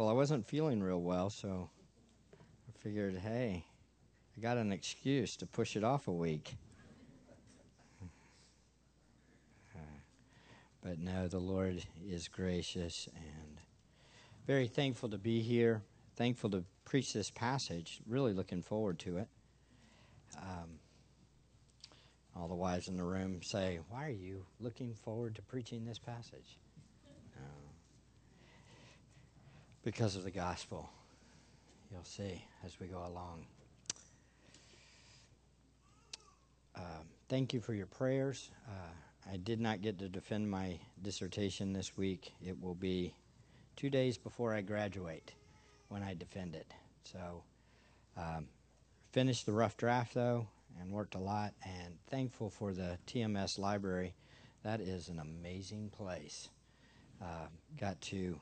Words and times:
Well, 0.00 0.08
I 0.08 0.14
wasn't 0.14 0.46
feeling 0.46 0.82
real 0.82 1.02
well, 1.02 1.28
so 1.28 1.68
I 2.32 2.72
figured, 2.82 3.18
hey, 3.18 3.66
I 4.34 4.40
got 4.40 4.56
an 4.56 4.72
excuse 4.72 5.36
to 5.36 5.46
push 5.46 5.76
it 5.76 5.84
off 5.84 6.08
a 6.08 6.10
week. 6.10 6.54
but 10.82 10.98
no, 10.98 11.28
the 11.28 11.38
Lord 11.38 11.84
is 12.02 12.28
gracious 12.28 13.10
and 13.14 13.58
very 14.46 14.68
thankful 14.68 15.10
to 15.10 15.18
be 15.18 15.42
here. 15.42 15.82
Thankful 16.16 16.48
to 16.48 16.64
preach 16.86 17.12
this 17.12 17.30
passage. 17.30 18.00
Really 18.06 18.32
looking 18.32 18.62
forward 18.62 18.98
to 19.00 19.18
it. 19.18 19.28
Um, 20.38 20.78
all 22.34 22.48
the 22.48 22.54
wives 22.54 22.88
in 22.88 22.96
the 22.96 23.04
room 23.04 23.42
say, 23.42 23.80
Why 23.90 24.06
are 24.06 24.08
you 24.08 24.46
looking 24.60 24.94
forward 24.94 25.34
to 25.34 25.42
preaching 25.42 25.84
this 25.84 25.98
passage? 25.98 26.56
No. 27.36 27.42
Because 29.82 30.14
of 30.14 30.24
the 30.24 30.30
gospel. 30.30 30.90
You'll 31.90 32.04
see 32.04 32.44
as 32.64 32.78
we 32.78 32.86
go 32.86 32.98
along. 32.98 33.46
Uh, 36.76 37.02
thank 37.28 37.52
you 37.52 37.60
for 37.60 37.74
your 37.74 37.86
prayers. 37.86 38.50
Uh, 38.68 39.30
I 39.32 39.36
did 39.38 39.60
not 39.60 39.80
get 39.80 39.98
to 40.00 40.08
defend 40.08 40.50
my 40.50 40.78
dissertation 41.02 41.72
this 41.72 41.96
week. 41.96 42.32
It 42.44 42.60
will 42.60 42.74
be 42.74 43.14
two 43.76 43.90
days 43.90 44.18
before 44.18 44.54
I 44.54 44.60
graduate 44.60 45.32
when 45.88 46.02
I 46.02 46.14
defend 46.14 46.54
it. 46.54 46.72
So, 47.04 47.42
um, 48.16 48.48
finished 49.12 49.46
the 49.46 49.52
rough 49.52 49.76
draft 49.76 50.14
though 50.14 50.46
and 50.80 50.92
worked 50.92 51.14
a 51.14 51.18
lot 51.18 51.54
and 51.64 51.96
thankful 52.10 52.50
for 52.50 52.72
the 52.72 52.98
TMS 53.06 53.58
library. 53.58 54.14
That 54.62 54.80
is 54.80 55.08
an 55.08 55.18
amazing 55.18 55.90
place. 55.90 56.48
Uh, 57.20 57.46
got 57.78 58.00
to 58.02 58.38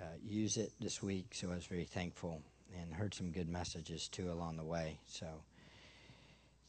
uh, 0.00 0.04
use 0.24 0.56
it 0.56 0.72
this 0.80 1.02
week, 1.02 1.26
so 1.32 1.50
I 1.50 1.54
was 1.54 1.66
very 1.66 1.84
thankful 1.84 2.42
and 2.80 2.92
heard 2.94 3.14
some 3.14 3.30
good 3.30 3.48
messages 3.48 4.08
too 4.08 4.30
along 4.30 4.56
the 4.56 4.64
way. 4.64 4.98
So 5.06 5.26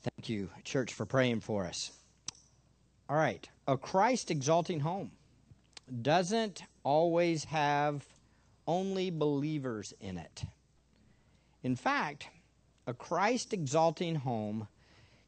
thank 0.01 0.29
you, 0.29 0.49
church, 0.63 0.93
for 0.93 1.05
praying 1.05 1.41
for 1.41 1.65
us. 1.65 1.91
All 3.09 3.17
right, 3.17 3.47
a 3.67 3.77
Christ 3.77 4.31
exalting 4.31 4.79
home 4.79 5.11
doesn't 6.01 6.63
always 6.83 7.43
have 7.45 8.05
only 8.67 9.09
believers 9.09 9.93
in 9.99 10.17
it. 10.17 10.43
In 11.63 11.75
fact, 11.75 12.27
a 12.87 12.93
Christ 12.93 13.53
exalting 13.53 14.15
home 14.15 14.67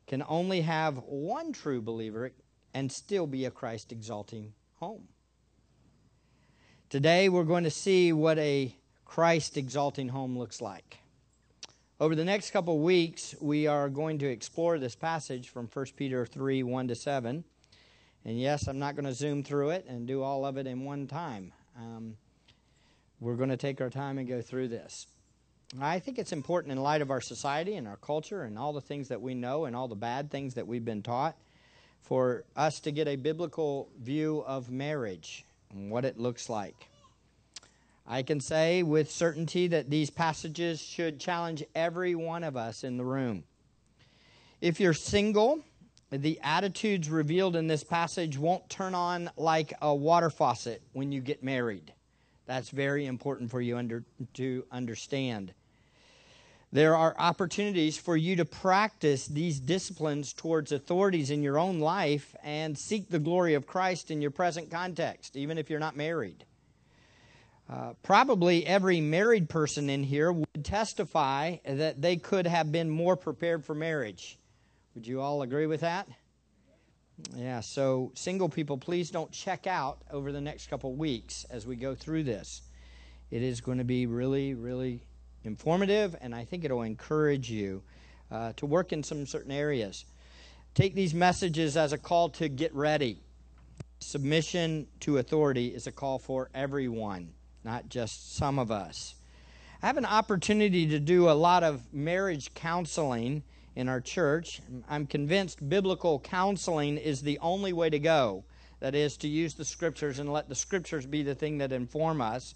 can 0.07 0.23
only 0.27 0.61
have 0.61 0.97
one 0.97 1.53
true 1.53 1.81
believer 1.81 2.31
and 2.73 2.91
still 2.91 3.27
be 3.27 3.45
a 3.45 3.51
Christ 3.51 3.91
exalting 3.91 4.53
home. 4.75 5.07
Today, 6.93 7.27
we're 7.27 7.43
going 7.43 7.63
to 7.63 7.71
see 7.71 8.13
what 8.13 8.37
a 8.37 8.71
Christ 9.03 9.57
exalting 9.57 10.09
home 10.09 10.37
looks 10.37 10.61
like. 10.61 10.99
Over 11.99 12.13
the 12.13 12.23
next 12.23 12.51
couple 12.51 12.77
weeks, 12.77 13.33
we 13.41 13.65
are 13.65 13.89
going 13.89 14.19
to 14.19 14.27
explore 14.27 14.77
this 14.77 14.93
passage 14.93 15.49
from 15.49 15.67
1 15.73 15.85
Peter 15.95 16.23
3 16.27 16.61
1 16.61 16.87
to 16.89 16.93
7. 16.93 17.43
And 18.25 18.39
yes, 18.39 18.67
I'm 18.67 18.77
not 18.77 18.95
going 18.95 19.05
to 19.05 19.13
zoom 19.15 19.41
through 19.41 19.71
it 19.71 19.87
and 19.89 20.05
do 20.05 20.21
all 20.21 20.45
of 20.45 20.57
it 20.57 20.67
in 20.67 20.85
one 20.85 21.07
time. 21.07 21.51
Um, 21.79 22.15
we're 23.19 23.37
going 23.37 23.49
to 23.49 23.57
take 23.57 23.81
our 23.81 23.89
time 23.89 24.19
and 24.19 24.27
go 24.27 24.43
through 24.43 24.67
this. 24.67 25.07
I 25.81 25.97
think 25.97 26.19
it's 26.19 26.31
important 26.31 26.73
in 26.73 26.77
light 26.77 27.01
of 27.01 27.09
our 27.09 27.21
society 27.21 27.73
and 27.73 27.87
our 27.87 27.97
culture 27.97 28.43
and 28.43 28.55
all 28.55 28.71
the 28.71 28.81
things 28.81 29.07
that 29.07 29.19
we 29.19 29.33
know 29.33 29.65
and 29.65 29.75
all 29.75 29.87
the 29.87 29.95
bad 29.95 30.29
things 30.29 30.53
that 30.53 30.67
we've 30.67 30.85
been 30.85 31.01
taught 31.01 31.35
for 32.03 32.43
us 32.55 32.79
to 32.81 32.91
get 32.91 33.07
a 33.07 33.15
biblical 33.15 33.89
view 33.99 34.43
of 34.45 34.69
marriage 34.69 35.43
and 35.73 35.91
what 35.91 36.05
it 36.05 36.17
looks 36.17 36.49
like. 36.49 36.87
I 38.05 38.23
can 38.23 38.39
say 38.39 38.83
with 38.83 39.11
certainty 39.11 39.67
that 39.67 39.89
these 39.89 40.09
passages 40.09 40.81
should 40.81 41.19
challenge 41.19 41.63
every 41.73 42.15
one 42.15 42.43
of 42.43 42.57
us 42.57 42.83
in 42.83 42.97
the 42.97 43.05
room. 43.05 43.43
If 44.59 44.79
you're 44.79 44.93
single, 44.93 45.63
the 46.11 46.39
attitudes 46.43 47.09
revealed 47.09 47.55
in 47.55 47.67
this 47.67 47.83
passage 47.83 48.37
won't 48.37 48.69
turn 48.69 48.93
on 48.93 49.29
like 49.35 49.73
a 49.81 49.93
water 49.95 50.29
faucet 50.29 50.81
when 50.93 51.11
you 51.11 51.21
get 51.21 51.43
married. 51.43 51.93
That's 52.45 52.69
very 52.69 53.05
important 53.05 53.49
for 53.49 53.61
you 53.61 53.77
under, 53.77 54.03
to 54.35 54.65
understand. 54.71 55.53
There 56.73 56.95
are 56.95 57.13
opportunities 57.19 57.99
for 57.99 58.17
you 58.17 58.35
to 58.37 58.45
practice 58.45 59.27
these 59.27 59.59
disciplines 59.59 60.33
towards 60.33 60.71
authorities 60.71 61.29
in 61.29 61.43
your 61.43 61.59
own 61.59 61.79
life 61.79 62.35
and 62.41 62.75
seek 62.75 63.09
the 63.09 63.19
glory 63.19 63.53
of 63.53 63.67
Christ 63.67 64.09
in 64.09 64.23
your 64.23 64.31
present 64.31 64.71
context, 64.71 65.35
even 65.35 65.59
if 65.59 65.69
you're 65.69 65.79
not 65.79 65.95
married. 65.95 66.45
Uh, 67.69 67.93
probably 68.01 68.65
every 68.65 69.01
married 69.01 69.49
person 69.49 69.87
in 69.87 70.01
here 70.01 70.31
would 70.31 70.65
testify 70.65 71.57
that 71.63 72.01
they 72.01 72.17
could 72.17 72.47
have 72.47 72.71
been 72.71 72.89
more 72.89 73.15
prepared 73.15 73.63
for 73.63 73.75
marriage. 73.75 74.39
Would 74.95 75.05
you 75.05 75.21
all 75.21 75.43
agree 75.43 75.67
with 75.67 75.81
that? 75.81 76.07
Yeah, 77.35 77.59
so 77.59 78.11
single 78.15 78.49
people, 78.49 78.79
please 78.79 79.11
don't 79.11 79.31
check 79.31 79.67
out 79.67 79.99
over 80.09 80.31
the 80.31 80.41
next 80.41 80.71
couple 80.71 80.95
weeks 80.95 81.45
as 81.51 81.67
we 81.67 81.75
go 81.75 81.93
through 81.93 82.23
this. 82.23 82.63
It 83.29 83.43
is 83.43 83.61
going 83.61 83.77
to 83.77 83.83
be 83.83 84.07
really, 84.07 84.55
really 84.55 85.03
informative, 85.43 86.15
and 86.21 86.33
I 86.33 86.45
think 86.45 86.63
it'll 86.63 86.83
encourage 86.83 87.49
you 87.49 87.83
uh, 88.31 88.53
to 88.57 88.65
work 88.65 88.93
in 88.93 89.03
some 89.03 89.25
certain 89.25 89.51
areas. 89.51 90.05
Take 90.73 90.95
these 90.95 91.13
messages 91.13 91.77
as 91.77 91.93
a 91.93 91.97
call 91.97 92.29
to 92.29 92.49
get 92.49 92.73
ready. 92.73 93.19
Submission 93.99 94.87
to 95.01 95.17
authority 95.17 95.67
is 95.67 95.87
a 95.87 95.91
call 95.91 96.19
for 96.19 96.49
everyone, 96.53 97.29
not 97.63 97.89
just 97.89 98.35
some 98.35 98.59
of 98.59 98.71
us. 98.71 99.15
I 99.81 99.87
have 99.87 99.97
an 99.97 100.05
opportunity 100.05 100.87
to 100.87 100.99
do 100.99 101.29
a 101.29 101.31
lot 101.31 101.63
of 101.63 101.93
marriage 101.93 102.53
counseling 102.53 103.43
in 103.75 103.89
our 103.89 104.01
church. 104.01 104.61
I'm 104.89 105.05
convinced 105.05 105.67
biblical 105.67 106.19
counseling 106.19 106.97
is 106.97 107.21
the 107.21 107.39
only 107.39 107.73
way 107.73 107.89
to 107.89 107.99
go. 107.99 108.45
That 108.79 108.95
is, 108.95 109.15
to 109.17 109.27
use 109.27 109.53
the 109.53 109.65
scriptures 109.65 110.19
and 110.19 110.31
let 110.31 110.49
the 110.49 110.55
scriptures 110.55 111.05
be 111.05 111.23
the 111.23 111.35
thing 111.35 111.57
that 111.59 111.71
inform 111.71 112.19
us. 112.19 112.55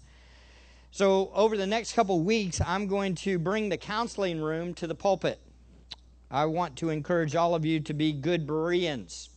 So, 0.90 1.30
over 1.34 1.56
the 1.56 1.66
next 1.66 1.92
couple 1.92 2.18
weeks, 2.20 2.60
I'm 2.64 2.86
going 2.86 3.14
to 3.16 3.38
bring 3.38 3.68
the 3.68 3.76
counseling 3.76 4.40
room 4.40 4.72
to 4.74 4.86
the 4.86 4.94
pulpit. 4.94 5.38
I 6.30 6.46
want 6.46 6.76
to 6.76 6.88
encourage 6.88 7.36
all 7.36 7.54
of 7.54 7.64
you 7.64 7.80
to 7.80 7.94
be 7.94 8.12
good 8.12 8.46
Bereans. 8.46 9.28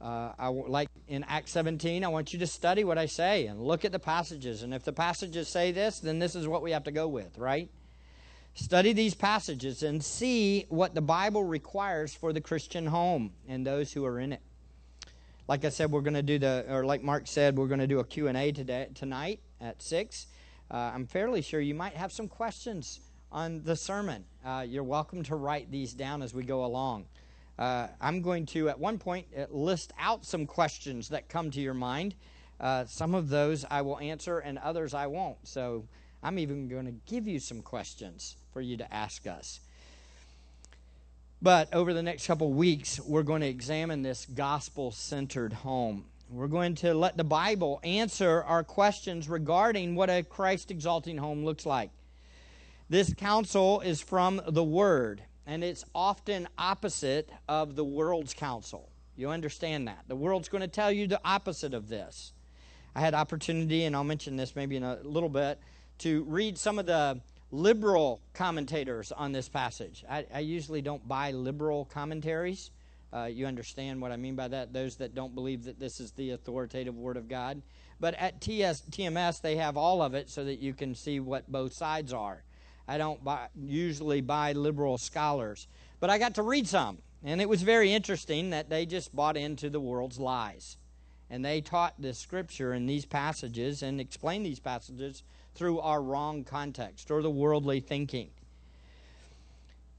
Uh, 0.00 0.32
I, 0.38 0.48
like 0.48 0.88
in 1.08 1.24
Acts 1.24 1.50
17, 1.52 2.04
I 2.04 2.08
want 2.08 2.32
you 2.32 2.38
to 2.38 2.46
study 2.46 2.84
what 2.84 2.98
I 2.98 3.06
say 3.06 3.46
and 3.46 3.60
look 3.60 3.84
at 3.84 3.90
the 3.90 3.98
passages. 3.98 4.62
And 4.62 4.72
if 4.72 4.84
the 4.84 4.92
passages 4.92 5.48
say 5.48 5.72
this, 5.72 5.98
then 5.98 6.20
this 6.20 6.36
is 6.36 6.46
what 6.46 6.62
we 6.62 6.70
have 6.70 6.84
to 6.84 6.92
go 6.92 7.08
with, 7.08 7.36
right? 7.36 7.68
Study 8.54 8.92
these 8.92 9.14
passages 9.14 9.82
and 9.82 10.02
see 10.02 10.66
what 10.68 10.94
the 10.94 11.00
Bible 11.00 11.42
requires 11.42 12.14
for 12.14 12.32
the 12.32 12.40
Christian 12.40 12.86
home 12.86 13.32
and 13.48 13.66
those 13.66 13.92
who 13.92 14.04
are 14.04 14.20
in 14.20 14.32
it. 14.32 14.40
Like 15.48 15.64
I 15.64 15.70
said, 15.70 15.90
we're 15.90 16.00
going 16.00 16.14
to 16.14 16.22
do 16.22 16.38
the, 16.38 16.64
or 16.68 16.84
like 16.84 17.02
Mark 17.02 17.26
said, 17.26 17.56
we're 17.56 17.68
going 17.68 17.80
to 17.80 17.86
do 17.86 17.98
a 17.98 18.04
Q&A 18.04 18.52
today, 18.52 18.88
tonight 18.94 19.40
at 19.60 19.82
6 19.82 20.26
uh, 20.70 20.92
I'm 20.94 21.06
fairly 21.06 21.42
sure 21.42 21.60
you 21.60 21.74
might 21.74 21.94
have 21.94 22.12
some 22.12 22.28
questions 22.28 23.00
on 23.30 23.62
the 23.62 23.76
sermon. 23.76 24.24
Uh, 24.44 24.64
you're 24.66 24.84
welcome 24.84 25.22
to 25.24 25.36
write 25.36 25.70
these 25.70 25.92
down 25.92 26.22
as 26.22 26.34
we 26.34 26.42
go 26.42 26.64
along. 26.64 27.06
Uh, 27.58 27.88
I'm 28.00 28.20
going 28.20 28.46
to, 28.46 28.68
at 28.68 28.78
one 28.78 28.98
point, 28.98 29.26
uh, 29.36 29.46
list 29.50 29.92
out 29.98 30.24
some 30.24 30.46
questions 30.46 31.08
that 31.08 31.28
come 31.28 31.50
to 31.52 31.60
your 31.60 31.74
mind. 31.74 32.14
Uh, 32.60 32.84
some 32.86 33.14
of 33.14 33.28
those 33.28 33.64
I 33.70 33.82
will 33.82 33.98
answer, 33.98 34.38
and 34.38 34.58
others 34.58 34.94
I 34.94 35.06
won't. 35.06 35.38
So 35.44 35.84
I'm 36.22 36.38
even 36.38 36.68
going 36.68 36.86
to 36.86 36.94
give 37.06 37.28
you 37.28 37.38
some 37.38 37.62
questions 37.62 38.36
for 38.52 38.60
you 38.60 38.76
to 38.76 38.94
ask 38.94 39.26
us. 39.26 39.60
But 41.40 41.72
over 41.72 41.92
the 41.92 42.02
next 42.02 42.26
couple 42.26 42.50
weeks, 42.52 42.98
we're 43.00 43.22
going 43.22 43.42
to 43.42 43.46
examine 43.46 44.02
this 44.02 44.26
gospel 44.26 44.90
centered 44.90 45.52
home. 45.52 46.06
We're 46.28 46.48
going 46.48 46.74
to 46.76 46.92
let 46.92 47.16
the 47.16 47.22
Bible 47.22 47.78
answer 47.84 48.42
our 48.42 48.64
questions 48.64 49.28
regarding 49.28 49.94
what 49.94 50.10
a 50.10 50.24
Christ 50.24 50.72
exalting 50.72 51.18
home 51.18 51.44
looks 51.44 51.64
like. 51.64 51.90
This 52.88 53.14
counsel 53.14 53.80
is 53.80 54.00
from 54.00 54.42
the 54.48 54.64
Word, 54.64 55.22
and 55.46 55.62
it's 55.62 55.84
often 55.94 56.48
opposite 56.58 57.30
of 57.48 57.76
the 57.76 57.84
world's 57.84 58.34
counsel. 58.34 58.90
You 59.14 59.30
understand 59.30 59.86
that. 59.86 60.00
The 60.08 60.16
world's 60.16 60.48
going 60.48 60.62
to 60.62 60.68
tell 60.68 60.90
you 60.90 61.06
the 61.06 61.20
opposite 61.24 61.72
of 61.72 61.88
this. 61.88 62.32
I 62.96 63.00
had 63.00 63.14
opportunity, 63.14 63.84
and 63.84 63.94
I'll 63.94 64.02
mention 64.02 64.36
this 64.36 64.56
maybe 64.56 64.74
in 64.74 64.82
a 64.82 64.98
little 65.04 65.28
bit, 65.28 65.60
to 65.98 66.24
read 66.24 66.58
some 66.58 66.80
of 66.80 66.86
the 66.86 67.20
liberal 67.52 68.20
commentators 68.34 69.12
on 69.12 69.30
this 69.30 69.48
passage. 69.48 70.04
I, 70.10 70.26
I 70.34 70.40
usually 70.40 70.82
don't 70.82 71.06
buy 71.06 71.30
liberal 71.30 71.84
commentaries 71.84 72.72
uh, 73.16 73.24
you 73.26 73.46
understand 73.46 74.00
what 74.00 74.12
I 74.12 74.16
mean 74.16 74.34
by 74.34 74.48
that? 74.48 74.72
Those 74.72 74.96
that 74.96 75.14
don't 75.14 75.34
believe 75.34 75.64
that 75.64 75.80
this 75.80 76.00
is 76.00 76.12
the 76.12 76.32
authoritative 76.32 76.94
Word 76.94 77.16
of 77.16 77.28
God. 77.28 77.62
But 77.98 78.14
at 78.14 78.40
TS, 78.42 78.82
TMS, 78.90 79.40
they 79.40 79.56
have 79.56 79.76
all 79.76 80.02
of 80.02 80.14
it 80.14 80.28
so 80.28 80.44
that 80.44 80.58
you 80.58 80.74
can 80.74 80.94
see 80.94 81.18
what 81.18 81.50
both 81.50 81.72
sides 81.72 82.12
are. 82.12 82.42
I 82.86 82.98
don't 82.98 83.24
buy, 83.24 83.48
usually 83.58 84.20
buy 84.20 84.52
liberal 84.52 84.98
scholars, 84.98 85.66
but 85.98 86.10
I 86.10 86.18
got 86.18 86.34
to 86.34 86.42
read 86.42 86.68
some. 86.68 86.98
And 87.24 87.40
it 87.40 87.48
was 87.48 87.62
very 87.62 87.92
interesting 87.92 88.50
that 88.50 88.68
they 88.68 88.84
just 88.84 89.16
bought 89.16 89.36
into 89.36 89.70
the 89.70 89.80
world's 89.80 90.18
lies. 90.18 90.76
And 91.30 91.44
they 91.44 91.60
taught 91.60 91.94
the 91.98 92.12
scripture 92.12 92.74
in 92.74 92.86
these 92.86 93.06
passages 93.06 93.82
and 93.82 94.00
explained 94.00 94.44
these 94.44 94.60
passages 94.60 95.22
through 95.54 95.80
our 95.80 96.02
wrong 96.02 96.44
context 96.44 97.10
or 97.10 97.22
the 97.22 97.30
worldly 97.30 97.80
thinking. 97.80 98.30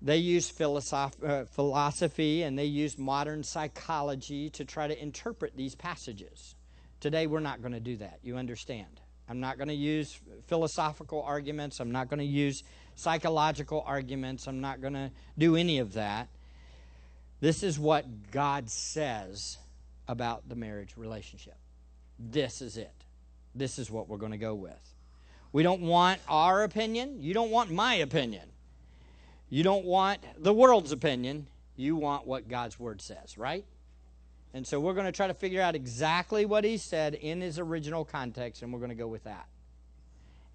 They 0.02 0.18
use 0.18 0.54
uh, 0.62 1.46
philosophy 1.46 2.44
and 2.44 2.58
they 2.58 2.66
use 2.66 2.98
modern 2.98 3.44
psychology 3.44 4.50
to 4.52 4.64
try 4.64 4.88
to 4.88 5.02
interpret 5.02 5.58
these 5.58 5.76
passages. 5.76 6.56
Today, 7.00 7.28
we're 7.28 7.40
not 7.40 7.62
going 7.62 7.74
to 7.74 7.80
do 7.80 7.98
that. 7.98 8.20
You 8.24 8.38
understand? 8.38 9.02
I'm 9.30 9.40
not 9.40 9.58
going 9.58 9.68
to 9.68 9.74
use 9.74 10.20
philosophical 10.48 11.22
arguments. 11.24 11.80
I'm 11.80 11.92
not 11.92 12.10
going 12.10 12.20
to 12.20 12.26
use 12.26 12.64
psychological 12.96 13.84
arguments. 13.86 14.48
I'm 14.48 14.62
not 14.62 14.82
going 14.82 14.94
to 14.94 15.12
do 15.38 15.56
any 15.56 15.80
of 15.80 15.94
that. 15.94 16.30
This 17.40 17.62
is 17.62 17.78
what 17.78 18.32
God 18.32 18.70
says 18.70 19.58
about 20.08 20.48
the 20.48 20.56
marriage 20.56 20.94
relationship. 20.96 21.58
This 22.18 22.62
is 22.62 22.78
it. 22.78 23.04
This 23.54 23.78
is 23.80 23.92
what 23.92 24.08
we're 24.08 24.18
going 24.18 24.32
to 24.32 24.38
go 24.38 24.56
with. 24.56 24.96
We 25.52 25.64
don't 25.64 25.82
want 25.82 26.20
our 26.28 26.64
opinion. 26.64 27.22
You 27.22 27.34
don't 27.34 27.52
want 27.52 27.72
my 27.72 27.96
opinion. 27.96 28.50
You 29.50 29.64
don't 29.64 29.86
want 29.86 30.20
the 30.38 30.54
world's 30.54 30.92
opinion. 30.92 31.48
You 31.76 31.96
want 31.96 32.28
what 32.28 32.50
God's 32.50 32.80
word 32.80 33.02
says, 33.02 33.38
right? 33.38 33.66
And 34.54 34.66
so 34.66 34.80
we're 34.80 34.94
going 34.94 35.06
to 35.06 35.12
try 35.12 35.28
to 35.28 35.34
figure 35.34 35.62
out 35.62 35.76
exactly 35.76 36.46
what 36.46 36.64
he 36.64 36.78
said 36.78 37.14
in 37.14 37.42
his 37.42 37.60
original 37.60 38.04
context, 38.04 38.62
and 38.62 38.74
we're 38.74 38.80
going 38.80 38.90
to 38.90 38.96
go 38.96 39.08
with 39.08 39.24
that 39.26 39.46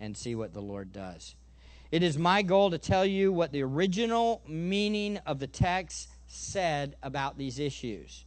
and 0.01 0.17
see 0.17 0.35
what 0.35 0.53
the 0.53 0.61
Lord 0.61 0.93
does. 0.93 1.37
It 1.93 2.03
is 2.03 2.19
my 2.19 2.43
goal 2.43 2.71
to 2.71 2.79
tell 2.79 3.07
you 3.07 3.33
what 3.33 3.53
the 3.53 3.63
original 3.63 4.43
meaning 4.49 5.19
of 5.27 5.39
the 5.39 5.47
text 5.47 6.09
said 6.27 6.97
about 7.03 7.39
these 7.39 7.59
issues. 7.59 8.25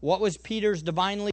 What 0.00 0.20
was 0.20 0.36
Peter's 0.36 0.82
divinely 0.82 1.32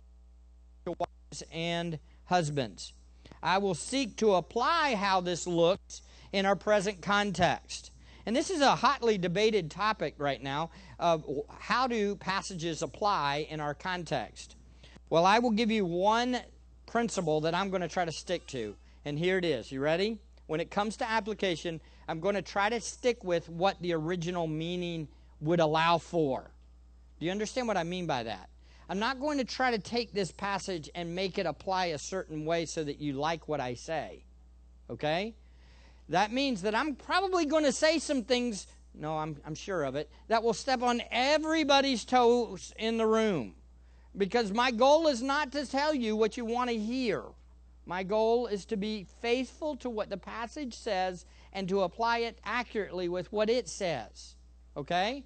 wives 0.86 1.44
and 1.52 2.00
husbands? 2.26 2.94
I 3.42 3.60
will 3.60 3.76
seek 3.76 4.18
to 4.18 4.34
apply 4.34 4.96
how 4.96 5.22
this 5.22 5.48
looks 5.48 6.02
in 6.34 6.46
our 6.46 6.56
present 6.56 7.02
context. 7.02 7.92
And 8.28 8.36
this 8.36 8.50
is 8.50 8.60
a 8.60 8.76
hotly 8.76 9.18
debated 9.18 9.72
topic 9.72 10.16
right 10.18 10.44
now 10.44 10.72
of 11.00 11.24
how 11.60 11.88
do 11.88 12.14
passages 12.18 12.82
apply 12.82 13.48
in 13.50 13.62
our 13.62 13.74
context. 13.74 14.58
Well, 15.10 15.26
I 15.26 15.40
will 15.40 15.52
give 15.52 15.72
you 15.72 15.86
one 15.86 16.42
principle 16.88 17.40
that 17.40 17.56
I'm 17.56 17.70
going 17.70 17.84
to 17.84 17.88
try 17.88 18.04
to 18.04 18.12
stick 18.12 18.46
to. 18.48 18.76
And 19.06 19.18
here 19.18 19.38
it 19.38 19.46
is. 19.46 19.72
You 19.72 19.80
ready? 19.80 20.20
When 20.48 20.60
it 20.60 20.70
comes 20.70 20.98
to 20.98 21.10
application, 21.10 21.80
I'm 22.10 22.20
going 22.20 22.36
to 22.36 22.42
try 22.42 22.68
to 22.68 22.82
stick 22.82 23.24
with 23.24 23.48
what 23.48 23.82
the 23.82 23.94
original 23.94 24.46
meaning 24.46 25.08
would 25.40 25.62
allow 25.62 25.98
for. 25.98 26.52
Do 27.22 27.26
you 27.26 27.32
understand 27.32 27.66
what 27.66 27.78
I 27.78 27.86
mean 27.86 28.08
by 28.08 28.24
that? 28.24 28.50
I'm 28.90 29.00
not 29.00 29.22
going 29.22 29.38
to 29.38 29.46
try 29.46 29.72
to 29.72 29.80
take 29.80 30.12
this 30.12 30.34
passage 30.34 30.90
and 30.96 31.16
make 31.16 31.38
it 31.38 31.46
apply 31.46 31.86
a 31.86 31.98
certain 31.98 32.44
way 32.44 32.66
so 32.66 32.84
that 32.84 33.00
you 33.00 33.14
like 33.14 33.48
what 33.48 33.62
I 33.62 33.76
say. 33.76 34.26
Okay? 34.90 35.34
That 36.10 36.32
means 36.32 36.62
that 36.62 36.76
I'm 36.76 36.96
probably 36.96 37.46
going 37.46 37.66
to 37.66 37.72
say 37.72 38.00
some 38.00 38.24
things, 38.24 38.68
no, 38.94 39.18
I'm, 39.18 39.38
I'm 39.46 39.56
sure 39.56 39.84
of 39.84 39.96
it, 39.96 40.10
that 40.28 40.44
will 40.44 40.54
step 40.54 40.82
on 40.82 41.02
everybody's 41.12 42.06
toes 42.06 42.74
in 42.78 42.98
the 42.98 43.06
room. 43.06 43.56
Because 44.16 44.52
my 44.52 44.72
goal 44.72 45.08
is 45.08 45.22
not 45.22 45.52
to 45.52 45.66
tell 45.66 45.94
you 45.94 46.16
what 46.16 46.38
you 46.38 46.46
want 46.46 46.70
to 46.70 46.78
hear. 46.78 47.24
My 47.86 48.04
goal 48.04 48.48
is 48.48 48.66
to 48.66 48.78
be 48.78 49.06
faithful 49.22 49.76
to 49.78 49.90
what 49.90 50.10
the 50.10 50.18
passage 50.18 50.74
says 50.74 51.26
and 51.54 51.70
to 51.70 51.82
apply 51.82 52.20
it 52.20 52.40
accurately 52.44 53.08
with 53.08 53.32
what 53.32 53.50
it 53.50 53.70
says. 53.70 54.36
Okay? 54.76 55.24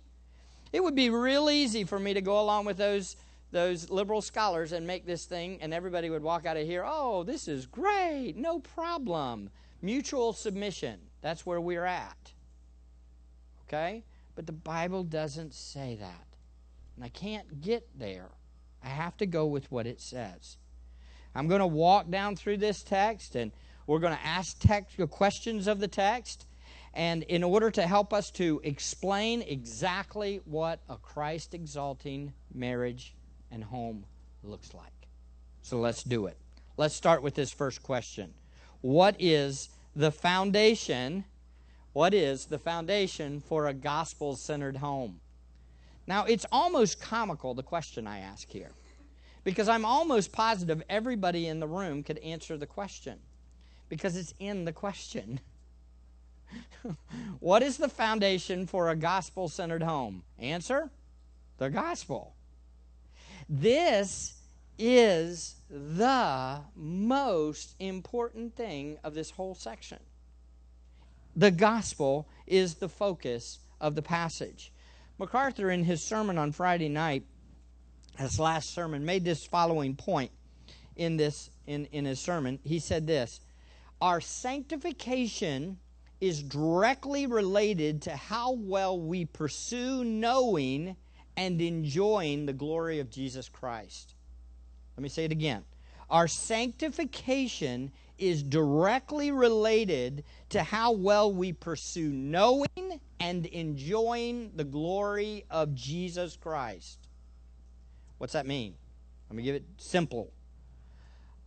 It 0.73 0.83
would 0.83 0.95
be 0.95 1.09
real 1.09 1.49
easy 1.49 1.83
for 1.83 1.99
me 1.99 2.13
to 2.13 2.21
go 2.21 2.39
along 2.39 2.65
with 2.65 2.77
those 2.77 3.17
those 3.51 3.89
liberal 3.89 4.21
scholars 4.21 4.71
and 4.71 4.87
make 4.87 5.05
this 5.05 5.25
thing 5.25 5.57
and 5.61 5.73
everybody 5.73 6.09
would 6.09 6.23
walk 6.23 6.45
out 6.45 6.55
of 6.55 6.65
here, 6.65 6.85
"Oh, 6.87 7.23
this 7.23 7.49
is 7.49 7.65
great. 7.65 8.37
No 8.37 8.59
problem." 8.59 9.49
Mutual 9.81 10.33
submission. 10.33 10.99
That's 11.21 11.45
where 11.45 11.61
we're 11.61 11.85
at. 11.85 12.33
Okay? 13.67 14.03
But 14.35 14.45
the 14.45 14.51
Bible 14.51 15.03
doesn't 15.03 15.53
say 15.53 15.97
that. 15.99 16.25
And 16.95 17.05
I 17.05 17.09
can't 17.09 17.61
get 17.61 17.87
there. 17.97 18.29
I 18.83 18.89
have 18.89 19.17
to 19.17 19.25
go 19.25 19.45
with 19.45 19.71
what 19.71 19.87
it 19.87 20.01
says. 20.01 20.57
I'm 21.33 21.47
going 21.47 21.61
to 21.61 21.67
walk 21.67 22.09
down 22.09 22.35
through 22.35 22.57
this 22.57 22.83
text 22.83 23.35
and 23.35 23.51
we're 23.87 23.99
going 23.99 24.15
to 24.15 24.25
ask 24.25 24.57
questions 25.09 25.67
of 25.67 25.79
the 25.79 25.87
text. 25.87 26.45
And 26.93 27.23
in 27.23 27.43
order 27.43 27.71
to 27.71 27.83
help 27.83 28.13
us 28.13 28.31
to 28.31 28.59
explain 28.63 29.41
exactly 29.43 30.41
what 30.45 30.81
a 30.89 30.97
Christ 30.97 31.53
exalting 31.53 32.33
marriage 32.53 33.15
and 33.49 33.63
home 33.63 34.05
looks 34.43 34.73
like. 34.73 35.07
So 35.61 35.79
let's 35.79 36.03
do 36.03 36.25
it. 36.25 36.37
Let's 36.77 36.95
start 36.95 37.23
with 37.23 37.33
this 37.33 37.51
first 37.51 37.81
question 37.81 38.33
What 38.81 39.15
is 39.19 39.69
the 39.95 40.11
foundation? 40.11 41.25
What 41.93 42.13
is 42.13 42.45
the 42.45 42.59
foundation 42.59 43.39
for 43.39 43.67
a 43.67 43.73
gospel 43.73 44.35
centered 44.35 44.77
home? 44.77 45.19
Now, 46.07 46.25
it's 46.25 46.45
almost 46.51 46.99
comical, 46.99 47.53
the 47.53 47.63
question 47.63 48.07
I 48.07 48.19
ask 48.19 48.49
here, 48.49 48.71
because 49.43 49.69
I'm 49.69 49.85
almost 49.85 50.31
positive 50.31 50.81
everybody 50.89 51.47
in 51.47 51.59
the 51.59 51.67
room 51.67 52.03
could 52.03 52.17
answer 52.19 52.57
the 52.57 52.65
question, 52.65 53.19
because 53.87 54.17
it's 54.17 54.33
in 54.39 54.65
the 54.65 54.73
question. 54.73 55.39
what 57.39 57.61
is 57.61 57.77
the 57.77 57.87
foundation 57.87 58.65
for 58.65 58.89
a 58.89 58.95
gospel 58.95 59.47
centered 59.47 59.83
home? 59.83 60.23
Answer 60.39 60.89
the 61.59 61.69
gospel. 61.69 62.33
This 63.47 64.40
is 64.81 65.57
the 65.69 66.59
most 66.75 67.75
important 67.79 68.55
thing 68.55 68.97
of 69.03 69.13
this 69.13 69.29
whole 69.29 69.53
section. 69.53 69.99
The 71.35 71.51
gospel 71.51 72.27
is 72.47 72.75
the 72.75 72.89
focus 72.89 73.59
of 73.79 73.93
the 73.93 74.01
passage. 74.01 74.73
MacArthur, 75.19 75.69
in 75.69 75.83
his 75.83 76.03
sermon 76.03 76.39
on 76.39 76.51
Friday 76.51 76.89
night, 76.89 77.23
his 78.17 78.39
last 78.39 78.73
sermon, 78.73 79.05
made 79.05 79.23
this 79.23 79.45
following 79.45 79.95
point 79.95 80.31
in 80.95 81.15
this 81.15 81.51
in, 81.67 81.85
in 81.91 82.05
his 82.05 82.19
sermon. 82.19 82.57
He 82.63 82.79
said 82.79 83.05
this 83.05 83.39
Our 84.01 84.19
sanctification 84.19 85.77
is 86.19 86.41
directly 86.41 87.27
related 87.27 88.01
to 88.03 88.15
how 88.15 88.53
well 88.53 88.99
we 88.99 89.25
pursue 89.25 90.03
knowing 90.03 90.95
and 91.37 91.61
enjoying 91.61 92.47
the 92.47 92.53
glory 92.53 92.99
of 92.99 93.11
Jesus 93.11 93.47
Christ. 93.47 94.15
Let 95.01 95.03
me 95.05 95.09
say 95.09 95.25
it 95.25 95.31
again. 95.31 95.63
Our 96.11 96.27
sanctification 96.27 97.91
is 98.19 98.43
directly 98.43 99.31
related 99.31 100.23
to 100.49 100.61
how 100.61 100.91
well 100.91 101.33
we 101.33 101.53
pursue 101.53 102.09
knowing 102.09 103.01
and 103.19 103.47
enjoying 103.47 104.51
the 104.55 104.63
glory 104.63 105.43
of 105.49 105.73
Jesus 105.73 106.37
Christ. 106.37 106.99
What's 108.19 108.33
that 108.33 108.45
mean? 108.45 108.75
Let 109.27 109.37
me 109.37 109.41
give 109.41 109.55
it 109.55 109.65
simple. 109.77 110.31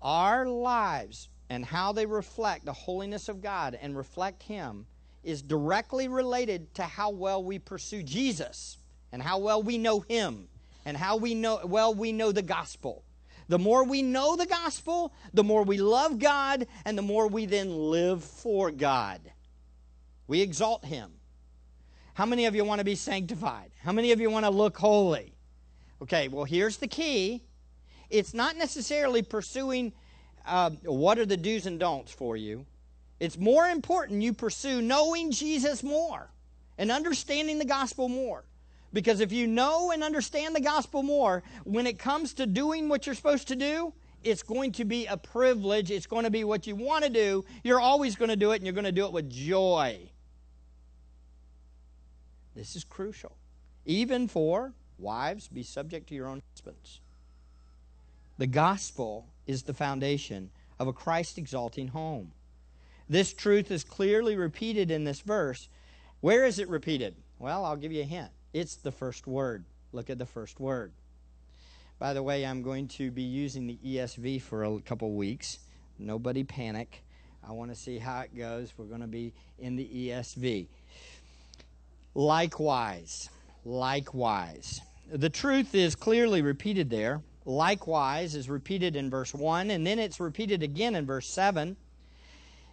Our 0.03 0.47
lives 0.47 1.29
and 1.49 1.65
how 1.65 1.93
they 1.93 2.07
reflect 2.07 2.65
the 2.65 2.73
holiness 2.73 3.29
of 3.29 3.41
God 3.41 3.79
and 3.81 3.97
reflect 3.97 4.43
Him 4.43 4.85
is 5.23 5.43
directly 5.43 6.09
related 6.09 6.75
to 6.75 6.83
how 6.83 7.11
well 7.11 7.45
we 7.45 7.61
pursue 7.61 8.03
Jesus 8.03 8.79
and 9.13 9.23
how 9.23 9.39
well 9.39 9.63
we 9.63 9.79
know 9.79 10.01
Him 10.01 10.49
and 10.85 10.97
how 10.97 11.17
we 11.17 11.37
know 11.37 11.61
well 11.65 11.95
we 11.95 12.11
know 12.11 12.33
the 12.33 12.43
gospel. 12.43 13.05
The 13.49 13.59
more 13.59 13.85
we 13.85 14.03
know 14.03 14.37
the 14.37 14.47
gospel, 14.47 15.13
the 15.33 15.45
more 15.45 15.63
we 15.63 15.79
love 15.79 16.19
God, 16.19 16.67
and 16.85 16.97
the 16.97 17.03
more 17.03 17.29
we 17.29 17.47
then 17.47 17.71
live 17.71 18.25
for 18.25 18.71
God. 18.71 19.21
We 20.27 20.41
exalt 20.41 20.85
Him. 20.85 21.13
How 22.15 22.27
many 22.27 22.47
of 22.47 22.55
you 22.55 22.65
want 22.65 22.79
to 22.79 22.85
be 22.85 22.95
sanctified? 22.95 23.71
How 23.83 23.93
many 23.93 24.13
of 24.13 24.21
you 24.21 24.31
want 24.31 24.47
to 24.47 24.51
look 24.51 24.77
holy? 24.77 25.35
Okay, 26.03 26.29
well, 26.29 26.45
here's 26.45 26.77
the 26.77 26.89
key 26.89 27.43
it's 28.11 28.35
not 28.35 28.57
necessarily 28.57 29.23
pursuing 29.23 29.93
uh, 30.47 30.71
what 30.85 31.19
are 31.19 31.27
the 31.27 31.37
do's 31.37 31.67
and 31.67 31.81
don'ts 31.81 32.13
for 32.13 32.37
you. 32.37 32.67
It's 33.19 33.39
more 33.39 33.67
important 33.67 34.23
you 34.23 34.33
pursue 34.33 34.83
knowing 34.83 35.31
Jesus 35.31 35.83
more 35.83 36.31
and 36.79 36.91
understanding 36.91 37.59
the 37.59 37.65
gospel 37.65 38.09
more. 38.09 38.45
Because 38.95 39.19
if 39.19 39.33
you 39.33 39.49
know 39.49 39.91
and 39.91 40.03
understand 40.05 40.55
the 40.55 40.61
gospel 40.61 41.03
more, 41.03 41.43
when 41.65 41.87
it 41.87 41.99
comes 41.99 42.33
to 42.35 42.47
doing 42.47 42.89
what 42.89 43.05
you're 43.05 43.17
supposed 43.17 43.49
to 43.49 43.57
do, 43.57 43.93
it's 44.23 44.43
going 44.43 44.73
to 44.73 44.85
be 44.85 45.05
a 45.07 45.17
privilege. 45.17 45.91
It's 45.91 46.07
going 46.07 46.25
to 46.25 46.31
be 46.31 46.45
what 46.45 46.67
you 46.67 46.77
want 46.77 47.05
to 47.05 47.11
do. 47.11 47.45
You're 47.65 47.81
always 47.81 48.15
going 48.15 48.31
to 48.31 48.37
do 48.37 48.53
it, 48.53 48.57
and 48.57 48.65
you're 48.65 48.73
going 48.73 48.85
to 48.85 48.93
do 48.93 49.05
it 49.05 49.13
with 49.13 49.29
joy. 49.29 49.99
This 52.55 52.77
is 52.77 52.85
crucial. 52.85 53.37
Even 53.85 54.29
for 54.29 54.73
wives, 54.97 55.49
be 55.49 55.65
subject 55.65 56.09
to 56.09 56.15
your 56.15 56.29
own 56.29 56.41
husbands. 56.53 57.01
The 58.39 58.47
gospel 58.47 59.27
is 59.47 59.65
the 59.65 59.75
foundation 59.75 60.51
of 60.79 60.87
a 60.87 60.93
Christ 60.93 61.37
exalting 61.37 61.89
home. 61.89 62.31
This 63.09 63.35
truth 63.35 63.73
is 63.73 63.83
clearly 63.83 64.37
repeated 64.37 64.93
in 64.93 65.03
this 65.03 65.21
verse. 65.21 65.69
Where 66.21 66.47
is 66.47 66.61
it 66.61 66.69
repeated? 66.69 67.17
Well, 67.41 67.65
I'll 67.65 67.77
give 67.77 67.93
you 67.93 68.03
a 68.03 68.07
hint. 68.07 68.31
It's 68.55 68.77
the 68.77 68.93
first 68.93 69.27
word. 69.27 69.65
Look 69.93 70.11
at 70.11 70.19
the 70.19 70.27
first 70.27 70.61
word. 70.61 70.93
By 71.99 72.15
the 72.15 72.23
way, 72.23 72.47
I'm 72.47 72.63
going 72.63 72.87
to 72.89 73.11
be 73.11 73.25
using 73.25 73.67
the 73.67 73.79
ESV 73.85 74.43
for 74.43 74.63
a 74.63 74.81
couple 74.83 75.13
weeks. 75.15 75.59
Nobody 75.99 76.45
panic. 76.45 77.03
I 77.47 77.51
want 77.51 77.73
to 77.73 77.77
see 77.77 77.99
how 77.99 78.21
it 78.21 78.37
goes. 78.37 78.73
We're 78.77 78.85
going 78.85 79.01
to 79.01 79.09
be 79.09 79.33
in 79.59 79.75
the 79.75 79.85
ESV. 79.85 80.69
Likewise, 82.15 83.29
likewise. 83.65 84.81
The 85.13 85.31
truth 85.31 85.75
is 85.75 85.97
clearly 85.97 86.41
repeated 86.41 86.89
there. 86.89 87.23
Likewise 87.45 88.37
is 88.37 88.49
repeated 88.49 88.95
in 88.95 89.11
verse 89.11 89.35
1, 89.35 89.71
and 89.73 89.85
then 89.85 89.99
it's 89.99 90.21
repeated 90.21 90.63
again 90.63 90.95
in 90.95 91.07
verse 91.07 91.27
7. 91.27 91.77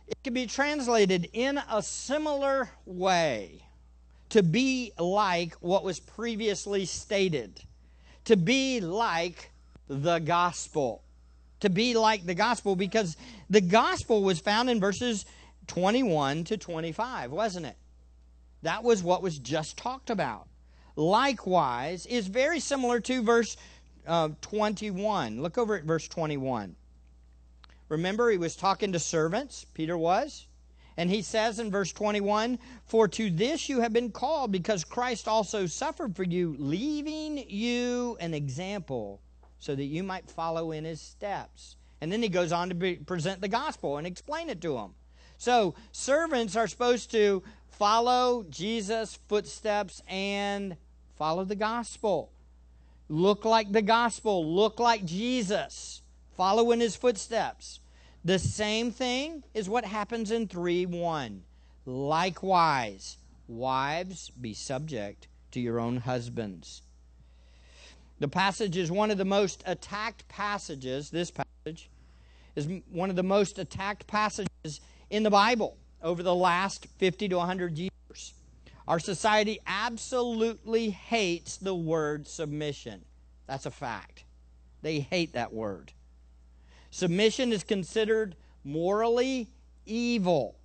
It 0.07 0.17
can 0.23 0.35
be 0.35 0.45
translated 0.45 1.27
in 1.33 1.59
a 1.71 1.81
similar 1.81 2.69
way 2.85 3.63
to 4.31 4.41
be 4.41 4.93
like 4.97 5.53
what 5.55 5.83
was 5.83 5.99
previously 5.99 6.85
stated, 6.85 7.61
to 8.25 8.35
be 8.35 8.79
like 8.79 9.51
the 9.87 10.19
gospel. 10.19 11.03
To 11.59 11.69
be 11.69 11.93
like 11.93 12.25
the 12.25 12.33
gospel, 12.33 12.75
because 12.75 13.17
the 13.49 13.61
gospel 13.61 14.23
was 14.23 14.39
found 14.39 14.69
in 14.69 14.79
verses 14.79 15.25
21 15.67 16.45
to 16.45 16.57
25, 16.57 17.31
wasn't 17.31 17.67
it? 17.67 17.75
That 18.63 18.83
was 18.83 19.03
what 19.03 19.21
was 19.21 19.37
just 19.37 19.77
talked 19.77 20.09
about. 20.09 20.47
Likewise, 20.95 22.05
is 22.05 22.27
very 22.27 22.59
similar 22.59 22.99
to 23.01 23.21
verse 23.21 23.57
uh, 24.07 24.29
21. 24.41 25.41
Look 25.41 25.57
over 25.57 25.75
at 25.75 25.83
verse 25.83 26.07
21. 26.07 26.75
Remember, 27.89 28.31
he 28.31 28.37
was 28.37 28.55
talking 28.55 28.93
to 28.93 28.99
servants, 28.99 29.65
Peter 29.73 29.97
was. 29.97 30.47
And 31.01 31.09
he 31.09 31.23
says 31.23 31.57
in 31.57 31.71
verse 31.71 31.91
21 31.91 32.59
For 32.85 33.07
to 33.07 33.31
this 33.31 33.67
you 33.67 33.79
have 33.79 33.91
been 33.91 34.11
called, 34.11 34.51
because 34.51 34.83
Christ 34.83 35.27
also 35.27 35.65
suffered 35.65 36.15
for 36.15 36.21
you, 36.21 36.55
leaving 36.59 37.43
you 37.49 38.17
an 38.19 38.35
example, 38.35 39.19
so 39.57 39.73
that 39.73 39.85
you 39.85 40.03
might 40.03 40.29
follow 40.29 40.71
in 40.71 40.85
his 40.85 41.01
steps. 41.01 41.75
And 42.01 42.11
then 42.11 42.21
he 42.21 42.29
goes 42.29 42.51
on 42.51 42.69
to 42.69 42.75
be, 42.75 42.97
present 42.97 43.41
the 43.41 43.47
gospel 43.47 43.97
and 43.97 44.05
explain 44.05 44.47
it 44.47 44.61
to 44.61 44.75
them. 44.75 44.93
So, 45.39 45.73
servants 45.91 46.55
are 46.55 46.67
supposed 46.67 47.09
to 47.13 47.41
follow 47.67 48.45
Jesus' 48.51 49.17
footsteps 49.27 50.03
and 50.07 50.77
follow 51.17 51.45
the 51.45 51.55
gospel. 51.55 52.29
Look 53.09 53.43
like 53.43 53.71
the 53.71 53.81
gospel, 53.81 54.45
look 54.53 54.79
like 54.79 55.03
Jesus, 55.05 56.03
follow 56.37 56.69
in 56.69 56.79
his 56.79 56.95
footsteps. 56.95 57.79
The 58.23 58.37
same 58.37 58.91
thing 58.91 59.43
is 59.53 59.67
what 59.67 59.83
happens 59.83 60.29
in 60.29 60.47
3 60.47 60.85
1. 60.85 61.43
Likewise, 61.85 63.17
wives, 63.47 64.29
be 64.39 64.53
subject 64.53 65.27
to 65.51 65.59
your 65.59 65.79
own 65.79 65.97
husbands. 65.97 66.83
The 68.19 68.27
passage 68.27 68.77
is 68.77 68.91
one 68.91 69.09
of 69.09 69.17
the 69.17 69.25
most 69.25 69.63
attacked 69.65 70.27
passages. 70.27 71.09
This 71.09 71.31
passage 71.31 71.89
is 72.55 72.67
one 72.91 73.09
of 73.09 73.15
the 73.15 73.23
most 73.23 73.57
attacked 73.57 74.05
passages 74.05 74.81
in 75.09 75.23
the 75.23 75.31
Bible 75.31 75.75
over 76.03 76.21
the 76.21 76.35
last 76.35 76.85
50 76.97 77.29
to 77.29 77.37
100 77.37 77.79
years. 77.79 78.33
Our 78.87 78.99
society 78.99 79.59
absolutely 79.65 80.91
hates 80.91 81.57
the 81.57 81.73
word 81.73 82.27
submission. 82.27 83.03
That's 83.47 83.65
a 83.65 83.71
fact. 83.71 84.25
They 84.83 84.99
hate 84.99 85.33
that 85.33 85.51
word. 85.51 85.91
Submission 86.91 87.51
is 87.51 87.63
considered 87.63 88.35
morally 88.63 89.49
evil. 89.85 90.57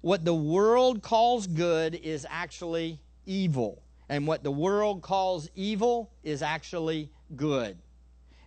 What 0.00 0.24
the 0.24 0.34
world 0.34 1.02
calls 1.02 1.46
good 1.46 1.94
is 1.94 2.26
actually 2.28 3.00
evil. 3.26 3.82
And 4.08 4.26
what 4.26 4.42
the 4.42 4.50
world 4.50 5.02
calls 5.02 5.50
evil 5.54 6.10
is 6.22 6.42
actually 6.42 7.10
good. 7.36 7.76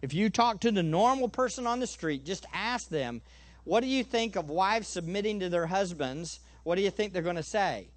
If 0.02 0.16
you 0.16 0.32
talk 0.32 0.62
to 0.62 0.72
the 0.72 0.82
normal 0.82 1.30
person 1.30 1.68
on 1.68 1.80
the 1.80 1.86
street, 1.86 2.26
just 2.26 2.48
ask 2.52 2.90
them, 2.90 3.22
what 3.64 3.82
do 3.82 3.88
you 3.88 4.04
think 4.04 4.36
of 4.36 4.50
wives 4.50 4.88
submitting 4.88 5.40
to 5.42 5.50
their 5.50 5.68
husbands? 5.68 6.40
What 6.64 6.76
do 6.76 6.82
you 6.82 6.90
think 6.90 7.14
they're 7.14 7.22
going 7.22 7.36
to 7.36 7.44
say? 7.44 7.90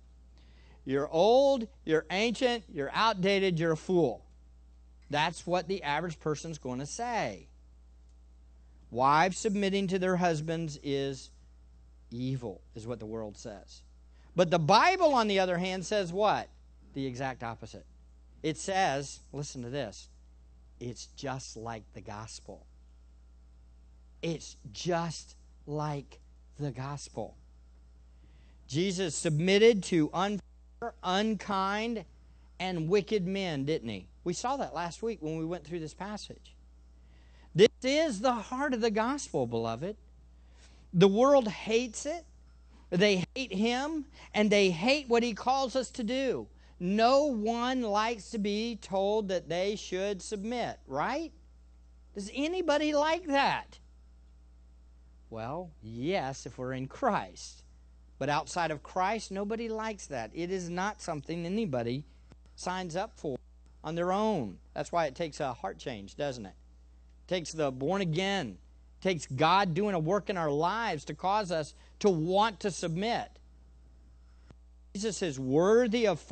You're 0.85 1.09
old, 1.09 1.67
you're 1.87 2.05
ancient, 2.11 2.65
you're 2.71 2.91
outdated, 2.93 3.59
you're 3.59 3.73
a 3.73 3.77
fool. 3.77 4.27
That's 5.09 5.47
what 5.47 5.67
the 5.67 5.83
average 5.83 6.21
person's 6.21 6.59
going 6.59 6.81
to 6.81 6.87
say. 6.87 7.49
Wives 8.95 9.37
submitting 9.39 9.89
to 9.89 9.99
their 9.99 10.15
husbands 10.15 10.79
is 10.85 11.31
evil, 12.13 12.61
is 12.77 12.87
what 12.87 13.01
the 13.01 13.07
world 13.07 13.37
says. 13.37 13.83
But 14.37 14.53
the 14.53 14.59
Bible, 14.61 15.15
on 15.15 15.27
the 15.27 15.41
other 15.41 15.59
hand, 15.59 15.85
says 15.85 16.13
what? 16.13 16.49
The 16.95 17.05
exact 17.05 17.43
opposite. 17.43 17.85
It 18.45 18.57
says, 18.57 19.19
listen 19.33 19.63
to 19.63 19.69
this, 19.69 20.09
it's 20.79 21.07
just 21.17 21.57
like 21.57 21.83
the 21.95 22.01
gospel. 22.01 22.67
It's 24.23 24.57
just 24.73 25.35
like 25.67 26.21
the 26.61 26.71
gospel. 26.71 27.35
Jesus 28.69 29.17
submitted 29.17 29.83
to 29.85 30.09
unfair, 30.15 30.95
unkind, 31.03 32.05
and 32.61 32.89
wicked 32.89 33.27
men, 33.27 33.65
didn't 33.65 33.89
he? 33.89 34.07
We 34.23 34.35
saw 34.35 34.57
that 34.59 34.73
last 34.73 35.03
week 35.03 35.19
when 35.21 35.37
we 35.37 35.45
went 35.45 35.65
through 35.65 35.81
this 35.81 35.95
passage. 35.95 36.54
This 37.55 37.69
is 37.83 38.21
the 38.21 38.33
heart 38.33 38.75
of 38.75 38.81
the 38.81 38.91
gospel, 38.91 39.47
beloved. 39.47 39.97
The 40.93 41.09
world 41.09 41.49
hates 41.49 42.05
it. 42.05 42.25
They 42.91 43.25
hate 43.35 43.53
him, 43.53 44.07
and 44.33 44.51
they 44.51 44.71
hate 44.71 45.09
what 45.09 45.23
he 45.23 45.35
calls 45.35 45.77
us 45.77 45.91
to 45.93 46.03
do. 46.03 46.49
No 46.81 47.25
one 47.25 47.83
likes 47.83 48.31
to 48.31 48.39
be 48.39 48.77
told 48.83 49.29
that 49.29 49.49
they 49.49 49.77
should 49.77 50.21
submit, 50.21 50.79
right? 50.87 51.33
Does 52.15 52.31
anybody 52.35 52.93
like 52.93 53.27
that? 53.27 53.79
Well, 55.31 55.71
yes, 55.83 56.47
if 56.47 56.59
we're 56.59 56.73
in 56.73 56.87
Christ. 56.87 57.63
But 58.19 58.29
outside 58.29 58.71
of 58.71 58.83
Christ, 58.83 59.31
nobody 59.31 59.69
likes 59.69 60.07
that. 60.07 60.31
It 60.35 60.51
is 60.51 60.69
not 60.69 61.01
something 61.01 61.45
anybody 61.45 62.05
signs 62.55 62.97
up 62.97 63.13
for 63.17 63.37
on 63.83 63.95
their 63.95 64.13
own. 64.13 64.59
That's 64.75 64.93
why 64.93 65.07
it 65.07 65.15
takes 65.15 65.41
a 65.41 65.53
heart 65.53 65.79
change, 65.79 66.17
doesn't 66.17 66.47
it? 66.47 66.55
Takes 67.27 67.53
the 67.53 67.71
born 67.71 68.01
again, 68.01 68.59
takes 69.01 69.27
God 69.27 69.75
doing 69.75 69.95
a 69.95 69.99
work 69.99 70.31
in 70.31 70.37
our 70.37 70.51
lives 70.51 71.05
to 71.07 71.15
cause 71.15 71.51
us 71.51 71.75
to 72.01 72.11
want 72.11 72.61
to 72.61 72.71
submit. 72.71 73.29
Jesus 74.95 75.23
is 75.23 75.41
worthy 75.41 76.07
of 76.07 76.25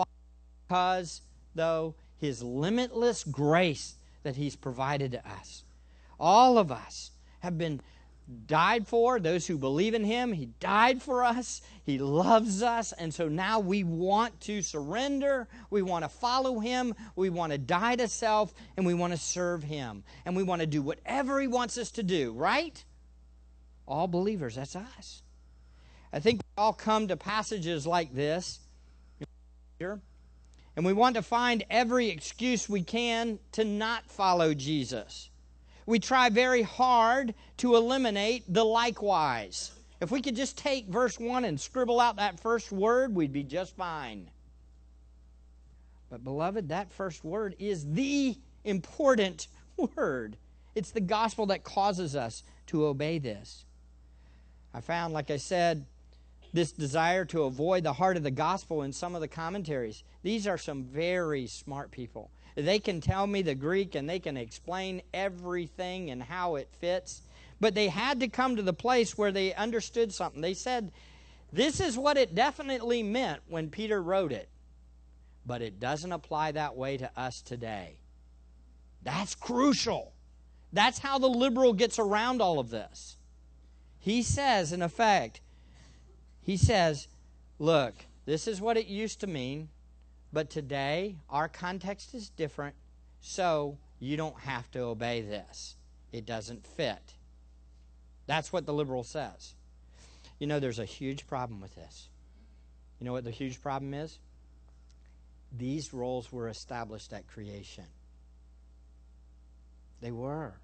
because, 0.69 1.23
though, 1.55 1.95
his 2.21 2.43
limitless 2.43 3.25
grace 3.25 3.97
that 4.23 4.37
he's 4.37 4.57
provided 4.57 5.13
to 5.13 5.29
us. 5.29 5.65
All 6.21 6.57
of 6.57 6.71
us 6.71 7.11
have 7.41 7.59
been 7.59 7.81
died 8.33 8.89
for, 8.89 9.21
those 9.21 9.47
who 9.47 9.57
believe 9.57 9.95
in 9.95 10.05
him. 10.05 10.33
He 10.33 10.47
died 10.61 11.01
for 11.01 11.25
us. 11.25 11.63
He 11.85 11.99
loves 11.99 12.63
us. 12.63 12.93
And 12.93 13.13
so 13.13 13.29
now 13.29 13.61
we 13.61 13.85
want 13.85 14.41
to 14.43 14.63
surrender. 14.63 15.49
We 15.71 15.83
want 15.83 16.05
to 16.05 16.09
follow 16.09 16.59
him. 16.59 16.95
We 17.17 17.31
want 17.31 17.53
to 17.53 17.59
die 17.59 17.97
to 17.97 18.09
self 18.09 18.53
and 18.77 18.85
we 18.85 18.95
want 18.95 19.13
to 19.13 19.19
serve 19.19 19.63
him. 19.63 20.05
And 20.25 20.37
we 20.37 20.43
want 20.43 20.61
to 20.61 20.67
do 20.67 20.83
whatever 20.83 21.41
he 21.41 21.47
wants 21.47 21.79
us 21.79 21.91
to 21.93 22.03
do, 22.03 22.33
right? 22.33 22.85
All 23.87 24.09
believers, 24.09 24.57
that's 24.57 24.77
us. 24.77 25.23
I 26.13 26.21
think 26.21 26.41
we 26.41 26.63
all 26.63 26.73
come 26.73 27.09
to 27.09 27.17
passages 27.17 27.87
like 27.87 28.15
this. 28.15 28.61
And 29.81 30.87
we 30.87 30.93
want 30.93 31.17
to 31.17 31.23
find 31.23 31.65
every 31.71 32.09
excuse 32.09 32.69
we 32.69 32.83
can 32.83 33.39
to 33.53 33.65
not 33.65 34.09
follow 34.11 34.55
Jesus 34.55 35.31
we 35.87 35.99
try 35.99 36.29
very 36.29 36.63
hard 36.63 37.35
to 37.59 37.77
eliminate 37.77 38.45
the 38.53 38.65
likewise. 38.65 39.73
If 40.01 40.11
we 40.11 40.21
could 40.21 40.37
just 40.37 40.59
take 40.59 40.89
verse 40.89 41.19
1 41.19 41.45
and 41.45 41.61
scribble 41.61 42.01
out 42.01 42.17
that 42.17 42.41
first 42.41 42.73
word, 42.73 43.15
we'd 43.15 43.33
be 43.33 43.45
just 43.45 43.77
fine. 43.77 44.31
But, 46.11 46.25
beloved, 46.25 46.69
that 46.69 46.93
first 46.93 47.25
word 47.25 47.55
is 47.59 47.91
the 47.93 48.37
important 48.65 49.49
word. 49.97 50.37
It's 50.75 50.91
the 50.91 51.01
gospel 51.01 51.47
that 51.47 51.65
causes 51.65 52.17
us 52.17 52.43
to 52.67 52.87
obey 52.87 53.19
this. 53.19 53.65
I 54.75 54.81
found, 54.81 55.15
like 55.15 55.31
I 55.31 55.37
said, 55.37 55.87
this 56.53 56.73
desire 56.73 57.25
to 57.27 57.45
avoid 57.45 57.83
the 57.83 57.93
heart 57.95 58.17
of 58.17 58.23
the 58.23 58.31
gospel 58.31 58.83
in 58.83 58.93
some 58.93 59.15
of 59.15 59.21
the 59.21 59.29
commentaries. 59.29 60.03
These 60.23 60.47
are 60.47 60.59
some 60.59 60.85
very 60.85 61.47
smart 61.47 61.91
people. 61.91 62.31
They 62.55 62.79
can 62.79 63.01
tell 63.01 63.27
me 63.27 63.43
the 63.43 63.55
Greek 63.55 63.95
and 63.95 64.09
they 64.09 64.19
can 64.19 64.37
explain 64.37 65.03
everything 65.15 66.11
and 66.11 66.23
how 66.23 66.57
it 66.57 66.69
fits. 66.79 67.23
But 67.61 67.75
they 67.75 67.89
had 67.89 68.21
to 68.21 68.29
come 68.29 68.57
to 68.57 68.63
the 68.63 68.73
place 68.73 69.17
where 69.17 69.33
they 69.33 69.55
understood 69.55 70.13
something. 70.13 70.41
They 70.41 70.55
said, 70.55 70.93
This 71.53 71.81
is 71.81 71.97
what 71.97 72.19
it 72.19 72.35
definitely 72.35 73.03
meant 73.03 73.41
when 73.49 73.71
Peter 73.71 74.03
wrote 74.03 74.33
it, 74.33 74.49
but 75.47 75.63
it 75.63 75.81
doesn't 75.81 76.13
apply 76.13 76.53
that 76.53 76.77
way 76.77 76.97
to 76.97 77.11
us 77.17 77.41
today. 77.41 77.99
That's 79.03 79.35
crucial. 79.35 80.13
That's 80.73 80.99
how 80.99 81.19
the 81.19 81.29
liberal 81.29 81.73
gets 81.73 81.99
around 81.99 82.43
all 82.43 82.59
of 82.59 82.71
this. 82.71 83.17
He 83.99 84.23
says, 84.23 84.73
in 84.73 84.83
effect, 84.83 85.41
he 86.41 86.57
says, 86.57 87.09
Look, 87.59 87.95
this 88.25 88.49
is 88.49 88.61
what 88.61 88.77
it 88.77 88.87
used 88.87 89.21
to 89.21 89.27
mean. 89.27 89.69
But 90.33 90.51
today, 90.51 91.17
our 91.29 91.49
context 91.49 92.15
is 92.15 92.31
different, 92.31 92.75
so 93.21 93.77
you 93.99 94.17
don't 94.17 94.39
have 94.41 94.71
to 94.73 94.81
obey 94.81 95.21
this. 95.21 95.77
It 96.13 96.27
doesn't 96.27 96.67
fit. 96.67 97.15
That's 98.27 98.53
what 98.53 98.67
the 98.67 98.73
liberal 98.73 99.05
says. 99.05 99.55
You 100.39 100.47
know, 100.47 100.59
there's 100.59 100.79
a 100.79 100.85
huge 100.85 101.27
problem 101.27 101.61
with 101.61 101.75
this. 101.75 102.09
You 102.99 103.07
know 103.07 103.13
what 103.13 103.25
the 103.25 103.31
huge 103.31 103.61
problem 103.61 103.95
is? 103.95 104.19
These 105.57 105.93
roles 105.93 106.33
were 106.33 106.49
established 106.49 107.13
at 107.13 107.27
creation. 107.27 107.85
They 110.01 110.11
were. 110.11 110.55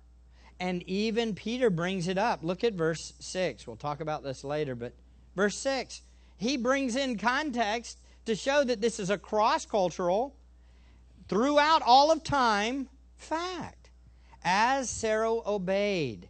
And 0.60 0.82
even 0.88 1.34
Peter 1.34 1.70
brings 1.70 2.08
it 2.08 2.18
up. 2.18 2.40
Look 2.42 2.64
at 2.64 2.74
verse 2.74 3.12
6. 3.20 3.66
We'll 3.66 3.76
talk 3.76 4.00
about 4.00 4.24
this 4.24 4.42
later, 4.44 4.74
but 4.74 4.94
verse 5.36 5.56
6, 5.58 6.02
he 6.36 6.56
brings 6.56 6.96
in 6.96 7.18
context 7.18 7.98
to 8.28 8.36
show 8.36 8.62
that 8.62 8.82
this 8.82 9.00
is 9.00 9.08
a 9.08 9.16
cross 9.16 9.64
cultural, 9.64 10.36
throughout 11.28 11.80
all 11.80 12.12
of 12.12 12.22
time 12.22 12.88
fact. 13.16 13.90
As 14.44 14.90
Sarah 14.90 15.32
obeyed 15.46 16.28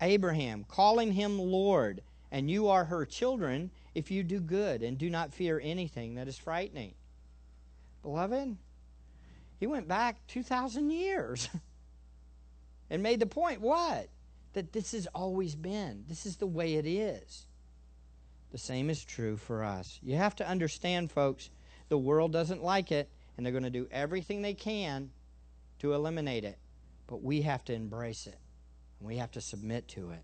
Abraham, 0.00 0.64
calling 0.68 1.12
him 1.12 1.40
Lord, 1.40 2.00
and 2.30 2.48
you 2.48 2.68
are 2.68 2.84
her 2.84 3.04
children 3.04 3.72
if 3.92 4.08
you 4.08 4.22
do 4.22 4.38
good 4.38 4.84
and 4.84 4.96
do 4.96 5.10
not 5.10 5.34
fear 5.34 5.60
anything 5.62 6.14
that 6.14 6.28
is 6.28 6.38
frightening. 6.38 6.94
Beloved, 8.02 8.56
he 9.58 9.66
went 9.66 9.88
back 9.88 10.24
2,000 10.28 10.90
years 10.90 11.48
and 12.90 13.02
made 13.02 13.18
the 13.18 13.26
point 13.26 13.60
what? 13.60 14.08
That 14.52 14.72
this 14.72 14.92
has 14.92 15.08
always 15.08 15.56
been. 15.56 16.04
This 16.08 16.24
is 16.24 16.36
the 16.36 16.46
way 16.46 16.74
it 16.74 16.86
is. 16.86 17.46
The 18.52 18.58
same 18.58 18.90
is 18.90 19.02
true 19.02 19.38
for 19.38 19.64
us. 19.64 19.98
You 20.02 20.16
have 20.16 20.36
to 20.36 20.46
understand, 20.46 21.10
folks, 21.10 21.48
the 21.88 21.96
world 21.96 22.32
doesn't 22.32 22.62
like 22.62 22.92
it, 22.92 23.10
and 23.36 23.44
they're 23.44 23.52
going 23.52 23.64
to 23.64 23.70
do 23.70 23.88
everything 23.90 24.42
they 24.42 24.54
can 24.54 25.10
to 25.78 25.94
eliminate 25.94 26.44
it. 26.44 26.58
But 27.06 27.22
we 27.22 27.42
have 27.42 27.64
to 27.64 27.72
embrace 27.72 28.26
it, 28.26 28.38
and 29.00 29.08
we 29.08 29.16
have 29.16 29.30
to 29.32 29.40
submit 29.40 29.88
to 29.88 30.10
it. 30.10 30.22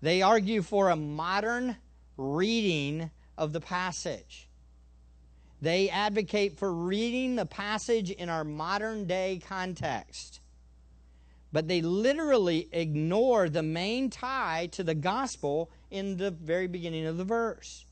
They 0.00 0.22
argue 0.22 0.62
for 0.62 0.88
a 0.88 0.96
modern 0.96 1.76
reading 2.16 3.10
of 3.36 3.52
the 3.52 3.60
passage. 3.60 4.48
They 5.60 5.90
advocate 5.90 6.58
for 6.58 6.72
reading 6.72 7.36
the 7.36 7.46
passage 7.46 8.10
in 8.10 8.30
our 8.30 8.44
modern 8.44 9.06
day 9.06 9.40
context. 9.46 10.40
But 11.52 11.68
they 11.68 11.82
literally 11.82 12.68
ignore 12.72 13.48
the 13.48 13.62
main 13.62 14.10
tie 14.10 14.68
to 14.72 14.82
the 14.82 14.94
gospel 14.94 15.70
in 15.94 16.16
the 16.16 16.32
very 16.32 16.66
beginning 16.66 17.06
of 17.06 17.16
the 17.16 17.24
verse. 17.24 17.86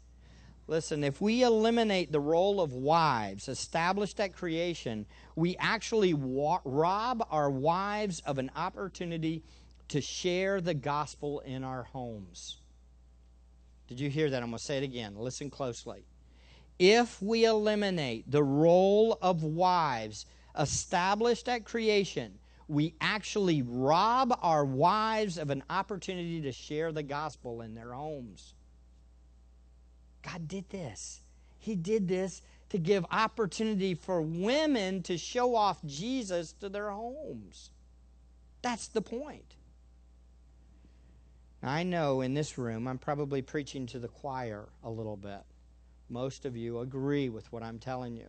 Listen, 0.67 1.05
if 1.05 1.21
we 1.21 1.43
eliminate 1.43 2.11
the 2.11 2.21
role 2.21 2.61
of 2.61 2.73
wives 2.73 3.49
established 3.49 4.19
at 4.19 4.35
creation, 4.35 5.07
we 5.37 5.57
actually 5.59 6.13
wa- 6.13 6.61
rob 6.65 7.25
our 7.31 7.49
wives 7.49 8.21
of 8.27 8.39
an 8.39 8.51
opportunity 8.57 9.45
to 9.89 10.01
share 10.01 10.61
the 10.61 10.75
gospel 10.75 11.41
in 11.41 11.63
our 11.63 11.85
homes. 11.85 12.57
Did 13.87 14.01
you 14.01 14.11
hear 14.11 14.31
that? 14.31 14.43
I'm 14.43 14.51
going 14.51 14.59
to 14.59 14.65
say 14.65 14.79
it 14.79 14.85
again. 14.85 15.15
Listen 15.17 15.49
closely. 15.49 16.05
If 16.79 17.23
we 17.23 17.45
eliminate 17.45 18.29
the 18.29 18.43
role 18.43 19.17
of 19.23 19.45
wives 19.45 20.27
established 20.59 21.49
at 21.49 21.65
creation, 21.65 22.39
we 22.69 22.95
actually 23.00 23.62
rob 23.62 24.38
our 24.42 24.64
wives 24.64 25.38
of 25.38 25.50
an 25.50 25.62
opportunity 25.71 26.40
to 26.42 26.52
share 26.52 26.92
the 26.92 27.02
gospel 27.02 27.61
in 27.62 27.75
their 27.75 27.92
homes. 27.92 28.54
God 30.23 30.49
did 30.49 30.69
this. 30.71 31.21
He 31.59 31.75
did 31.75 32.09
this 32.09 32.42
to 32.71 32.78
give 32.78 33.04
opportunity 33.11 33.95
for 33.95 34.23
women 34.23 35.02
to 35.02 35.19
show 35.19 35.54
off 35.54 35.85
Jesus 35.85 36.52
to 36.54 36.69
their 36.69 36.90
homes. 36.90 37.71
That's 38.62 38.88
the 38.88 39.02
point. 39.02 39.57
Now, 41.62 41.71
I 41.71 41.83
know 41.83 42.23
in 42.23 42.35
this 42.35 42.59
room 42.59 42.88
I'm 42.88 42.99
probably 42.99 43.42
preaching 43.42 43.87
to 43.88 43.99
the 43.99 44.09
choir 44.09 44.69
a 44.83 44.90
little 44.90 45.16
bit. 45.16 45.42
Most 46.09 46.45
of 46.45 46.57
you 46.57 46.81
agree 46.81 47.28
with 47.28 47.50
what 47.52 47.62
I'm 47.62 47.78
telling 47.78 48.16
you. 48.16 48.28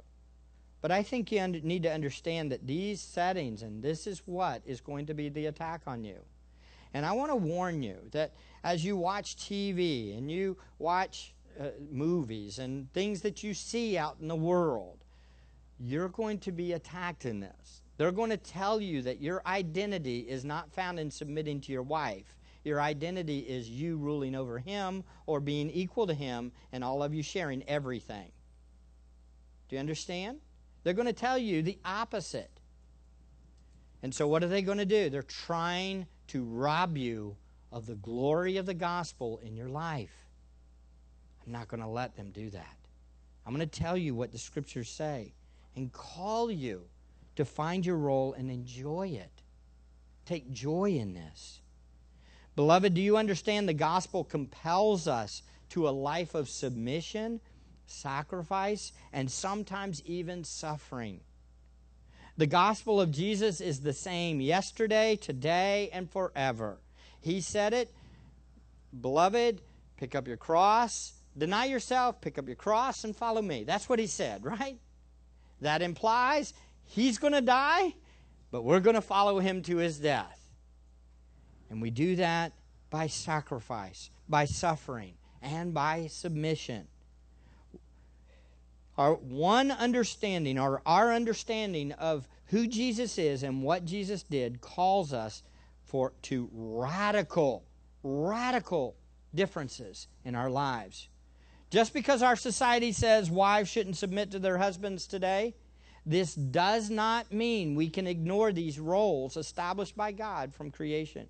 But 0.83 0.91
I 0.91 1.01
think 1.01 1.31
you 1.31 1.47
need 1.47 1.83
to 1.83 1.93
understand 1.93 2.51
that 2.51 2.67
these 2.67 2.99
settings, 2.99 3.61
and 3.61 3.81
this 3.81 4.05
is 4.05 4.21
what 4.25 4.61
is 4.65 4.81
going 4.81 5.05
to 5.05 5.13
be 5.13 5.29
the 5.29 5.45
attack 5.45 5.83
on 5.87 6.03
you. 6.03 6.17
And 6.93 7.05
I 7.05 7.13
want 7.13 7.31
to 7.31 7.37
warn 7.37 7.81
you 7.81 7.95
that 8.11 8.33
as 8.65 8.83
you 8.83 8.97
watch 8.97 9.37
TV 9.37 10.17
and 10.17 10.29
you 10.29 10.57
watch 10.79 11.33
uh, 11.57 11.67
movies 11.89 12.59
and 12.59 12.91
things 12.91 13.21
that 13.21 13.43
you 13.43 13.53
see 13.53 13.97
out 13.97 14.17
in 14.19 14.27
the 14.27 14.35
world, 14.35 14.97
you're 15.79 16.09
going 16.09 16.39
to 16.39 16.51
be 16.51 16.73
attacked 16.73 17.23
in 17.23 17.39
this. 17.39 17.81
They're 17.95 18.11
going 18.11 18.31
to 18.31 18.37
tell 18.37 18.81
you 18.81 19.01
that 19.03 19.21
your 19.21 19.41
identity 19.45 20.19
is 20.19 20.43
not 20.43 20.73
found 20.73 20.99
in 20.99 21.09
submitting 21.09 21.61
to 21.61 21.71
your 21.71 21.83
wife. 21.83 22.35
Your 22.65 22.81
identity 22.81 23.39
is 23.39 23.69
you 23.69 23.95
ruling 23.95 24.35
over 24.35 24.59
him 24.59 25.05
or 25.27 25.39
being 25.39 25.69
equal 25.69 26.07
to 26.07 26.13
him 26.13 26.51
and 26.73 26.83
all 26.83 27.01
of 27.01 27.13
you 27.13 27.23
sharing 27.23 27.63
everything. 27.69 28.33
Do 29.69 29.77
you 29.77 29.79
understand? 29.79 30.39
They're 30.83 30.93
going 30.93 31.07
to 31.07 31.13
tell 31.13 31.37
you 31.37 31.61
the 31.61 31.79
opposite. 31.85 32.59
And 34.01 34.13
so, 34.13 34.27
what 34.27 34.43
are 34.43 34.47
they 34.47 34.61
going 34.61 34.79
to 34.79 34.85
do? 34.85 35.09
They're 35.09 35.21
trying 35.21 36.07
to 36.27 36.43
rob 36.43 36.97
you 36.97 37.37
of 37.71 37.85
the 37.85 37.95
glory 37.95 38.57
of 38.57 38.65
the 38.65 38.73
gospel 38.73 39.39
in 39.43 39.55
your 39.55 39.69
life. 39.69 40.27
I'm 41.45 41.51
not 41.51 41.67
going 41.67 41.81
to 41.81 41.87
let 41.87 42.15
them 42.15 42.31
do 42.31 42.49
that. 42.51 42.77
I'm 43.45 43.53
going 43.53 43.67
to 43.67 43.79
tell 43.79 43.97
you 43.97 44.15
what 44.15 44.31
the 44.31 44.37
scriptures 44.37 44.89
say 44.89 45.33
and 45.75 45.91
call 45.91 46.51
you 46.51 46.83
to 47.35 47.45
find 47.45 47.85
your 47.85 47.97
role 47.97 48.33
and 48.33 48.49
enjoy 48.49 49.07
it. 49.07 49.41
Take 50.25 50.51
joy 50.51 50.91
in 50.91 51.13
this. 51.13 51.61
Beloved, 52.55 52.93
do 52.93 53.01
you 53.01 53.17
understand 53.17 53.67
the 53.67 53.73
gospel 53.73 54.23
compels 54.23 55.07
us 55.07 55.41
to 55.69 55.89
a 55.89 55.91
life 55.91 56.35
of 56.35 56.47
submission, 56.47 57.41
sacrifice, 57.85 58.91
and 59.11 59.29
sometimes 59.29 60.01
even 60.05 60.43
suffering? 60.43 61.21
The 62.37 62.47
gospel 62.47 62.99
of 62.99 63.11
Jesus 63.11 63.61
is 63.61 63.81
the 63.81 63.93
same 63.93 64.41
yesterday, 64.41 65.15
today, 65.15 65.89
and 65.93 66.09
forever. 66.09 66.77
He 67.19 67.41
said 67.41 67.73
it, 67.73 67.93
beloved, 68.99 69.61
pick 69.97 70.15
up 70.15 70.27
your 70.27 70.37
cross, 70.37 71.13
Deny 71.37 71.65
yourself, 71.65 72.21
pick 72.21 72.37
up 72.37 72.47
your 72.47 72.55
cross, 72.55 73.03
and 73.03 73.15
follow 73.15 73.41
me. 73.41 73.63
That's 73.63 73.89
what 73.89 73.99
he 73.99 74.07
said, 74.07 74.45
right? 74.45 74.77
That 75.61 75.81
implies 75.81 76.53
he's 76.85 77.17
going 77.17 77.33
to 77.33 77.41
die, 77.41 77.95
but 78.51 78.63
we're 78.63 78.79
going 78.79 78.95
to 78.95 79.01
follow 79.01 79.39
him 79.39 79.61
to 79.63 79.77
his 79.77 79.99
death. 79.99 80.39
And 81.69 81.81
we 81.81 81.89
do 81.89 82.15
that 82.17 82.53
by 82.89 83.07
sacrifice, 83.07 84.11
by 84.29 84.45
suffering, 84.45 85.15
and 85.41 85.73
by 85.73 86.07
submission. 86.07 86.87
Our 88.97 89.15
one 89.15 89.71
understanding, 89.71 90.59
or 90.59 90.81
our 90.85 91.13
understanding 91.13 91.91
of 91.93 92.27
who 92.45 92.67
Jesus 92.67 93.17
is 93.17 93.43
and 93.43 93.63
what 93.63 93.85
Jesus 93.85 94.23
did, 94.23 94.61
calls 94.61 95.13
us 95.13 95.43
for 95.83 96.13
to 96.23 96.49
radical, 96.53 97.63
radical 98.03 98.95
differences 99.33 100.07
in 100.25 100.35
our 100.35 100.49
lives. 100.49 101.07
Just 101.69 101.93
because 101.93 102.21
our 102.21 102.35
society 102.35 102.91
says 102.91 103.31
wives 103.31 103.69
shouldn't 103.69 103.97
submit 103.97 104.31
to 104.31 104.39
their 104.39 104.57
husbands 104.57 105.07
today, 105.07 105.55
this 106.05 106.35
does 106.35 106.89
not 106.89 107.31
mean 107.31 107.75
we 107.75 107.89
can 107.89 108.07
ignore 108.07 108.51
these 108.51 108.79
roles 108.79 109.37
established 109.37 109.95
by 109.95 110.11
God 110.11 110.53
from 110.53 110.69
creation. 110.69 111.29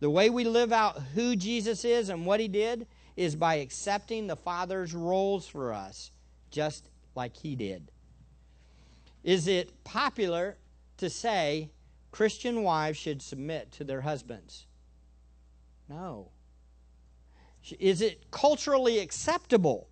The 0.00 0.10
way 0.10 0.30
we 0.30 0.44
live 0.44 0.72
out 0.72 1.00
who 1.14 1.36
Jesus 1.36 1.84
is 1.84 2.08
and 2.08 2.24
what 2.24 2.40
he 2.40 2.48
did 2.48 2.86
is 3.16 3.36
by 3.36 3.56
accepting 3.56 4.26
the 4.26 4.36
Father's 4.36 4.94
roles 4.94 5.46
for 5.46 5.72
us, 5.74 6.10
just 6.52 6.88
like 7.14 7.36
he 7.36 7.56
did. 7.56 7.90
Is 9.24 9.48
it 9.48 9.82
popular 9.84 10.58
to 10.98 11.10
say 11.10 11.70
Christian 12.12 12.62
wives 12.62 12.98
should 12.98 13.22
submit 13.22 13.72
to 13.72 13.84
their 13.84 14.02
husbands? 14.02 14.66
No. 15.88 16.30
Is 17.78 18.00
it 18.00 18.30
culturally 18.30 18.98
acceptable 18.98 19.88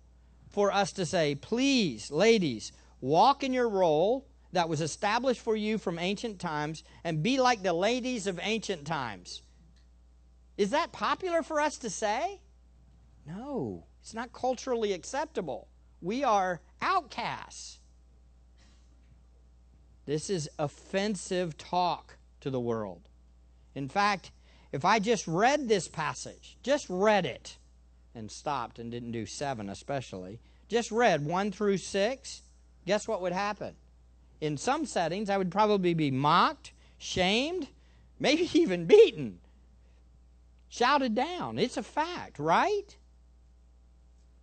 for 0.49 0.71
us 0.71 0.91
to 0.93 1.05
say, 1.05 1.35
please, 1.35 2.11
ladies, 2.11 2.71
walk 2.99 3.43
in 3.43 3.53
your 3.53 3.69
role 3.69 4.27
that 4.51 4.67
was 4.67 4.81
established 4.81 5.41
for 5.41 5.55
you 5.55 5.77
from 5.77 5.97
ancient 5.97 6.39
times 6.39 6.83
and 7.03 7.23
be 7.23 7.39
like 7.39 7.63
the 7.63 7.73
ladies 7.73 8.27
of 8.27 8.39
ancient 8.43 8.85
times? 8.85 9.41
Is 10.57 10.71
that 10.71 10.91
popular 10.91 11.41
for 11.41 11.61
us 11.61 11.77
to 11.79 11.89
say? 11.89 12.41
No, 13.25 13.85
it's 14.01 14.13
not 14.13 14.33
culturally 14.33 14.91
acceptable. 14.91 15.69
We 16.01 16.23
are 16.23 16.61
outcasts. 16.81 17.79
This 20.05 20.29
is 20.29 20.49
offensive 20.57 21.57
talk 21.57 22.17
to 22.41 22.49
the 22.49 22.59
world. 22.59 23.07
In 23.75 23.87
fact, 23.87 24.31
if 24.71 24.83
I 24.83 24.99
just 24.99 25.27
read 25.27 25.67
this 25.67 25.87
passage, 25.87 26.57
just 26.63 26.87
read 26.89 27.25
it, 27.25 27.57
and 28.15 28.31
stopped 28.31 28.79
and 28.79 28.91
didn't 28.91 29.11
do 29.11 29.25
seven 29.25 29.69
especially, 29.69 30.39
just 30.67 30.91
read 30.91 31.25
one 31.25 31.51
through 31.51 31.77
six, 31.77 32.41
guess 32.85 33.07
what 33.07 33.21
would 33.21 33.33
happen? 33.33 33.75
In 34.39 34.57
some 34.57 34.85
settings, 34.85 35.29
I 35.29 35.37
would 35.37 35.51
probably 35.51 35.93
be 35.93 36.11
mocked, 36.11 36.73
shamed, 36.97 37.67
maybe 38.19 38.49
even 38.59 38.85
beaten, 38.85 39.39
shouted 40.67 41.13
down. 41.13 41.59
It's 41.59 41.77
a 41.77 41.83
fact, 41.83 42.39
right? 42.39 42.95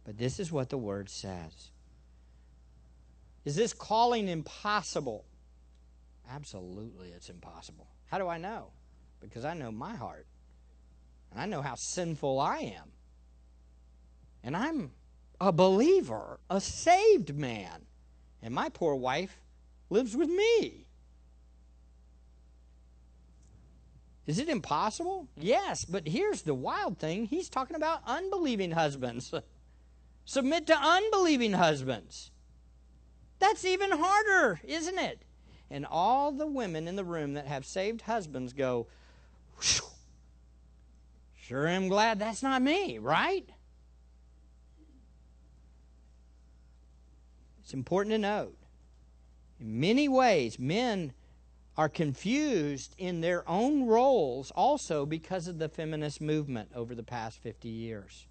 But 0.08 0.16
this 0.16 0.40
is 0.40 0.50
what 0.50 0.70
the 0.70 0.78
word 0.78 1.10
says. 1.10 1.70
Is 3.44 3.56
this 3.56 3.74
calling 3.74 4.26
impossible? 4.26 5.26
Absolutely, 6.30 7.10
it's 7.10 7.28
impossible. 7.28 7.86
How 8.06 8.16
do 8.16 8.26
I 8.26 8.38
know? 8.38 8.70
Because 9.20 9.44
I 9.44 9.52
know 9.52 9.70
my 9.70 9.94
heart. 9.94 10.26
And 11.30 11.38
I 11.38 11.44
know 11.44 11.60
how 11.60 11.74
sinful 11.74 12.40
I 12.40 12.56
am. 12.56 12.90
And 14.42 14.56
I'm 14.56 14.92
a 15.42 15.52
believer, 15.52 16.40
a 16.48 16.58
saved 16.58 17.36
man. 17.36 17.84
And 18.42 18.54
my 18.54 18.70
poor 18.70 18.94
wife 18.94 19.42
lives 19.90 20.16
with 20.16 20.30
me. 20.30 20.86
Is 24.26 24.38
it 24.38 24.48
impossible? 24.48 25.28
Yes, 25.36 25.84
but 25.84 26.08
here's 26.08 26.40
the 26.40 26.54
wild 26.54 26.98
thing. 26.98 27.26
He's 27.26 27.50
talking 27.50 27.76
about 27.76 28.00
unbelieving 28.06 28.70
husbands. 28.70 29.34
Submit 30.28 30.66
to 30.66 30.76
unbelieving 30.76 31.54
husbands. 31.54 32.30
That's 33.38 33.64
even 33.64 33.90
harder, 33.90 34.60
isn't 34.62 34.98
it? 34.98 35.22
And 35.70 35.86
all 35.86 36.32
the 36.32 36.46
women 36.46 36.86
in 36.86 36.96
the 36.96 37.04
room 37.04 37.32
that 37.32 37.46
have 37.46 37.64
saved 37.64 38.02
husbands 38.02 38.52
go, 38.52 38.88
sure 39.58 41.66
am 41.66 41.88
glad 41.88 42.18
that's 42.18 42.42
not 42.42 42.60
me, 42.60 42.98
right? 42.98 43.48
It's 47.62 47.72
important 47.72 48.12
to 48.12 48.18
note. 48.18 48.58
In 49.58 49.80
many 49.80 50.10
ways, 50.10 50.58
men 50.58 51.14
are 51.74 51.88
confused 51.88 52.94
in 52.98 53.22
their 53.22 53.48
own 53.48 53.86
roles 53.86 54.50
also 54.50 55.06
because 55.06 55.48
of 55.48 55.58
the 55.58 55.70
feminist 55.70 56.20
movement 56.20 56.68
over 56.74 56.94
the 56.94 57.02
past 57.02 57.38
50 57.38 57.70
years. 57.70 58.26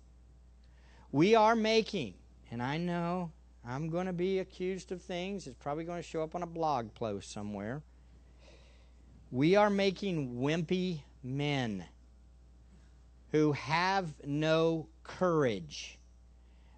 We 1.12 1.36
are 1.36 1.56
making, 1.56 2.16
and 2.52 2.62
I 2.62 2.78
know 2.78 3.32
I'm 3.66 3.90
going 3.90 4.08
to 4.08 4.14
be 4.14 4.40
accused 4.40 4.92
of 4.92 5.02
things, 5.02 5.48
it's 5.48 5.56
probably 5.56 5.84
going 5.84 6.02
to 6.02 6.08
show 6.08 6.22
up 6.24 6.36
on 6.36 6.44
a 6.44 6.48
blog 6.48 6.94
post 6.94 7.32
somewhere. 7.32 7.82
We 9.32 9.56
are 9.56 9.70
making 9.70 10.36
wimpy 10.36 11.02
men 11.24 11.84
who 13.32 13.52
have 13.54 14.14
no 14.26 14.88
courage 15.04 15.98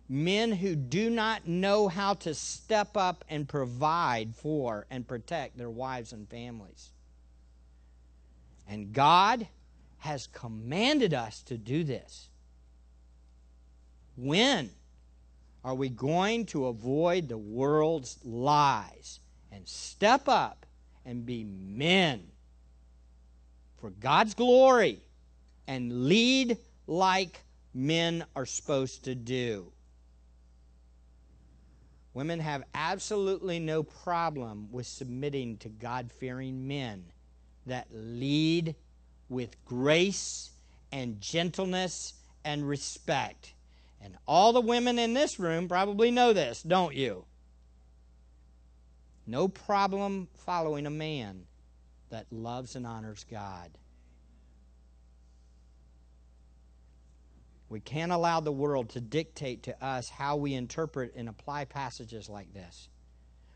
men 0.10 0.52
who 0.52 0.76
do 0.76 1.12
not 1.12 1.48
know 1.48 1.88
how 1.88 2.16
to 2.16 2.34
step 2.34 2.98
up 2.98 3.24
and 3.30 3.48
provide 3.48 4.36
for 4.36 4.88
and 4.90 5.08
protect 5.08 5.56
their 5.58 5.70
wives 5.70 6.12
and 6.12 6.28
families. 6.28 6.92
And 8.68 8.92
God 8.92 9.48
has 10.00 10.28
commanded 10.28 11.14
us 11.14 11.44
to 11.44 11.58
do 11.58 11.84
this. 11.84 12.29
When 14.22 14.70
are 15.64 15.76
we 15.76 15.88
going 15.88 16.46
to 16.48 16.68
avoid 16.68 17.30
the 17.30 17.38
world's 17.38 18.18
lies 18.26 19.22
and 19.50 19.66
step 19.66 20.28
up 20.28 20.66
and 21.06 21.26
be 21.26 21.46
men 21.46 22.28
for 23.80 23.92
God's 23.92 24.34
glory 24.34 25.00
and 25.68 26.10
lead 26.10 26.58
like 26.86 27.44
men 27.74 28.26
are 28.36 28.46
supposed 28.46 29.06
to 29.06 29.16
do? 29.16 29.72
Women 32.14 32.42
have 32.42 32.64
absolutely 32.74 33.60
no 33.60 33.84
problem 33.84 34.68
with 34.70 34.86
submitting 34.86 35.56
to 35.60 35.70
God 35.70 36.12
fearing 36.12 36.68
men 36.68 37.06
that 37.68 37.88
lead 37.94 38.76
with 39.30 39.64
grace 39.64 40.50
and 40.92 41.22
gentleness 41.22 42.16
and 42.44 42.68
respect. 42.68 43.54
And 44.02 44.18
all 44.28 44.54
the 44.54 44.62
women 44.62 44.98
in 44.98 45.14
this 45.14 45.40
room 45.40 45.68
probably 45.68 46.12
know 46.12 46.34
this, 46.34 46.62
don't 46.64 46.96
you? 46.96 47.26
No 49.28 49.48
problem 49.48 50.28
following 50.46 50.86
a 50.86 50.92
man 50.92 51.46
that 52.10 52.26
loves 52.32 52.76
and 52.76 52.88
honors 52.88 53.26
God. 53.30 53.70
We 57.70 57.80
can't 57.80 58.12
allow 58.12 58.40
the 58.40 58.52
world 58.52 58.90
to 58.92 59.02
dictate 59.02 59.64
to 59.64 59.86
us 59.86 60.10
how 60.10 60.38
we 60.38 60.56
interpret 60.56 61.14
and 61.16 61.30
apply 61.30 61.66
passages 61.66 62.28
like 62.28 62.52
this. 62.54 62.90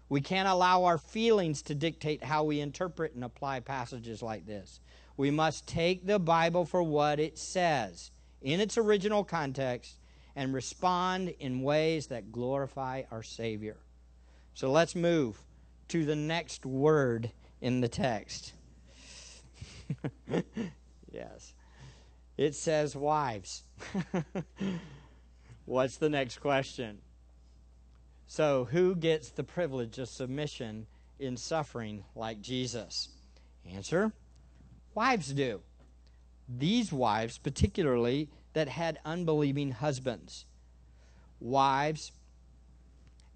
We 0.10 0.21
can't 0.21 0.47
allow 0.47 0.84
our 0.84 0.99
feelings 0.99 1.63
to 1.63 1.73
dictate 1.73 2.23
how 2.23 2.43
we 2.43 2.60
interpret 2.60 3.15
and 3.15 3.23
apply 3.23 3.62
passages 3.62 4.21
like 4.21 4.45
this. 4.45 4.79
We 5.17 5.32
must 5.32 5.65
take 5.65 6.06
the 6.06 6.19
Bible 6.19 6.65
for 6.65 6.84
what 6.84 7.19
it 7.19 7.39
says 7.39 8.12
in 8.39 8.60
its 8.60 8.77
original 8.77 9.23
context 9.23 9.97
and 10.36 10.54
respond 10.54 11.34
in 11.39 11.62
ways 11.62 12.08
that 12.08 12.32
glorify 12.32 13.04
our 13.12 13.24
Savior. 13.24 13.78
So 14.54 14.72
let's 14.72 14.96
move 14.96 15.38
to 15.89 16.06
the 16.06 16.15
next 16.15 16.65
word 16.65 17.32
in 17.62 17.82
the 17.82 17.88
text. 17.88 18.54
yes. 21.12 21.54
It 22.38 22.56
says 22.56 22.96
wives. 22.96 23.63
What's 25.65 25.98
the 25.98 26.10
next 26.10 26.39
question? 26.39 27.00
So, 28.26 28.65
who 28.65 28.96
gets 28.96 29.30
the 29.30 29.43
privilege 29.43 30.00
of 30.00 30.10
submission 30.10 30.88
in 31.19 31.38
suffering 31.38 32.04
like 32.15 32.41
Jesus? 32.41 33.10
Answer 33.72 34.12
Wives 34.96 35.34
do. 35.34 35.62
These 36.50 36.91
wives, 36.91 37.38
particularly, 37.38 38.30
that 38.53 38.69
had 38.69 38.99
unbelieving 39.03 39.71
husbands. 39.71 40.45
Wives 41.39 42.11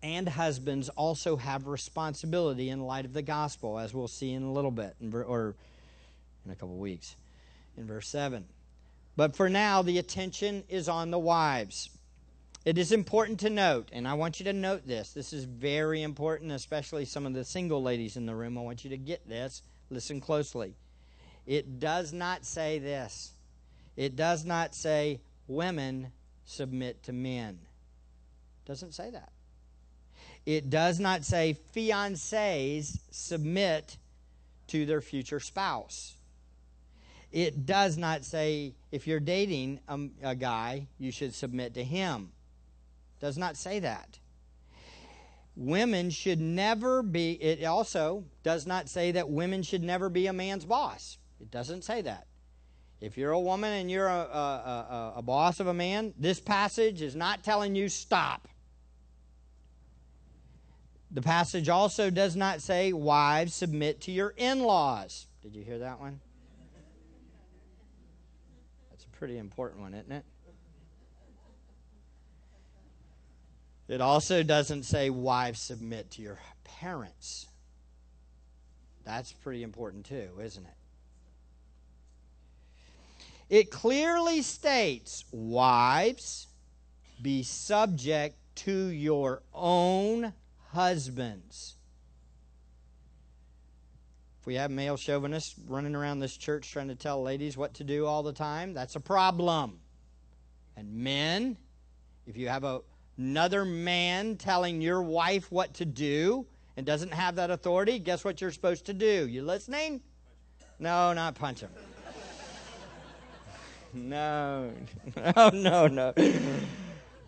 and 0.03 0.29
husbands 0.29 0.89
also 0.89 1.37
have 1.37 1.67
responsibility 1.67 2.69
in 2.69 2.81
light 2.81 3.05
of 3.05 3.13
the 3.13 3.21
gospel, 3.21 3.79
as 3.79 3.93
we'll 3.93 4.07
see 4.07 4.31
in 4.31 4.43
a 4.43 4.51
little 4.51 4.71
bit, 4.71 4.95
or 5.13 5.55
in 6.45 6.51
a 6.51 6.55
couple 6.55 6.75
of 6.75 6.79
weeks, 6.79 7.15
in 7.75 7.87
verse 7.87 8.07
7. 8.07 8.45
But 9.15 9.35
for 9.35 9.49
now, 9.49 9.81
the 9.81 9.97
attention 9.97 10.63
is 10.69 10.87
on 10.87 11.09
the 11.09 11.19
wives. 11.19 11.89
It 12.65 12.77
is 12.77 12.91
important 12.91 13.39
to 13.39 13.49
note, 13.49 13.89
and 13.91 14.07
I 14.07 14.13
want 14.13 14.39
you 14.39 14.43
to 14.43 14.53
note 14.53 14.85
this. 14.85 15.13
This 15.13 15.33
is 15.33 15.45
very 15.45 16.03
important, 16.03 16.51
especially 16.51 17.05
some 17.05 17.25
of 17.25 17.33
the 17.33 17.43
single 17.43 17.81
ladies 17.81 18.17
in 18.17 18.25
the 18.25 18.35
room. 18.35 18.57
I 18.57 18.61
want 18.61 18.83
you 18.83 18.91
to 18.91 18.97
get 18.97 19.27
this. 19.27 19.63
Listen 19.89 20.21
closely. 20.21 20.75
It 21.45 21.79
does 21.79 22.13
not 22.13 22.45
say 22.45 22.77
this. 22.77 23.31
It 23.97 24.15
does 24.15 24.45
not 24.45 24.75
say 24.75 25.19
women 25.47 26.11
submit 26.45 27.03
to 27.03 27.13
men. 27.13 27.59
It 28.63 28.67
doesn't 28.67 28.93
say 28.93 29.09
that. 29.09 29.31
It 30.45 30.69
does 30.69 30.99
not 30.99 31.25
say 31.25 31.57
fiancés 31.75 32.99
submit 33.11 33.97
to 34.67 34.85
their 34.85 35.01
future 35.01 35.39
spouse. 35.39 36.15
It 37.31 37.65
does 37.65 37.97
not 37.97 38.23
say 38.23 38.75
if 38.91 39.07
you're 39.07 39.19
dating 39.19 39.79
a, 39.87 39.99
a 40.23 40.35
guy, 40.35 40.87
you 40.97 41.11
should 41.11 41.33
submit 41.33 41.73
to 41.73 41.83
him. 41.83 42.31
It 43.17 43.25
does 43.25 43.37
not 43.37 43.57
say 43.57 43.79
that. 43.79 44.19
Women 45.55 46.11
should 46.11 46.39
never 46.39 47.01
be, 47.01 47.31
it 47.31 47.65
also 47.65 48.23
does 48.43 48.67
not 48.67 48.87
say 48.87 49.11
that 49.13 49.27
women 49.27 49.63
should 49.63 49.83
never 49.83 50.07
be 50.07 50.27
a 50.27 50.33
man's 50.33 50.65
boss. 50.65 51.17
It 51.41 51.51
doesn't 51.51 51.83
say 51.83 52.01
that. 52.03 52.27
If 52.99 53.17
you're 53.17 53.31
a 53.31 53.39
woman 53.39 53.71
and 53.73 53.91
you're 53.91 54.07
a, 54.07 54.11
a, 54.11 55.13
a, 55.13 55.13
a 55.17 55.21
boss 55.21 55.59
of 55.59 55.67
a 55.67 55.73
man, 55.73 56.13
this 56.17 56.39
passage 56.39 57.01
is 57.01 57.15
not 57.15 57.43
telling 57.43 57.75
you 57.75 57.89
stop. 57.89 58.47
The 61.11 61.21
passage 61.21 61.69
also 61.69 62.09
does 62.09 62.35
not 62.35 62.61
say, 62.61 62.91
Wives, 62.91 63.53
submit 63.53 64.01
to 64.01 64.11
your 64.11 64.33
in 64.35 64.59
laws. 64.59 65.27
Did 65.41 65.55
you 65.55 65.63
hear 65.63 65.79
that 65.79 65.99
one? 65.99 66.19
That's 68.89 69.05
a 69.05 69.09
pretty 69.09 69.37
important 69.37 69.81
one, 69.81 69.93
isn't 69.93 70.11
it? 70.11 70.25
It 73.87 74.01
also 74.01 74.43
doesn't 74.43 74.83
say 74.83 75.09
wives 75.09 75.61
submit 75.61 76.11
to 76.11 76.21
your 76.21 76.39
parents. 76.63 77.47
That's 79.05 79.31
pretty 79.31 79.63
important 79.63 80.05
too, 80.05 80.29
isn't 80.41 80.65
it? 80.65 80.76
It 83.49 83.71
clearly 83.71 84.41
states, 84.41 85.23
wives, 85.31 86.47
be 87.21 87.43
subject 87.43 88.37
to 88.55 88.87
your 88.87 89.43
own 89.53 90.33
husbands 90.71 91.77
If 94.39 94.45
we 94.45 94.55
have 94.55 94.71
male 94.71 94.95
chauvinists 94.95 95.55
running 95.67 95.95
around 95.95 96.19
this 96.19 96.37
church 96.37 96.71
trying 96.71 96.87
to 96.87 96.95
tell 96.95 97.21
ladies 97.21 97.57
what 97.57 97.73
to 97.75 97.83
do 97.83 98.05
all 98.05 98.23
the 98.23 98.31
time, 98.31 98.73
that's 98.73 98.95
a 98.95 98.99
problem. 98.99 99.79
And 100.77 100.93
men, 100.93 101.57
if 102.25 102.37
you 102.37 102.47
have 102.47 102.63
a, 102.63 102.79
another 103.17 103.65
man 103.65 104.37
telling 104.37 104.81
your 104.81 105.01
wife 105.01 105.51
what 105.51 105.73
to 105.75 105.85
do 105.85 106.45
and 106.77 106.85
doesn't 106.85 107.13
have 107.13 107.35
that 107.35 107.51
authority, 107.51 107.99
guess 107.99 108.23
what 108.23 108.39
you're 108.39 108.51
supposed 108.51 108.85
to 108.85 108.93
do? 108.93 109.27
You 109.27 109.43
listening? 109.43 110.01
No, 110.79 111.11
not 111.11 111.35
punch 111.35 111.59
him. 111.59 111.71
No. 113.97 114.71
Oh, 115.35 115.49
no, 115.53 115.87
no. 115.87 116.13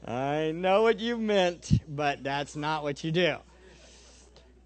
I 0.05 0.51
know 0.51 0.83
what 0.83 0.99
you 0.99 1.17
meant, 1.17 1.81
but 1.87 2.23
that's 2.23 2.55
not 2.55 2.83
what 2.83 3.03
you 3.03 3.11
do. 3.11 3.37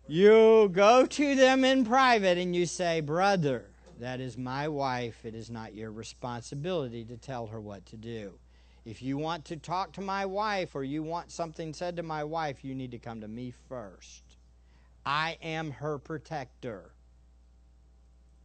You 0.08 0.70
go 0.72 1.06
to 1.06 1.36
them 1.36 1.63
in 1.63 1.86
private 1.86 2.38
and 2.38 2.56
you 2.56 2.66
say, 2.66 3.02
Brother, 3.02 3.66
that 4.00 4.20
is 4.20 4.38
my 4.38 4.68
wife. 4.68 5.26
It 5.26 5.34
is 5.34 5.50
not 5.50 5.74
your 5.74 5.92
responsibility 5.92 7.06
to 7.06 7.18
tell 7.18 7.48
her 7.48 7.62
what 7.62 7.86
to 7.88 7.98
do. 7.98 8.34
If 8.86 9.02
you 9.02 9.18
want 9.18 9.46
to 9.46 9.56
talk 9.56 9.94
to 9.94 10.02
my 10.02 10.26
wife 10.26 10.76
or 10.76 10.84
you 10.84 11.04
want 11.04 11.32
something 11.32 11.74
said 11.74 11.96
to 11.96 12.04
my 12.04 12.24
wife, 12.24 12.66
you 12.66 12.76
need 12.76 12.92
to 12.92 13.00
come 13.00 13.22
to 13.22 13.28
me 13.28 13.54
first. 13.70 14.24
I 15.06 15.38
am 15.42 15.72
her 15.72 15.98
protector. 15.98 16.92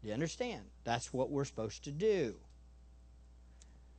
Do 0.01 0.09
you 0.09 0.15
understand? 0.15 0.63
That's 0.85 1.13
what 1.13 1.31
we're 1.31 1.45
supposed 1.45 1.85
to 1.85 1.91
do. 1.91 2.37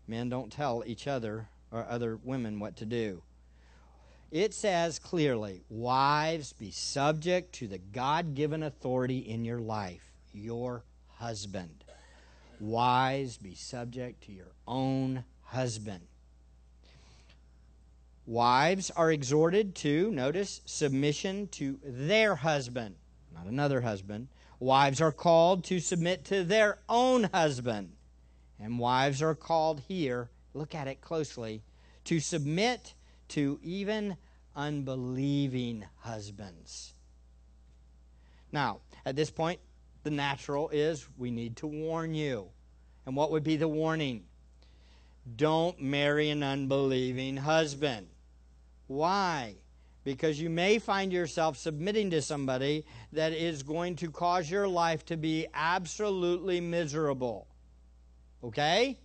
Men 0.10 0.28
don't 0.28 0.52
tell 0.52 0.82
each 0.88 1.06
other 1.06 1.50
or 1.72 1.86
other 1.88 2.18
women 2.24 2.60
what 2.60 2.76
to 2.78 2.86
do. 2.88 3.22
It 4.32 4.56
says 4.56 4.98
clearly, 4.98 5.62
Wives, 5.70 6.52
be 6.52 6.72
subject 6.72 7.54
to 7.56 7.68
the 7.68 7.78
God 7.78 8.34
given 8.34 8.64
authority 8.64 9.20
in 9.20 9.46
your 9.46 9.60
life, 9.60 10.12
your 10.34 10.84
husband. 11.18 11.84
Wives, 12.60 13.38
be 13.38 13.54
subject 13.54 14.24
to 14.24 14.32
your 14.32 14.52
own 14.68 15.26
husband. 15.44 16.08
Wives 18.26 18.90
are 18.90 19.12
exhorted 19.12 19.76
to, 19.76 20.10
notice, 20.10 20.62
submission 20.66 21.48
to 21.50 21.80
their 21.84 22.34
husband, 22.34 22.96
not 23.32 23.46
another 23.46 23.82
husband. 23.82 24.28
Wives 24.60 25.02
are 25.02 25.12
called 25.12 25.64
to 25.66 25.80
submit 25.80 26.26
to 26.26 26.44
their 26.44 26.80
own 26.90 27.26
husband. 27.32 27.92
And 28.60 28.80
wives 28.80 29.22
are 29.22 29.36
called 29.36 29.82
here, 29.88 30.30
look 30.54 30.76
at 30.76 30.88
it 30.88 31.02
closely, 31.02 31.64
to 32.06 32.20
submit 32.20 32.94
to 33.30 33.60
even 33.64 34.18
unbelieving 34.56 35.86
husbands. 36.00 36.94
Now, 38.52 38.80
at 39.06 39.16
this 39.16 39.30
point, 39.30 39.60
the 40.04 40.12
natural 40.12 40.70
is 40.70 41.08
we 41.18 41.32
need 41.32 41.58
to 41.58 41.68
warn 41.68 42.14
you. 42.14 42.50
And 43.06 43.16
what 43.16 43.32
would 43.32 43.44
be 43.44 43.58
the 43.58 43.68
warning? 43.68 44.24
Don't 45.36 45.80
marry 45.82 46.30
an 46.30 46.44
unbelieving 46.44 47.38
husband. 47.38 48.08
Why? 48.88 49.56
Because 50.04 50.42
you 50.42 50.50
may 50.50 50.80
find 50.80 51.14
yourself 51.14 51.58
submitting 51.58 52.10
to 52.12 52.22
somebody 52.22 52.86
that 53.14 53.34
is 53.34 53.62
going 53.62 53.96
to 53.98 54.10
cause 54.10 54.50
your 54.50 54.68
life 54.68 55.06
to 55.06 55.18
be 55.18 55.46
absolutely 55.54 56.60
miserable. 56.60 57.49
Okay? 58.44 58.98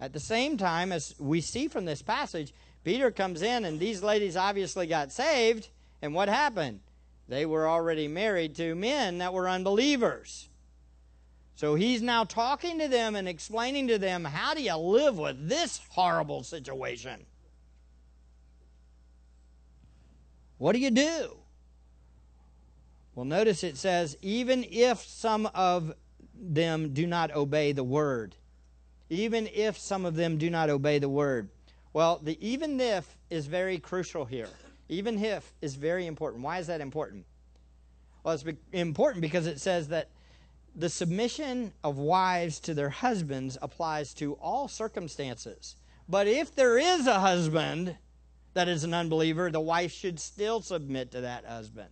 At 0.00 0.12
the 0.12 0.20
same 0.20 0.56
time, 0.56 0.92
as 0.92 1.14
we 1.18 1.40
see 1.40 1.68
from 1.68 1.84
this 1.84 2.02
passage, 2.02 2.52
Peter 2.84 3.10
comes 3.10 3.42
in 3.42 3.64
and 3.64 3.80
these 3.80 4.02
ladies 4.02 4.36
obviously 4.36 4.86
got 4.86 5.12
saved. 5.12 5.68
And 6.02 6.14
what 6.14 6.28
happened? 6.28 6.80
They 7.28 7.46
were 7.46 7.68
already 7.68 8.06
married 8.06 8.54
to 8.56 8.74
men 8.74 9.18
that 9.18 9.32
were 9.32 9.48
unbelievers. 9.48 10.48
So 11.56 11.74
he's 11.74 12.02
now 12.02 12.24
talking 12.24 12.78
to 12.78 12.88
them 12.88 13.16
and 13.16 13.26
explaining 13.26 13.88
to 13.88 13.98
them 13.98 14.24
how 14.24 14.54
do 14.54 14.62
you 14.62 14.76
live 14.76 15.18
with 15.18 15.48
this 15.48 15.80
horrible 15.90 16.42
situation? 16.42 17.24
What 20.58 20.72
do 20.72 20.78
you 20.78 20.90
do? 20.90 21.36
Well, 23.14 23.24
notice 23.24 23.64
it 23.64 23.78
says, 23.78 24.16
even 24.20 24.64
if 24.70 25.00
some 25.00 25.48
of 25.54 25.94
them 26.40 26.92
do 26.92 27.06
not 27.06 27.34
obey 27.34 27.72
the 27.72 27.84
word. 27.84 28.36
Even 29.08 29.48
if 29.52 29.78
some 29.78 30.04
of 30.04 30.16
them 30.16 30.38
do 30.38 30.50
not 30.50 30.70
obey 30.70 30.98
the 30.98 31.08
word. 31.08 31.48
Well, 31.92 32.20
the 32.22 32.36
even 32.46 32.80
if 32.80 33.16
is 33.30 33.46
very 33.46 33.78
crucial 33.78 34.24
here. 34.24 34.48
Even 34.88 35.22
if 35.22 35.52
is 35.62 35.74
very 35.74 36.06
important. 36.06 36.42
Why 36.42 36.58
is 36.58 36.66
that 36.66 36.80
important? 36.80 37.24
Well, 38.22 38.34
it's 38.34 38.44
important 38.72 39.22
because 39.22 39.46
it 39.46 39.60
says 39.60 39.88
that 39.88 40.10
the 40.74 40.88
submission 40.88 41.72
of 41.82 41.96
wives 41.96 42.60
to 42.60 42.74
their 42.74 42.90
husbands 42.90 43.56
applies 43.62 44.12
to 44.14 44.34
all 44.34 44.68
circumstances. 44.68 45.76
But 46.08 46.26
if 46.26 46.54
there 46.54 46.78
is 46.78 47.06
a 47.06 47.20
husband 47.20 47.96
that 48.54 48.68
is 48.68 48.84
an 48.84 48.94
unbeliever, 48.94 49.50
the 49.50 49.60
wife 49.60 49.92
should 49.92 50.20
still 50.20 50.60
submit 50.60 51.10
to 51.12 51.20
that 51.22 51.44
husband. 51.44 51.90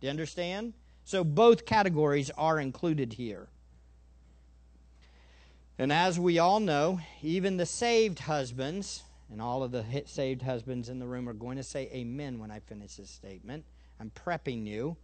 Do 0.00 0.06
you 0.06 0.10
understand? 0.10 0.74
So 1.04 1.24
both 1.24 1.66
categories 1.66 2.30
are 2.36 2.58
included 2.58 3.14
here. 3.14 3.48
And 5.80 5.90
as 5.90 6.20
we 6.20 6.38
all 6.38 6.60
know, 6.60 7.00
even 7.22 7.56
the 7.56 7.64
saved 7.64 8.18
husbands, 8.18 9.02
and 9.32 9.40
all 9.40 9.62
of 9.62 9.72
the 9.72 9.82
saved 10.04 10.42
husbands 10.42 10.90
in 10.90 10.98
the 10.98 11.06
room 11.06 11.26
are 11.26 11.32
going 11.32 11.56
to 11.56 11.62
say 11.62 11.88
amen 11.94 12.38
when 12.38 12.50
I 12.50 12.60
finish 12.60 12.96
this 12.96 13.08
statement. 13.08 13.64
I'm 13.98 14.10
prepping 14.10 14.66
you. 14.66 14.98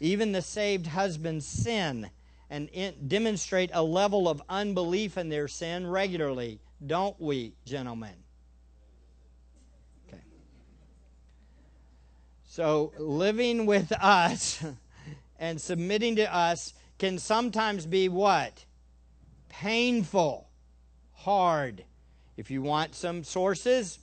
Even 0.00 0.32
the 0.32 0.40
saved 0.40 0.86
husbands 0.86 1.44
sin 1.44 2.08
and 2.48 2.70
demonstrate 3.06 3.68
a 3.74 3.82
level 3.82 4.26
of 4.26 4.40
unbelief 4.48 5.18
in 5.18 5.28
their 5.28 5.48
sin 5.48 5.86
regularly, 5.86 6.60
don't 6.86 7.20
we, 7.20 7.52
gentlemen? 7.66 8.14
Okay. 10.08 10.22
So, 12.46 12.94
living 12.96 13.66
with 13.66 13.92
us 14.00 14.64
and 15.38 15.60
submitting 15.60 16.16
to 16.16 16.34
us 16.34 16.72
can 16.98 17.18
sometimes 17.18 17.84
be 17.84 18.08
what? 18.08 18.64
Painful, 19.60 20.48
hard. 21.12 21.84
If 22.36 22.50
you 22.50 22.60
want 22.60 22.94
some 22.94 23.24
sources, 23.24 23.98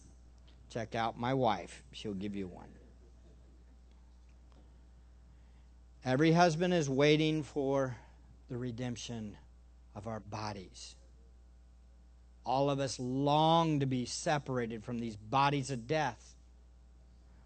check 0.70 0.96
out 0.96 1.20
my 1.20 1.34
wife. 1.34 1.84
She'll 1.92 2.14
give 2.14 2.36
you 2.36 2.48
one. 2.48 2.70
Every 6.04 6.32
husband 6.32 6.74
is 6.74 6.90
waiting 6.90 7.44
for 7.44 7.96
the 8.50 8.58
redemption 8.58 9.38
of 9.96 10.08
our 10.08 10.20
bodies. 10.20 10.96
All 12.46 12.70
of 12.70 12.80
us 12.80 13.00
long 13.00 13.80
to 13.80 13.86
be 13.86 14.06
separated 14.06 14.84
from 14.84 15.00
these 15.00 15.16
bodies 15.16 15.72
of 15.72 15.88
death, 15.88 16.36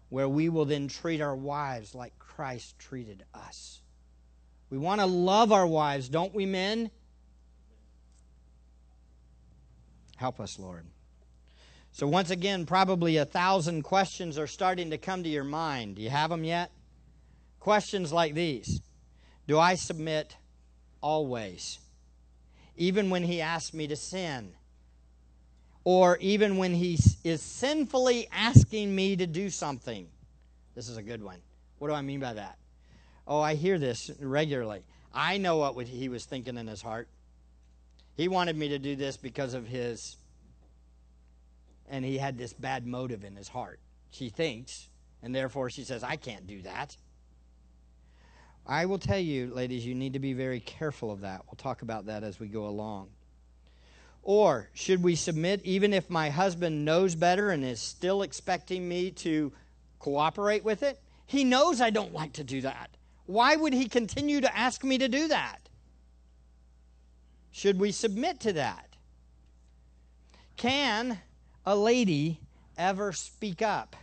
where 0.08 0.28
we 0.28 0.48
will 0.48 0.64
then 0.64 0.88
treat 0.88 1.20
our 1.20 1.36
wives 1.36 1.94
like 1.94 2.18
Christ 2.18 2.78
treated 2.78 3.22
us. 3.34 3.82
We 4.70 4.78
want 4.78 5.00
to 5.00 5.06
love 5.06 5.52
our 5.52 5.66
wives, 5.66 6.08
don't 6.08 6.34
we, 6.34 6.46
men? 6.46 6.90
Help 10.18 10.40
us, 10.40 10.58
Lord. 10.58 10.84
So, 11.92 12.08
once 12.08 12.30
again, 12.30 12.66
probably 12.66 13.16
a 13.16 13.24
thousand 13.24 13.82
questions 13.82 14.36
are 14.36 14.48
starting 14.48 14.90
to 14.90 14.98
come 14.98 15.22
to 15.22 15.28
your 15.28 15.44
mind. 15.44 15.94
Do 15.94 16.02
you 16.02 16.10
have 16.10 16.30
them 16.30 16.42
yet? 16.42 16.72
Questions 17.60 18.12
like 18.12 18.34
these 18.34 18.80
Do 19.46 19.58
I 19.58 19.76
submit 19.76 20.36
always? 21.00 21.78
Even 22.76 23.10
when 23.10 23.22
he 23.22 23.40
asks 23.40 23.72
me 23.72 23.86
to 23.86 23.96
sin? 23.96 24.54
Or 25.84 26.18
even 26.18 26.56
when 26.56 26.74
he 26.74 26.98
is 27.22 27.40
sinfully 27.40 28.28
asking 28.32 28.94
me 28.94 29.14
to 29.16 29.26
do 29.26 29.50
something? 29.50 30.08
This 30.74 30.88
is 30.88 30.96
a 30.96 31.02
good 31.02 31.22
one. 31.22 31.38
What 31.78 31.88
do 31.88 31.94
I 31.94 32.02
mean 32.02 32.20
by 32.20 32.34
that? 32.34 32.58
Oh, 33.26 33.40
I 33.40 33.54
hear 33.54 33.78
this 33.78 34.10
regularly. 34.20 34.82
I 35.14 35.38
know 35.38 35.58
what 35.58 35.86
he 35.86 36.08
was 36.08 36.24
thinking 36.24 36.56
in 36.56 36.66
his 36.66 36.82
heart. 36.82 37.08
He 38.18 38.26
wanted 38.26 38.56
me 38.56 38.70
to 38.70 38.80
do 38.80 38.96
this 38.96 39.16
because 39.16 39.54
of 39.54 39.68
his, 39.68 40.16
and 41.88 42.04
he 42.04 42.18
had 42.18 42.36
this 42.36 42.52
bad 42.52 42.84
motive 42.84 43.22
in 43.22 43.36
his 43.36 43.46
heart. 43.46 43.78
She 44.10 44.28
thinks, 44.28 44.88
and 45.22 45.32
therefore 45.32 45.70
she 45.70 45.84
says, 45.84 46.02
I 46.02 46.16
can't 46.16 46.44
do 46.44 46.60
that. 46.62 46.96
I 48.66 48.86
will 48.86 48.98
tell 48.98 49.20
you, 49.20 49.54
ladies, 49.54 49.86
you 49.86 49.94
need 49.94 50.14
to 50.14 50.18
be 50.18 50.32
very 50.32 50.58
careful 50.58 51.12
of 51.12 51.20
that. 51.20 51.42
We'll 51.46 51.54
talk 51.58 51.82
about 51.82 52.06
that 52.06 52.24
as 52.24 52.40
we 52.40 52.48
go 52.48 52.66
along. 52.66 53.10
Or 54.24 54.68
should 54.74 55.00
we 55.00 55.14
submit 55.14 55.60
even 55.62 55.92
if 55.92 56.10
my 56.10 56.28
husband 56.28 56.84
knows 56.84 57.14
better 57.14 57.50
and 57.50 57.64
is 57.64 57.80
still 57.80 58.22
expecting 58.22 58.88
me 58.88 59.12
to 59.12 59.52
cooperate 60.00 60.64
with 60.64 60.82
it? 60.82 61.00
He 61.24 61.44
knows 61.44 61.80
I 61.80 61.90
don't 61.90 62.12
like 62.12 62.32
to 62.32 62.44
do 62.44 62.62
that. 62.62 62.90
Why 63.26 63.54
would 63.54 63.74
he 63.74 63.88
continue 63.88 64.40
to 64.40 64.58
ask 64.58 64.82
me 64.82 64.98
to 64.98 65.06
do 65.06 65.28
that? 65.28 65.67
Should 67.50 67.80
we 67.80 67.92
submit 67.92 68.40
to 68.40 68.52
that? 68.54 68.96
Can 70.56 71.20
a 71.64 71.76
lady 71.76 72.40
ever 72.76 73.12
speak 73.12 73.62
up? 73.62 73.96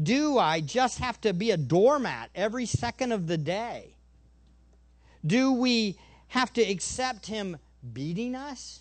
Do 0.00 0.38
I 0.38 0.60
just 0.60 0.98
have 0.98 1.20
to 1.22 1.32
be 1.32 1.50
a 1.50 1.56
doormat 1.56 2.30
every 2.34 2.66
second 2.66 3.12
of 3.12 3.26
the 3.26 3.38
day? 3.38 3.96
Do 5.26 5.52
we 5.52 5.98
have 6.28 6.52
to 6.54 6.62
accept 6.62 7.26
him 7.26 7.56
beating 7.92 8.34
us? 8.34 8.80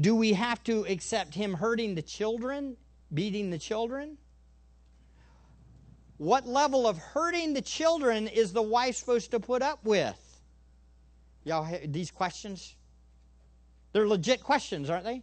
Do 0.00 0.16
we 0.16 0.32
have 0.32 0.62
to 0.64 0.84
accept 0.86 1.34
him 1.34 1.54
hurting 1.54 1.94
the 1.94 2.02
children, 2.02 2.76
beating 3.12 3.50
the 3.50 3.58
children? 3.58 4.18
What 6.16 6.46
level 6.46 6.86
of 6.86 6.98
hurting 6.98 7.54
the 7.54 7.62
children 7.62 8.26
is 8.26 8.52
the 8.52 8.62
wife 8.62 8.96
supposed 8.96 9.30
to 9.32 9.40
put 9.40 9.62
up 9.62 9.84
with? 9.84 10.18
Y'all, 11.44 11.68
these 11.86 12.10
questions? 12.10 12.74
They're 13.92 14.08
legit 14.08 14.42
questions, 14.42 14.90
aren't 14.90 15.04
they? 15.04 15.22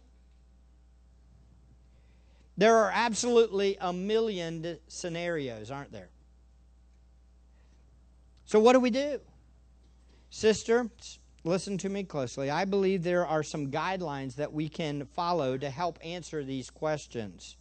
There 2.56 2.76
are 2.76 2.90
absolutely 2.94 3.76
a 3.80 3.92
million 3.92 4.78
scenarios, 4.86 5.70
aren't 5.70 5.92
there? 5.92 6.10
So, 8.44 8.60
what 8.60 8.74
do 8.74 8.80
we 8.80 8.90
do? 8.90 9.20
Sister, 10.30 10.88
listen 11.44 11.76
to 11.78 11.88
me 11.88 12.04
closely. 12.04 12.50
I 12.50 12.64
believe 12.64 13.02
there 13.02 13.26
are 13.26 13.42
some 13.42 13.70
guidelines 13.70 14.36
that 14.36 14.52
we 14.52 14.68
can 14.68 15.06
follow 15.06 15.56
to 15.58 15.70
help 15.70 15.98
answer 16.04 16.44
these 16.44 16.70
questions. 16.70 17.56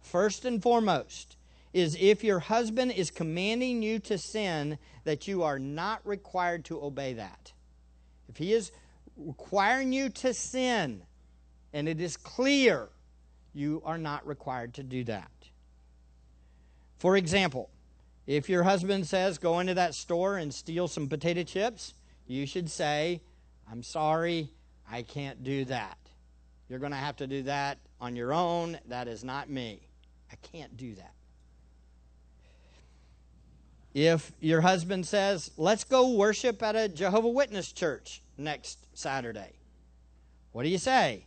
First 0.00 0.44
and 0.44 0.62
foremost, 0.62 1.36
is 1.72 1.96
if 2.00 2.22
your 2.22 2.38
husband 2.38 2.92
is 2.92 3.10
commanding 3.10 3.82
you 3.82 3.98
to 3.98 4.18
sin, 4.18 4.78
that 5.04 5.26
you 5.26 5.42
are 5.42 5.58
not 5.58 6.06
required 6.06 6.64
to 6.66 6.82
obey 6.82 7.14
that. 7.14 7.52
If 8.28 8.36
he 8.36 8.52
is 8.52 8.72
requiring 9.16 9.92
you 9.92 10.08
to 10.08 10.32
sin, 10.34 11.02
and 11.72 11.88
it 11.88 12.00
is 12.00 12.16
clear, 12.16 12.88
you 13.54 13.82
are 13.84 13.98
not 13.98 14.26
required 14.26 14.74
to 14.74 14.82
do 14.82 15.04
that. 15.04 15.30
For 16.98 17.16
example, 17.16 17.70
if 18.26 18.48
your 18.48 18.62
husband 18.62 19.06
says, 19.06 19.38
go 19.38 19.58
into 19.58 19.74
that 19.74 19.94
store 19.94 20.36
and 20.36 20.52
steal 20.52 20.88
some 20.88 21.08
potato 21.08 21.42
chips, 21.42 21.94
you 22.26 22.46
should 22.46 22.70
say, 22.70 23.20
I'm 23.70 23.82
sorry, 23.82 24.50
I 24.90 25.02
can't 25.02 25.42
do 25.42 25.64
that. 25.66 25.98
You're 26.68 26.78
going 26.78 26.92
to 26.92 26.98
have 26.98 27.16
to 27.16 27.26
do 27.26 27.42
that 27.42 27.78
on 28.00 28.16
your 28.16 28.32
own. 28.32 28.78
That 28.86 29.08
is 29.08 29.24
not 29.24 29.50
me. 29.50 29.88
I 30.30 30.36
can't 30.36 30.76
do 30.76 30.94
that. 30.94 31.14
If 33.94 34.32
your 34.40 34.62
husband 34.62 35.06
says, 35.06 35.50
let's 35.56 35.84
go 35.84 36.10
worship 36.10 36.62
at 36.62 36.76
a 36.76 36.88
Jehovah 36.88 37.28
Witness 37.28 37.72
church 37.72 38.22
next 38.38 38.86
Saturday, 38.94 39.52
what 40.52 40.62
do 40.62 40.70
you 40.70 40.78
say? 40.78 41.26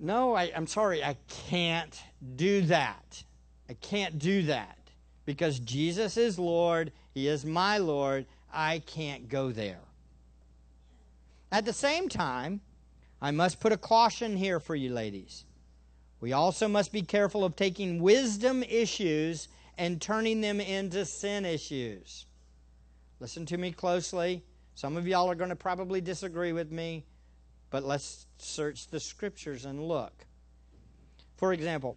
No, 0.00 0.34
I, 0.34 0.50
I'm 0.54 0.66
sorry, 0.66 1.04
I 1.04 1.16
can't 1.48 2.02
do 2.36 2.62
that. 2.62 3.22
I 3.68 3.74
can't 3.74 4.18
do 4.18 4.42
that 4.44 4.78
because 5.24 5.58
Jesus 5.60 6.16
is 6.16 6.38
Lord, 6.38 6.92
He 7.14 7.28
is 7.28 7.44
my 7.44 7.78
Lord. 7.78 8.26
I 8.52 8.80
can't 8.80 9.28
go 9.28 9.50
there. 9.50 9.80
At 11.50 11.64
the 11.64 11.72
same 11.72 12.08
time, 12.08 12.60
I 13.22 13.30
must 13.30 13.60
put 13.60 13.72
a 13.72 13.76
caution 13.76 14.36
here 14.36 14.60
for 14.60 14.74
you 14.74 14.92
ladies. 14.92 15.44
We 16.20 16.32
also 16.32 16.68
must 16.68 16.92
be 16.92 17.02
careful 17.02 17.44
of 17.44 17.56
taking 17.56 18.02
wisdom 18.02 18.62
issues 18.64 19.48
and 19.78 20.00
turning 20.00 20.40
them 20.40 20.60
into 20.60 21.04
sin 21.04 21.44
issues. 21.44 22.26
Listen 23.20 23.46
to 23.46 23.56
me 23.56 23.72
closely. 23.72 24.44
Some 24.74 24.96
of 24.96 25.06
y'all 25.06 25.30
are 25.30 25.34
going 25.34 25.50
to 25.50 25.56
probably 25.56 26.00
disagree 26.00 26.52
with 26.52 26.70
me, 26.72 27.04
but 27.70 27.84
let's 27.84 28.26
search 28.38 28.88
the 28.88 29.00
scriptures 29.00 29.64
and 29.64 29.86
look. 29.86 30.26
For 31.36 31.52
example, 31.52 31.96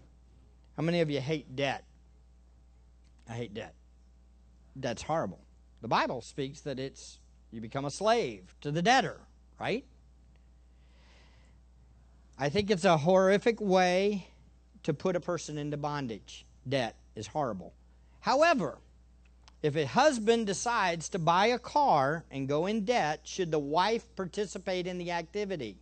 how 0.75 0.83
many 0.83 1.01
of 1.01 1.09
you 1.09 1.19
hate 1.19 1.55
debt? 1.55 1.83
I 3.29 3.33
hate 3.33 3.53
debt. 3.53 3.73
That's 4.75 5.01
horrible. 5.01 5.39
The 5.81 5.87
Bible 5.87 6.21
speaks 6.21 6.61
that 6.61 6.79
it's 6.79 7.19
you 7.51 7.61
become 7.61 7.85
a 7.85 7.91
slave 7.91 8.55
to 8.61 8.71
the 8.71 8.81
debtor, 8.81 9.19
right? 9.59 9.85
I 12.37 12.49
think 12.49 12.69
it's 12.69 12.85
a 12.85 12.97
horrific 12.97 13.59
way 13.59 14.27
to 14.83 14.93
put 14.93 15.15
a 15.15 15.19
person 15.19 15.57
into 15.57 15.77
bondage. 15.77 16.45
Debt 16.67 16.95
is 17.17 17.27
horrible. 17.27 17.73
However, 18.19 18.77
if 19.61 19.75
a 19.75 19.85
husband 19.85 20.45
decides 20.45 21.09
to 21.09 21.19
buy 21.19 21.47
a 21.47 21.59
car 21.59 22.23
and 22.29 22.47
go 22.47 22.67
in 22.67 22.85
debt, 22.85 23.21
should 23.23 23.51
the 23.51 23.59
wife 23.59 24.15
participate 24.15 24.85
in 24.85 24.97
the 24.97 25.11
activity? 25.11 25.77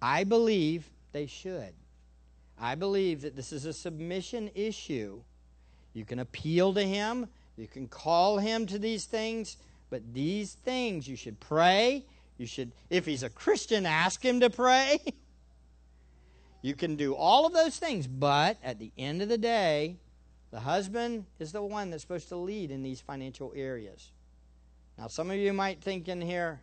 I 0.00 0.24
believe 0.24 0.90
they 1.12 1.26
should. 1.26 1.74
I 2.58 2.74
believe 2.74 3.20
that 3.22 3.36
this 3.36 3.52
is 3.52 3.66
a 3.66 3.72
submission 3.72 4.50
issue. 4.54 5.22
You 5.92 6.04
can 6.04 6.18
appeal 6.18 6.72
to 6.74 6.82
him, 6.82 7.28
you 7.56 7.66
can 7.66 7.86
call 7.86 8.38
him 8.38 8.66
to 8.66 8.78
these 8.78 9.04
things, 9.04 9.58
but 9.90 10.14
these 10.14 10.54
things 10.54 11.06
you 11.06 11.16
should 11.16 11.38
pray. 11.38 12.06
You 12.38 12.46
should, 12.46 12.72
if 12.88 13.04
he's 13.04 13.22
a 13.22 13.28
Christian, 13.28 13.84
ask 13.84 14.24
him 14.24 14.40
to 14.40 14.48
pray. 14.48 14.98
you 16.62 16.74
can 16.74 16.96
do 16.96 17.14
all 17.14 17.44
of 17.44 17.52
those 17.52 17.76
things, 17.76 18.06
but 18.06 18.56
at 18.62 18.78
the 18.78 18.92
end 18.96 19.20
of 19.20 19.28
the 19.28 19.36
day, 19.36 19.98
the 20.52 20.60
husband 20.60 21.26
is 21.38 21.50
the 21.52 21.62
one 21.62 21.90
that's 21.90 22.02
supposed 22.02 22.28
to 22.28 22.36
lead 22.36 22.70
in 22.70 22.82
these 22.82 23.00
financial 23.00 23.52
areas. 23.54 24.12
Now, 24.96 25.08
some 25.08 25.30
of 25.30 25.36
you 25.36 25.52
might 25.52 25.80
think 25.80 26.08
in 26.08 26.20
here, 26.20 26.60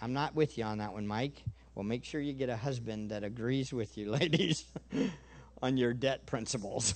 I'm 0.00 0.12
not 0.12 0.34
with 0.34 0.58
you 0.58 0.64
on 0.64 0.78
that 0.78 0.92
one, 0.92 1.06
Mike. 1.06 1.44
Well, 1.74 1.84
make 1.84 2.04
sure 2.04 2.20
you 2.20 2.32
get 2.32 2.48
a 2.48 2.56
husband 2.56 3.10
that 3.10 3.22
agrees 3.22 3.72
with 3.72 3.96
you, 3.96 4.10
ladies, 4.12 4.64
on 5.62 5.76
your 5.76 5.94
debt 5.94 6.26
principles. 6.26 6.94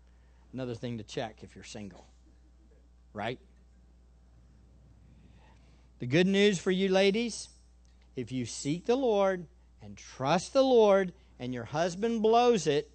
Another 0.52 0.74
thing 0.74 0.98
to 0.98 1.04
check 1.04 1.42
if 1.42 1.56
you're 1.56 1.64
single, 1.64 2.06
right? 3.12 3.40
The 5.98 6.06
good 6.06 6.28
news 6.28 6.60
for 6.60 6.70
you 6.70 6.88
ladies 6.88 7.48
if 8.14 8.30
you 8.30 8.46
seek 8.46 8.86
the 8.86 8.94
Lord 8.94 9.46
and 9.82 9.96
trust 9.96 10.52
the 10.52 10.62
Lord 10.62 11.12
and 11.38 11.52
your 11.52 11.64
husband 11.64 12.22
blows 12.22 12.66
it, 12.66 12.90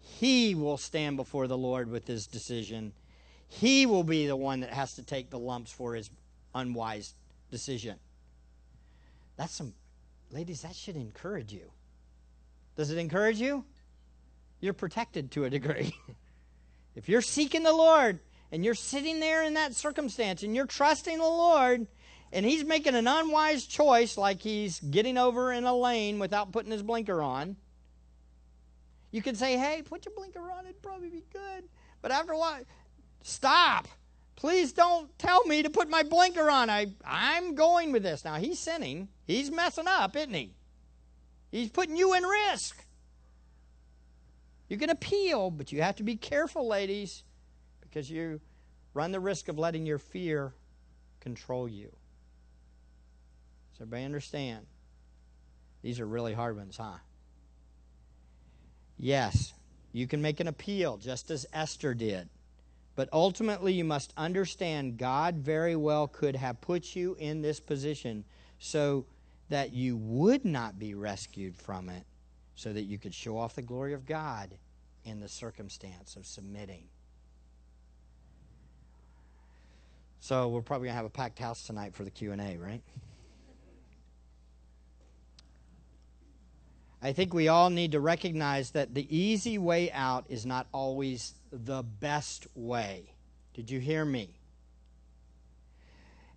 he 0.00 0.54
will 0.54 0.76
stand 0.76 1.16
before 1.16 1.46
the 1.46 1.58
Lord 1.58 1.90
with 1.90 2.06
his 2.06 2.26
decision. 2.26 2.92
He 3.48 3.86
will 3.86 4.04
be 4.04 4.26
the 4.26 4.36
one 4.36 4.60
that 4.60 4.70
has 4.70 4.94
to 4.94 5.02
take 5.02 5.30
the 5.30 5.38
lumps 5.38 5.72
for 5.72 5.94
his 5.94 6.10
unwise 6.54 7.14
decision. 7.50 7.96
That's 9.36 9.54
some, 9.54 9.74
ladies, 10.30 10.62
that 10.62 10.74
should 10.74 10.96
encourage 10.96 11.52
you. 11.52 11.70
Does 12.76 12.90
it 12.90 12.98
encourage 12.98 13.38
you? 13.38 13.64
You're 14.60 14.74
protected 14.74 15.30
to 15.32 15.44
a 15.44 15.50
degree. 15.50 15.94
if 16.94 17.08
you're 17.08 17.22
seeking 17.22 17.62
the 17.62 17.72
Lord 17.72 18.20
and 18.52 18.64
you're 18.64 18.74
sitting 18.74 19.20
there 19.20 19.42
in 19.42 19.54
that 19.54 19.74
circumstance 19.74 20.42
and 20.42 20.54
you're 20.54 20.66
trusting 20.66 21.18
the 21.18 21.24
Lord, 21.24 21.86
and 22.32 22.46
he's 22.46 22.64
making 22.64 22.94
an 22.94 23.08
unwise 23.08 23.66
choice, 23.66 24.16
like 24.16 24.40
he's 24.40 24.80
getting 24.80 25.18
over 25.18 25.52
in 25.52 25.64
a 25.64 25.74
lane 25.74 26.18
without 26.18 26.52
putting 26.52 26.70
his 26.70 26.82
blinker 26.82 27.22
on. 27.22 27.56
You 29.10 29.22
could 29.22 29.36
say, 29.36 29.56
hey, 29.56 29.82
put 29.82 30.04
your 30.04 30.14
blinker 30.14 30.50
on, 30.52 30.66
it'd 30.66 30.82
probably 30.82 31.10
be 31.10 31.24
good. 31.32 31.64
But 32.00 32.12
after 32.12 32.32
a 32.32 32.38
while, 32.38 32.60
stop. 33.22 33.88
Please 34.36 34.72
don't 34.72 35.16
tell 35.18 35.44
me 35.44 35.62
to 35.62 35.70
put 35.70 35.90
my 35.90 36.02
blinker 36.02 36.48
on. 36.48 36.70
I, 36.70 36.86
I'm 37.04 37.54
going 37.54 37.92
with 37.92 38.02
this. 38.02 38.24
Now, 38.24 38.36
he's 38.36 38.58
sinning. 38.58 39.08
He's 39.26 39.50
messing 39.50 39.88
up, 39.88 40.16
isn't 40.16 40.32
he? 40.32 40.54
He's 41.50 41.68
putting 41.68 41.96
you 41.96 42.14
in 42.14 42.22
risk. 42.22 42.84
You 44.68 44.78
can 44.78 44.88
appeal, 44.88 45.50
but 45.50 45.72
you 45.72 45.82
have 45.82 45.96
to 45.96 46.04
be 46.04 46.16
careful, 46.16 46.68
ladies, 46.68 47.24
because 47.80 48.08
you 48.08 48.40
run 48.94 49.10
the 49.10 49.20
risk 49.20 49.48
of 49.48 49.58
letting 49.58 49.84
your 49.84 49.98
fear 49.98 50.54
control 51.20 51.68
you. 51.68 51.90
Does 53.80 53.86
everybody 53.86 54.04
understand? 54.04 54.66
These 55.80 56.00
are 56.00 56.06
really 56.06 56.34
hard 56.34 56.54
ones, 56.54 56.76
huh? 56.76 56.98
Yes, 58.98 59.54
you 59.94 60.06
can 60.06 60.20
make 60.20 60.38
an 60.38 60.48
appeal, 60.48 60.98
just 60.98 61.30
as 61.30 61.46
Esther 61.54 61.94
did. 61.94 62.28
But 62.94 63.08
ultimately, 63.10 63.72
you 63.72 63.84
must 63.84 64.12
understand 64.18 64.98
God 64.98 65.36
very 65.36 65.76
well 65.76 66.06
could 66.06 66.36
have 66.36 66.60
put 66.60 66.94
you 66.94 67.16
in 67.18 67.40
this 67.40 67.58
position 67.58 68.26
so 68.58 69.06
that 69.48 69.72
you 69.72 69.96
would 69.96 70.44
not 70.44 70.78
be 70.78 70.92
rescued 70.92 71.56
from 71.56 71.88
it, 71.88 72.04
so 72.56 72.74
that 72.74 72.82
you 72.82 72.98
could 72.98 73.14
show 73.14 73.38
off 73.38 73.54
the 73.54 73.62
glory 73.62 73.94
of 73.94 74.04
God 74.04 74.50
in 75.06 75.20
the 75.20 75.28
circumstance 75.28 76.16
of 76.16 76.26
submitting. 76.26 76.84
So 80.18 80.48
we're 80.48 80.60
probably 80.60 80.88
going 80.88 80.92
to 80.92 80.98
have 80.98 81.06
a 81.06 81.08
packed 81.08 81.38
house 81.38 81.66
tonight 81.66 81.94
for 81.94 82.04
the 82.04 82.10
Q&A, 82.10 82.58
right? 82.58 82.82
I 87.02 87.12
think 87.12 87.32
we 87.32 87.48
all 87.48 87.70
need 87.70 87.92
to 87.92 88.00
recognize 88.00 88.72
that 88.72 88.94
the 88.94 89.16
easy 89.16 89.56
way 89.56 89.90
out 89.90 90.26
is 90.28 90.44
not 90.44 90.66
always 90.72 91.34
the 91.50 91.82
best 91.82 92.46
way. 92.54 93.14
Did 93.54 93.70
you 93.70 93.80
hear 93.80 94.04
me? 94.04 94.40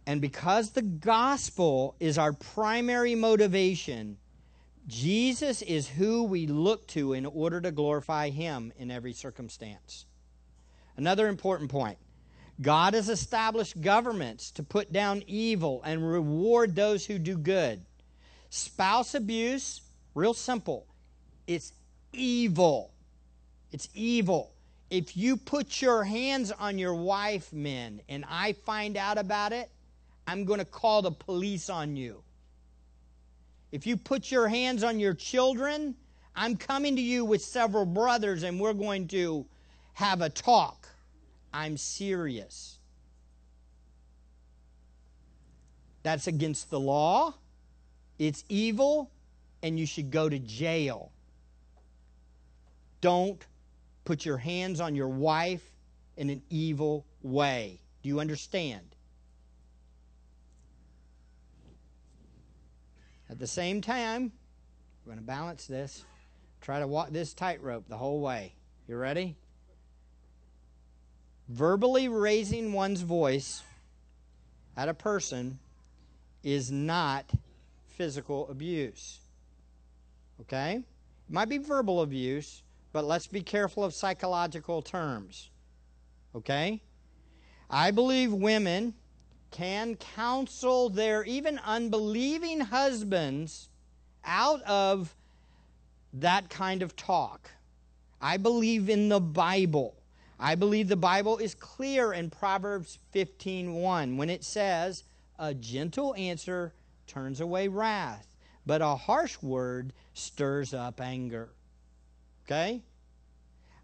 And 0.06 0.22
because 0.22 0.72
the 0.72 0.82
gospel 0.82 1.96
is 2.00 2.18
our 2.18 2.34
primary 2.34 3.16
motivation, 3.16 4.18
Jesus 4.88 5.62
is 5.62 5.88
who 5.88 6.24
we 6.24 6.48
look 6.48 6.88
to 6.88 7.14
in 7.14 7.26
order 7.26 7.62
to 7.62 7.72
glorify 7.72 8.30
him 8.30 8.74
in 8.78 8.92
every 8.92 9.14
circumstance. 9.14 10.06
Another 10.98 11.28
important 11.28 11.72
point 11.72 11.98
God 12.62 12.94
has 12.94 13.10
established 13.10 13.82
governments 13.82 14.52
to 14.52 14.64
put 14.64 14.94
down 14.94 15.24
evil 15.26 15.82
and 15.84 16.08
reward 16.08 16.76
those 16.76 17.06
who 17.06 17.18
do 17.18 17.38
good. 17.38 17.84
Spouse 18.50 19.16
abuse 19.16 19.82
Real 20.16 20.34
simple. 20.34 20.86
It's 21.48 21.74
evil. 22.12 22.92
It's 23.72 23.90
evil. 23.94 24.52
If 24.90 25.18
you 25.18 25.38
put 25.38 25.82
your 25.82 26.04
hands 26.04 26.52
on 26.52 26.78
your 26.78 26.94
wife, 26.94 27.52
men, 27.52 28.02
and 28.08 28.24
I 28.30 28.54
find 28.54 28.96
out 28.96 29.18
about 29.18 29.52
it, 29.52 29.72
I'm 30.28 30.46
going 30.46 30.60
to 30.60 30.66
call 30.66 31.02
the 31.02 31.12
police 31.12 31.70
on 31.70 31.96
you. 31.96 32.24
If 33.72 33.88
you 33.88 33.98
put 33.98 34.30
your 34.30 34.48
hands 34.48 34.84
on 34.84 35.00
your 35.00 35.16
children, 35.16 35.96
I'm 36.36 36.56
coming 36.56 36.96
to 36.96 37.02
you 37.02 37.26
with 37.26 37.44
several 37.44 37.86
brothers 37.86 38.44
and 38.44 38.60
we're 38.60 38.74
going 38.74 39.08
to 39.10 39.46
have 39.94 40.22
a 40.22 40.30
talk. 40.30 40.88
I'm 41.52 41.78
serious. 41.78 42.78
That's 46.04 46.28
against 46.28 46.70
the 46.70 46.80
law. 46.80 47.34
It's 48.20 48.44
evil, 48.50 49.10
and 49.64 49.80
you 49.80 49.86
should 49.86 50.12
go 50.12 50.30
to 50.30 50.38
jail. 50.38 51.12
Don't 53.02 53.44
put 54.04 54.26
your 54.26 54.38
hands 54.38 54.82
on 54.82 54.94
your 54.94 55.08
wife 55.08 55.64
in 56.18 56.30
an 56.30 56.42
evil 56.50 57.06
way. 57.22 57.80
Do 58.04 58.10
you 58.10 58.20
understand? 58.20 58.84
At 63.30 63.40
the 63.40 63.48
same 63.48 63.82
time, 63.82 64.32
we're 65.04 65.14
going 65.14 65.24
to 65.24 65.26
balance 65.26 65.66
this. 65.66 66.04
Try 66.62 66.80
to 66.80 66.88
walk 66.88 67.10
this 67.10 67.34
tightrope 67.34 67.88
the 67.88 67.98
whole 67.98 68.22
way. 68.22 68.54
You 68.88 68.98
ready? 68.98 69.36
Verbally 71.50 72.10
raising 72.10 72.74
one's 72.74 73.02
voice 73.02 73.64
at 74.76 74.90
a 74.90 74.94
person 74.94 75.60
is 76.44 76.72
not 76.72 77.26
physical 77.88 78.48
abuse. 78.50 79.20
Okay? 80.42 80.76
It 80.76 81.34
might 81.34 81.50
be 81.50 81.58
verbal 81.58 82.02
abuse, 82.02 82.64
but 82.92 83.06
let's 83.06 83.28
be 83.28 83.42
careful 83.42 83.84
of 83.84 83.94
psychological 83.94 84.82
terms. 84.82 85.50
Okay? 86.36 86.82
I 87.70 87.92
believe 87.92 88.34
women 88.34 88.94
can 89.52 89.96
counsel 89.96 90.90
their 90.90 91.24
even 91.24 91.60
unbelieving 91.60 92.60
husbands 92.60 93.70
out 94.26 94.62
of 94.64 95.16
that 96.14 96.50
kind 96.50 96.82
of 96.82 96.96
talk. 96.96 97.50
I 98.22 98.38
believe 98.38 98.90
in 98.90 99.10
the 99.10 99.20
Bible. 99.20 99.96
I 100.40 100.56
believe 100.56 100.88
the 100.88 100.96
Bible 100.96 101.38
is 101.38 101.56
clear 101.56 102.14
in 102.14 102.30
Proverbs 102.30 102.98
15:1 103.14 104.18
when 104.18 104.30
it 104.30 104.44
says, 104.44 105.04
"A 105.38 105.54
gentle 105.54 106.16
answer 106.16 106.74
turns 107.06 107.40
away 107.40 107.68
wrath, 107.68 108.33
but 108.66 108.82
a 108.82 108.96
harsh 108.96 109.42
word 109.42 109.94
stirs 110.14 110.74
up 110.74 111.02
anger." 111.02 111.50
Okay? 112.46 112.82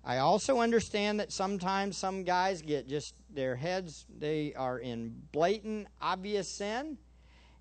I 0.03 0.17
also 0.17 0.59
understand 0.59 1.19
that 1.19 1.31
sometimes 1.31 1.97
some 1.97 2.23
guys 2.23 2.61
get 2.61 2.87
just 2.87 3.15
their 3.29 3.55
heads 3.55 4.05
they 4.17 4.53
are 4.55 4.79
in 4.79 5.21
blatant 5.31 5.87
obvious 6.01 6.47
sin 6.47 6.97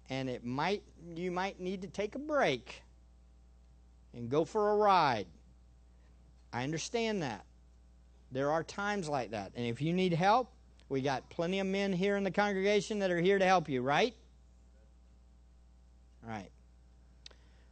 and 0.08 0.30
it 0.30 0.44
might 0.44 0.82
you 1.14 1.30
might 1.30 1.60
need 1.60 1.82
to 1.82 1.88
take 1.88 2.14
a 2.14 2.18
break 2.18 2.82
and 4.14 4.30
go 4.30 4.44
for 4.44 4.72
a 4.72 4.76
ride. 4.76 5.26
I 6.52 6.64
understand 6.64 7.22
that. 7.22 7.44
There 8.32 8.50
are 8.50 8.62
times 8.62 9.08
like 9.08 9.30
that. 9.32 9.52
And 9.54 9.66
if 9.66 9.80
you 9.82 9.92
need 9.92 10.12
help, 10.12 10.50
we 10.88 11.02
got 11.02 11.28
plenty 11.30 11.60
of 11.60 11.66
men 11.66 11.92
here 11.92 12.16
in 12.16 12.24
the 12.24 12.30
congregation 12.30 12.98
that 13.00 13.10
are 13.10 13.20
here 13.20 13.38
to 13.38 13.44
help 13.44 13.68
you, 13.68 13.82
right? 13.82 14.14
All 16.24 16.30
right. 16.30 16.50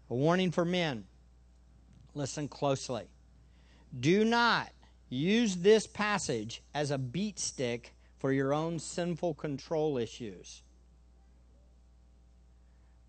A 0.09 0.14
warning 0.14 0.50
for 0.50 0.64
men. 0.64 1.04
Listen 2.14 2.48
closely. 2.48 3.09
Do 3.98 4.24
not 4.24 4.70
use 5.09 5.57
this 5.57 5.86
passage 5.86 6.62
as 6.74 6.90
a 6.90 6.98
beat 6.98 7.38
stick 7.38 7.94
for 8.18 8.32
your 8.32 8.54
own 8.54 8.78
sinful 8.78 9.34
control 9.34 9.98
issues. 9.98 10.62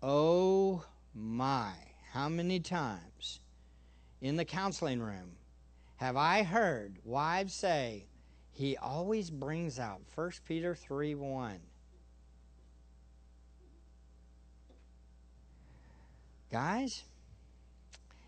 Oh 0.02 0.84
my, 1.14 1.72
how 2.12 2.28
many 2.28 2.60
times 2.60 3.40
in 4.20 4.36
the 4.36 4.44
counseling 4.44 5.00
room 5.00 5.36
have 5.96 6.16
I 6.16 6.42
heard 6.44 6.98
wives 7.04 7.54
say, 7.54 8.06
he 8.52 8.76
always 8.76 9.30
brings 9.30 9.78
out 9.78 10.00
1 10.14 10.32
Peter 10.46 10.74
3 10.74 11.14
1. 11.14 11.58
Guys, 16.50 17.04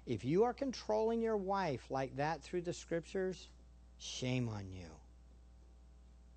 if 0.07 0.25
you 0.25 0.45
are 0.45 0.53
controlling 0.53 1.23
your 1.23 1.37
wife 1.37 1.91
like 1.91 2.17
that 2.17 2.43
through 2.43 2.63
the 2.63 2.73
scriptures, 2.73 3.49
shame 3.99 4.49
on 4.49 4.71
you. 4.71 4.87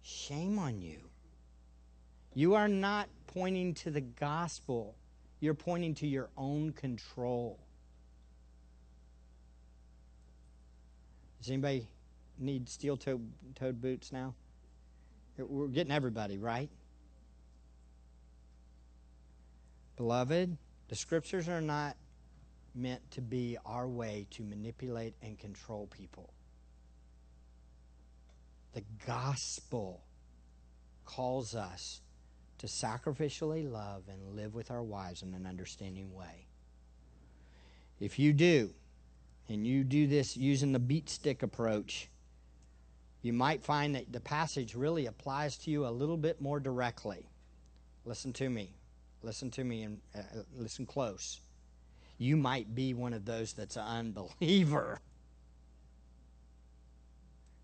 Shame 0.01 0.59
on 0.59 0.79
you. 0.79 0.99
You 2.33 2.55
are 2.55 2.67
not 2.67 3.09
pointing 3.27 3.73
to 3.75 3.91
the 3.91 4.01
gospel, 4.01 4.95
you're 5.39 5.53
pointing 5.53 5.95
to 5.95 6.07
your 6.07 6.29
own 6.37 6.71
control. 6.71 7.59
Does 11.39 11.49
anybody 11.51 11.87
need 12.39 12.69
steel 12.69 12.95
toed 12.95 13.81
boots 13.81 14.11
now? 14.11 14.33
We're 15.37 15.67
getting 15.67 15.91
everybody, 15.91 16.37
right? 16.37 16.69
Beloved, 19.97 20.57
the 20.93 20.99
scriptures 20.99 21.49
are 21.49 21.59
not 21.59 21.97
meant 22.75 23.01
to 23.09 23.19
be 23.19 23.57
our 23.65 23.87
way 23.87 24.27
to 24.29 24.43
manipulate 24.43 25.15
and 25.23 25.39
control 25.39 25.87
people. 25.87 26.31
The 28.75 28.83
gospel 29.07 30.03
calls 31.03 31.55
us 31.55 32.01
to 32.59 32.67
sacrificially 32.67 33.67
love 33.67 34.03
and 34.07 34.35
live 34.35 34.53
with 34.53 34.69
our 34.69 34.83
wives 34.83 35.23
in 35.23 35.33
an 35.33 35.47
understanding 35.47 36.13
way. 36.13 36.45
If 37.99 38.19
you 38.19 38.31
do, 38.31 38.71
and 39.49 39.65
you 39.65 39.83
do 39.83 40.05
this 40.05 40.37
using 40.37 40.73
the 40.73 40.79
beat 40.79 41.09
stick 41.09 41.41
approach, 41.41 42.07
you 43.23 43.33
might 43.33 43.63
find 43.63 43.95
that 43.95 44.13
the 44.13 44.19
passage 44.19 44.75
really 44.75 45.07
applies 45.07 45.57
to 45.57 45.71
you 45.71 45.87
a 45.87 45.89
little 45.89 46.17
bit 46.17 46.39
more 46.39 46.59
directly. 46.59 47.31
Listen 48.05 48.31
to 48.33 48.47
me. 48.47 48.75
Listen 49.23 49.49
to 49.51 49.63
me 49.63 49.83
and 49.83 49.99
uh, 50.15 50.21
listen 50.55 50.85
close 50.85 51.39
you 52.17 52.37
might 52.37 52.73
be 52.73 52.93
one 52.93 53.13
of 53.13 53.25
those 53.25 53.53
that's 53.53 53.75
an 53.75 53.83
unbeliever. 53.83 54.99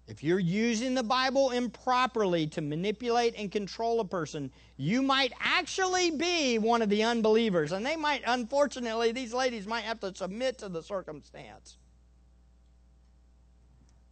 If 0.07 0.24
you're 0.24 0.39
using 0.39 0.95
the 0.95 1.03
Bible 1.03 1.51
improperly 1.51 2.47
to 2.47 2.62
manipulate 2.62 3.36
and 3.38 3.51
control 3.51 3.99
a 3.99 4.05
person, 4.05 4.51
you 4.76 5.03
might 5.03 5.32
actually 5.39 6.10
be 6.10 6.57
one 6.57 6.82
of 6.82 6.89
the 6.89 7.03
unbelievers. 7.03 7.72
And 7.72 7.86
they 7.86 7.95
might, 7.95 8.24
unfortunately, 8.26 9.12
these 9.12 9.34
ladies 9.34 9.68
might 9.68 9.84
have 9.84 9.99
to 9.99 10.14
submit 10.16 10.57
to 10.60 10.70
the 10.70 10.82
circumstance. 10.82 11.78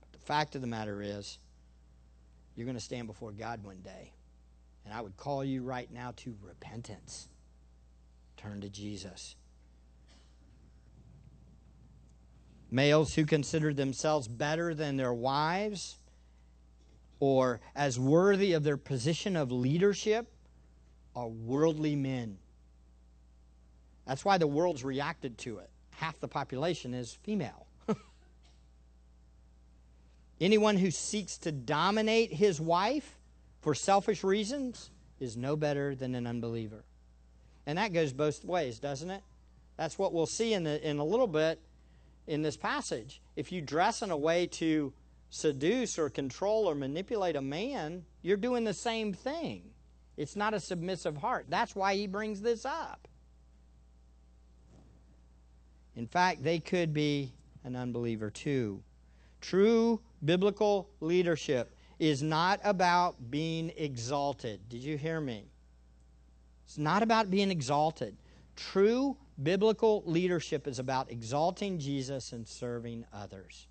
But 0.02 0.12
the 0.12 0.26
fact 0.26 0.54
of 0.54 0.62
the 0.62 0.68
matter 0.68 1.02
is, 1.02 1.40
you're 2.56 2.66
going 2.66 2.78
to 2.78 2.84
stand 2.84 3.08
before 3.08 3.32
God 3.32 3.64
one 3.64 3.82
day. 3.82 4.14
And 4.86 4.94
I 4.94 5.02
would 5.02 5.18
call 5.18 5.44
you 5.44 5.64
right 5.64 5.92
now 5.92 6.14
to 6.18 6.36
repentance. 6.44 7.28
Turn 8.38 8.62
to 8.62 8.70
Jesus. 8.70 9.36
Males 12.70 13.16
who 13.16 13.26
consider 13.26 13.74
themselves 13.74 14.28
better 14.28 14.74
than 14.74 14.98
their 14.98 15.14
wives 15.14 15.98
or 17.20 17.60
as 17.76 18.00
worthy 18.00 18.54
of 18.54 18.64
their 18.64 18.78
position 18.78 19.36
of 19.36 19.52
leadership 19.52 20.28
are 21.16 21.28
worldly 21.28 21.96
men. 21.96 22.38
That's 24.06 24.24
why 24.24 24.38
the 24.38 24.48
world's 24.48 24.84
reacted 24.84 25.38
to 25.40 25.58
it. 25.58 25.70
Half 25.92 26.20
the 26.20 26.28
population 26.28 26.94
is 26.94 27.18
female. 27.24 27.66
Anyone 30.42 30.78
who 30.78 30.92
seeks 30.92 31.38
to 31.40 31.52
dominate 31.52 32.32
his 32.32 32.62
wife 32.62 33.18
for 33.62 33.74
selfish 33.74 34.24
reasons 34.24 34.92
is 35.20 35.36
no 35.36 35.56
better 35.56 35.96
than 35.96 36.14
an 36.14 36.28
unbeliever. 36.28 36.84
And 37.68 37.78
that 37.78 37.92
goes 37.92 38.14
both 38.14 38.46
ways, 38.46 38.80
doesn't 38.80 39.12
it? 39.12 39.22
That's 39.76 40.00
what 40.00 40.14
we'll 40.14 40.26
see 40.26 40.54
in, 40.54 40.64
the, 40.64 40.90
in 40.90 41.00
a 41.00 41.04
little 41.04 41.28
bit 41.28 41.60
in 42.26 42.42
this 42.42 42.56
passage. 42.56 43.22
If 43.36 43.52
you 43.52 43.62
dress 43.62 44.02
in 44.02 44.10
a 44.10 44.18
way 44.18 44.48
to 44.48 44.94
seduce 45.30 46.00
or 46.00 46.10
control 46.10 46.66
or 46.66 46.76
manipulate 46.76 47.36
a 47.36 47.42
man, 47.42 48.06
you're 48.22 48.38
doing 48.38 48.64
the 48.64 48.74
same 48.74 49.14
thing. 49.14 49.64
It's 50.16 50.38
not 50.38 50.54
a 50.54 50.62
submissive 50.62 51.18
heart. 51.18 51.48
That's 51.50 51.76
why 51.76 51.96
he 51.96 52.08
brings 52.08 52.42
this 52.42 52.66
up. 52.66 53.06
In 55.98 56.08
fact, 56.08 56.44
they 56.44 56.60
could 56.60 56.94
be 56.94 57.34
an 57.66 57.76
unbeliever 57.76 58.32
too. 58.32 58.82
True 59.42 60.00
biblical 60.24 60.90
leadership 61.02 61.76
is 62.00 62.24
not 62.24 62.62
about 62.64 63.30
being 63.30 63.74
exalted. 63.76 64.70
Did 64.70 64.84
you 64.84 64.98
hear 64.98 65.20
me? 65.20 65.50
It's 66.68 66.78
not 66.78 67.02
about 67.02 67.32
being 67.32 67.50
exalted. 67.50 68.16
True 68.56 69.18
Biblical 69.42 70.04
leadership 70.06 70.68
is 70.68 70.80
about 70.80 71.12
exalting 71.12 71.78
Jesus 71.78 72.32
and 72.32 72.48
serving 72.48 73.06
others. 73.14 73.68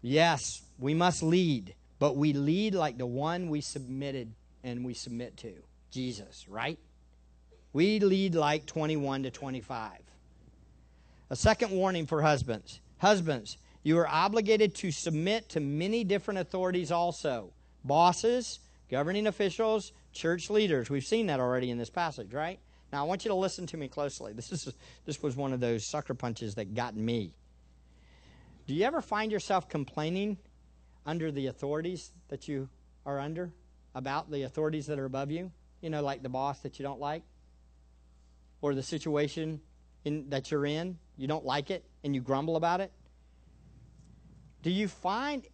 Yes, 0.00 0.62
we 0.78 0.94
must 0.94 1.24
lead, 1.24 1.74
but 1.98 2.16
we 2.16 2.32
lead 2.32 2.74
like 2.76 2.98
the 2.98 3.06
one 3.06 3.50
we 3.50 3.60
submitted 3.60 4.32
and 4.62 4.84
we 4.84 4.94
submit 4.94 5.36
to 5.38 5.54
Jesus, 5.90 6.46
right? 6.48 6.78
We 7.72 7.98
lead 7.98 8.36
like 8.36 8.64
21 8.66 9.24
to 9.24 9.30
25. 9.30 9.90
A 11.30 11.36
second 11.36 11.72
warning 11.72 12.06
for 12.06 12.22
husbands. 12.22 12.80
Husbands, 12.98 13.58
you 13.82 13.98
are 13.98 14.08
obligated 14.08 14.76
to 14.76 14.92
submit 14.92 15.48
to 15.50 15.60
many 15.60 16.04
different 16.04 16.38
authorities 16.38 16.92
also 16.92 17.50
bosses, 17.84 18.60
governing 18.88 19.26
officials, 19.26 19.92
church 20.12 20.50
leaders. 20.50 20.90
We've 20.90 21.04
seen 21.04 21.26
that 21.26 21.40
already 21.40 21.70
in 21.70 21.78
this 21.78 21.90
passage, 21.90 22.32
right? 22.32 22.58
Now, 22.92 23.04
I 23.04 23.06
want 23.06 23.24
you 23.24 23.28
to 23.30 23.34
listen 23.34 23.66
to 23.66 23.76
me 23.76 23.88
closely. 23.88 24.32
This, 24.32 24.50
is, 24.50 24.72
this 25.04 25.22
was 25.22 25.36
one 25.36 25.52
of 25.52 25.60
those 25.60 25.84
sucker 25.84 26.14
punches 26.14 26.54
that 26.54 26.74
got 26.74 26.96
me. 26.96 27.34
Do 28.66 28.74
you 28.74 28.84
ever 28.84 29.00
find 29.00 29.30
yourself 29.30 29.68
complaining 29.68 30.38
under 31.06 31.30
the 31.30 31.46
authorities 31.46 32.12
that 32.28 32.48
you 32.48 32.68
are 33.06 33.18
under 33.18 33.52
about 33.94 34.30
the 34.30 34.42
authorities 34.42 34.86
that 34.86 34.98
are 34.98 35.04
above 35.04 35.30
you? 35.30 35.50
You 35.80 35.90
know, 35.90 36.02
like 36.02 36.22
the 36.22 36.28
boss 36.28 36.60
that 36.60 36.78
you 36.78 36.82
don't 36.82 37.00
like? 37.00 37.22
Or 38.60 38.74
the 38.74 38.82
situation 38.82 39.60
in, 40.04 40.30
that 40.30 40.50
you're 40.50 40.66
in, 40.66 40.98
you 41.16 41.28
don't 41.28 41.44
like 41.44 41.70
it, 41.70 41.84
and 42.04 42.14
you 42.14 42.20
grumble 42.20 42.56
about 42.56 42.80
it? 42.80 42.92
Do 44.62 44.70
you 44.70 44.88
find, 44.88 45.46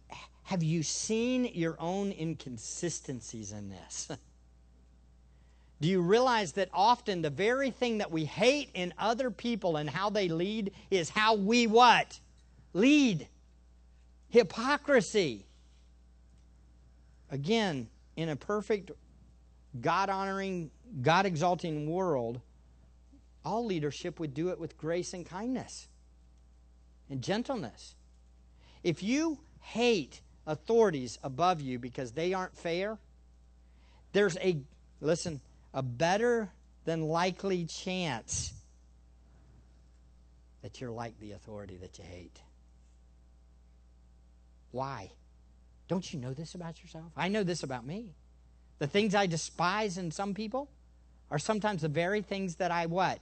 have 0.43 0.63
you 0.63 0.83
seen 0.83 1.45
your 1.53 1.75
own 1.79 2.11
inconsistencies 2.11 3.51
in 3.51 3.69
this? 3.69 4.09
Do 5.81 5.89
you 5.89 6.01
realize 6.01 6.53
that 6.53 6.69
often 6.73 7.21
the 7.21 7.29
very 7.29 7.69
thing 7.69 7.97
that 7.97 8.11
we 8.11 8.25
hate 8.25 8.69
in 8.73 8.93
other 8.97 9.29
people 9.29 9.77
and 9.77 9.89
how 9.89 10.09
they 10.09 10.29
lead 10.29 10.71
is 10.89 11.09
how 11.09 11.35
we 11.35 11.67
what? 11.67 12.19
Lead. 12.73 13.27
Hypocrisy. 14.29 15.45
Again, 17.29 17.89
in 18.15 18.29
a 18.29 18.35
perfect, 18.35 18.91
God 19.81 20.09
honoring, 20.09 20.71
God 21.01 21.25
exalting 21.25 21.89
world, 21.89 22.39
all 23.43 23.65
leadership 23.65 24.19
would 24.19 24.33
do 24.33 24.49
it 24.49 24.59
with 24.59 24.77
grace 24.77 25.13
and 25.13 25.25
kindness 25.25 25.87
and 27.09 27.21
gentleness. 27.21 27.95
If 28.83 29.03
you 29.03 29.39
hate 29.59 30.21
authorities 30.47 31.19
above 31.23 31.59
you 31.59 31.79
because 31.79 32.13
they 32.13 32.33
aren't 32.33 32.55
fair, 32.55 32.97
there's 34.13 34.37
a, 34.37 34.61
listen, 35.01 35.41
a 35.75 35.83
better 35.83 36.49
than 36.85 37.01
likely 37.01 37.65
chance 37.65 38.53
that 40.63 40.79
you're 40.79 40.89
like 40.89 41.19
the 41.19 41.33
authority 41.33 41.75
that 41.75 41.99
you 41.99 42.05
hate. 42.05 42.39
Why? 44.71 45.11
Don't 45.87 46.11
you 46.11 46.19
know 46.19 46.33
this 46.33 46.55
about 46.55 46.81
yourself? 46.81 47.11
I 47.15 47.27
know 47.27 47.43
this 47.43 47.61
about 47.61 47.85
me. 47.85 48.15
The 48.79 48.87
things 48.87 49.13
I 49.13 49.27
despise 49.27 49.97
in 49.97 50.11
some 50.11 50.33
people 50.33 50.69
are 51.29 51.39
sometimes 51.39 51.81
the 51.81 51.89
very 51.89 52.21
things 52.21 52.55
that 52.55 52.71
I 52.71 52.85
what? 52.85 53.19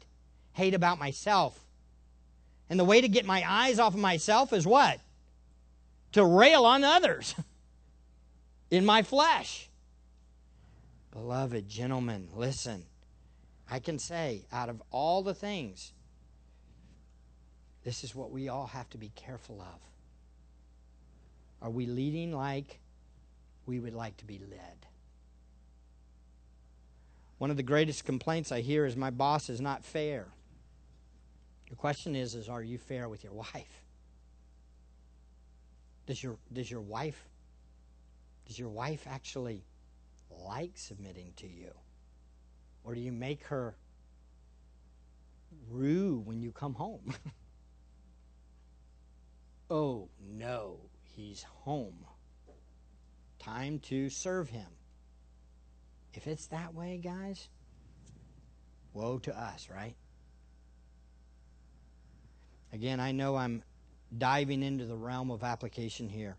Hate 0.54 0.76
about 0.76 1.00
myself. 1.00 1.60
And 2.70 2.80
the 2.80 2.86
way 2.86 3.02
to 3.02 3.08
get 3.08 3.26
my 3.26 3.44
eyes 3.48 3.80
off 3.80 3.96
of 3.96 4.00
myself 4.00 4.54
is 4.54 4.66
what? 4.68 5.00
To 6.14 6.24
rail 6.24 6.66
on 6.66 6.84
others 6.84 7.34
in 8.72 8.86
my 8.86 9.02
flesh. 9.02 9.70
Beloved 11.14 11.70
gentlemen, 11.70 12.28
listen. 12.36 12.86
I 13.70 13.78
can 13.78 14.00
say, 14.00 14.46
out 14.52 14.68
of 14.68 14.82
all 14.90 15.22
the 15.22 15.36
things, 15.36 15.94
this 17.84 18.04
is 18.04 18.16
what 18.16 18.32
we 18.32 18.50
all 18.50 18.66
have 18.68 18.90
to 18.90 18.98
be 18.98 19.12
careful 19.16 19.62
of. 19.62 19.80
Are 21.62 21.70
we 21.70 21.86
leading 21.86 22.34
like 22.34 22.80
we 23.68 23.80
would 23.80 23.94
like 23.94 24.18
to 24.18 24.26
be 24.26 24.40
led? 24.40 24.88
One 27.38 27.52
of 27.52 27.58
the 27.58 27.64
greatest 27.64 28.06
complaints 28.06 28.52
I 28.52 28.62
hear 28.62 28.86
is 28.86 28.96
my 28.96 29.12
boss 29.12 29.50
is 29.50 29.62
not 29.62 29.86
fair. 29.86 30.26
The 31.70 31.76
question 31.76 32.16
is, 32.16 32.34
is 32.34 32.50
are 32.50 32.64
you 32.64 32.80
fair 32.80 33.08
with 33.08 33.24
your 33.24 33.34
wife? 33.34 33.84
Does 36.08 36.24
your 36.24 36.38
does 36.52 36.70
your 36.70 36.82
wife 36.82 37.30
does 38.46 38.60
your 38.60 38.70
wife 38.70 39.06
actually 39.10 39.64
like 40.46 40.78
submitting 40.78 41.34
to 41.38 41.48
you? 41.48 41.72
Or 42.84 42.96
do 42.96 43.02
you 43.02 43.12
make 43.12 43.46
her 43.46 43.76
rue 45.70 46.22
when 46.26 46.42
you 46.42 46.52
come 46.52 46.74
home? 46.74 47.14
oh, 49.70 50.10
no, 50.22 50.80
he's 51.04 51.44
home. 51.44 52.06
Time 53.40 53.80
to 53.80 54.10
serve 54.10 54.50
him. 54.50 54.68
If 56.14 56.28
it's 56.28 56.48
that 56.48 56.74
way, 56.74 57.00
guys, 57.04 57.50
woe 58.94 59.18
to 59.20 59.38
us, 59.38 59.70
right? 59.74 59.96
Again, 62.72 63.00
I 63.00 63.12
know 63.12 63.36
I'm 63.36 63.64
diving 64.18 64.64
into 64.64 64.86
the 64.86 64.96
realm 64.96 65.32
of 65.32 65.44
application 65.44 66.10
here, 66.10 66.38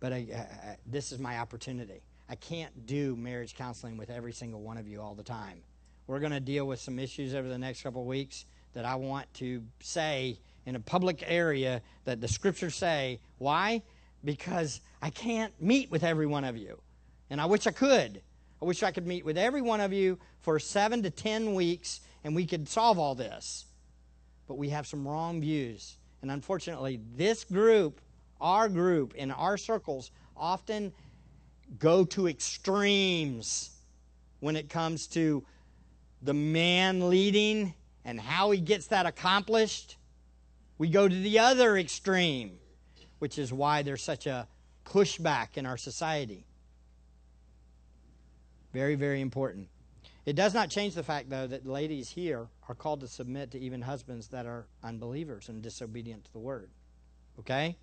but 0.00 0.12
I, 0.12 0.76
this 0.86 1.12
is 1.12 1.18
my 1.18 1.38
opportunity. 1.38 2.02
I 2.28 2.34
can't 2.34 2.86
do 2.86 3.16
marriage 3.16 3.54
counseling 3.54 3.96
with 3.96 4.10
every 4.10 4.32
single 4.32 4.60
one 4.60 4.76
of 4.76 4.86
you 4.86 5.00
all 5.00 5.14
the 5.14 5.22
time. 5.22 5.62
We're 6.06 6.20
going 6.20 6.32
to 6.32 6.40
deal 6.40 6.66
with 6.66 6.80
some 6.80 6.98
issues 6.98 7.34
over 7.34 7.48
the 7.48 7.58
next 7.58 7.82
couple 7.82 8.02
of 8.02 8.06
weeks 8.06 8.44
that 8.74 8.84
I 8.84 8.96
want 8.96 9.32
to 9.34 9.62
say 9.80 10.38
in 10.66 10.76
a 10.76 10.80
public 10.80 11.24
area 11.26 11.80
that 12.04 12.20
the 12.20 12.28
scriptures 12.28 12.74
say. 12.74 13.20
Why? 13.38 13.82
Because 14.24 14.80
I 15.00 15.10
can't 15.10 15.52
meet 15.60 15.90
with 15.90 16.04
every 16.04 16.26
one 16.26 16.44
of 16.44 16.56
you. 16.56 16.80
And 17.30 17.40
I 17.40 17.46
wish 17.46 17.66
I 17.66 17.70
could. 17.70 18.20
I 18.60 18.64
wish 18.64 18.82
I 18.82 18.90
could 18.90 19.06
meet 19.06 19.24
with 19.24 19.38
every 19.38 19.62
one 19.62 19.80
of 19.80 19.92
you 19.92 20.18
for 20.40 20.58
seven 20.58 21.02
to 21.04 21.10
ten 21.10 21.54
weeks 21.54 22.00
and 22.24 22.34
we 22.34 22.46
could 22.46 22.68
solve 22.68 22.98
all 22.98 23.14
this. 23.14 23.66
But 24.46 24.58
we 24.58 24.70
have 24.70 24.86
some 24.86 25.06
wrong 25.06 25.40
views. 25.40 25.96
And 26.20 26.30
unfortunately, 26.30 27.00
this 27.16 27.44
group, 27.44 28.00
our 28.40 28.68
group, 28.68 29.14
in 29.14 29.30
our 29.30 29.56
circles, 29.56 30.10
often 30.36 30.92
go 31.78 32.04
to 32.04 32.28
extremes 32.28 33.70
when 34.40 34.56
it 34.56 34.68
comes 34.68 35.06
to 35.08 35.44
the 36.22 36.34
man 36.34 37.10
leading 37.10 37.74
and 38.04 38.20
how 38.20 38.50
he 38.50 38.60
gets 38.60 38.86
that 38.86 39.06
accomplished. 39.06 39.96
We 40.78 40.88
go 40.88 41.08
to 41.08 41.14
the 41.14 41.40
other 41.40 41.76
extreme, 41.76 42.58
which 43.18 43.38
is 43.38 43.52
why 43.52 43.82
there's 43.82 44.02
such 44.02 44.26
a 44.26 44.48
pushback 44.84 45.56
in 45.56 45.66
our 45.66 45.76
society. 45.76 46.46
Very, 48.72 48.94
very 48.94 49.20
important. 49.20 49.68
It 50.24 50.36
does 50.36 50.54
not 50.54 50.68
change 50.68 50.94
the 50.94 51.02
fact, 51.02 51.30
though, 51.30 51.46
that 51.46 51.66
ladies 51.66 52.10
here 52.10 52.48
are 52.68 52.74
called 52.74 53.00
to 53.00 53.08
submit 53.08 53.50
to 53.52 53.58
even 53.58 53.80
husbands 53.80 54.28
that 54.28 54.46
are 54.46 54.66
unbelievers 54.84 55.48
and 55.48 55.62
disobedient 55.62 56.24
to 56.26 56.32
the 56.32 56.38
word. 56.38 56.70
Okay? 57.38 57.76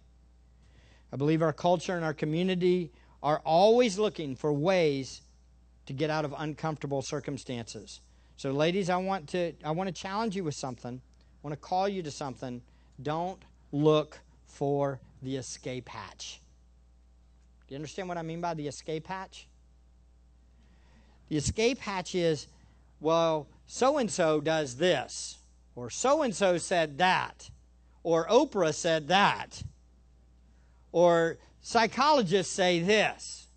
I 1.11 1.15
believe 1.17 1.41
our 1.41 1.53
culture 1.53 1.95
and 1.95 2.05
our 2.05 2.13
community 2.13 2.91
are 3.25 3.41
always 3.43 3.97
looking 3.97 4.35
for 4.35 4.53
ways 4.53 5.23
to 5.87 5.93
get 5.93 6.11
out 6.11 6.25
of 6.25 6.35
uncomfortable 6.37 7.01
circumstances. 7.01 7.99
So, 8.37 8.51
ladies, 8.51 8.87
I 8.87 8.97
want 8.97 9.27
to 9.29 9.53
I 9.63 9.71
want 9.71 9.87
to 9.87 9.93
challenge 9.93 10.35
you 10.35 10.43
with 10.43 10.53
something. 10.53 11.01
I 11.01 11.47
want 11.47 11.59
to 11.59 11.67
call 11.67 11.89
you 11.89 12.03
to 12.03 12.11
something. 12.11 12.61
Don't 13.01 13.41
look 13.71 14.19
for 14.45 14.99
the 15.23 15.37
escape 15.37 15.89
hatch. 15.89 16.39
Do 17.67 17.73
you 17.73 17.77
understand 17.77 18.07
what 18.07 18.19
I 18.19 18.21
mean 18.21 18.41
by 18.41 18.53
the 18.53 18.67
escape 18.67 19.07
hatch? 19.07 19.47
The 21.29 21.37
escape 21.37 21.79
hatch 21.79 22.13
is, 22.13 22.47
well, 22.99 23.47
so 23.65 23.97
and 23.97 24.11
so 24.11 24.39
does 24.39 24.75
this, 24.75 25.39
or 25.75 25.89
so 25.89 26.21
and 26.21 26.35
so 26.35 26.59
said 26.59 26.99
that, 26.99 27.49
or 28.03 28.27
Oprah 28.27 28.75
said 28.75 29.07
that, 29.07 29.63
or 30.91 31.39
Psychologists 31.67 32.53
say 32.53 32.79
this 32.79 33.47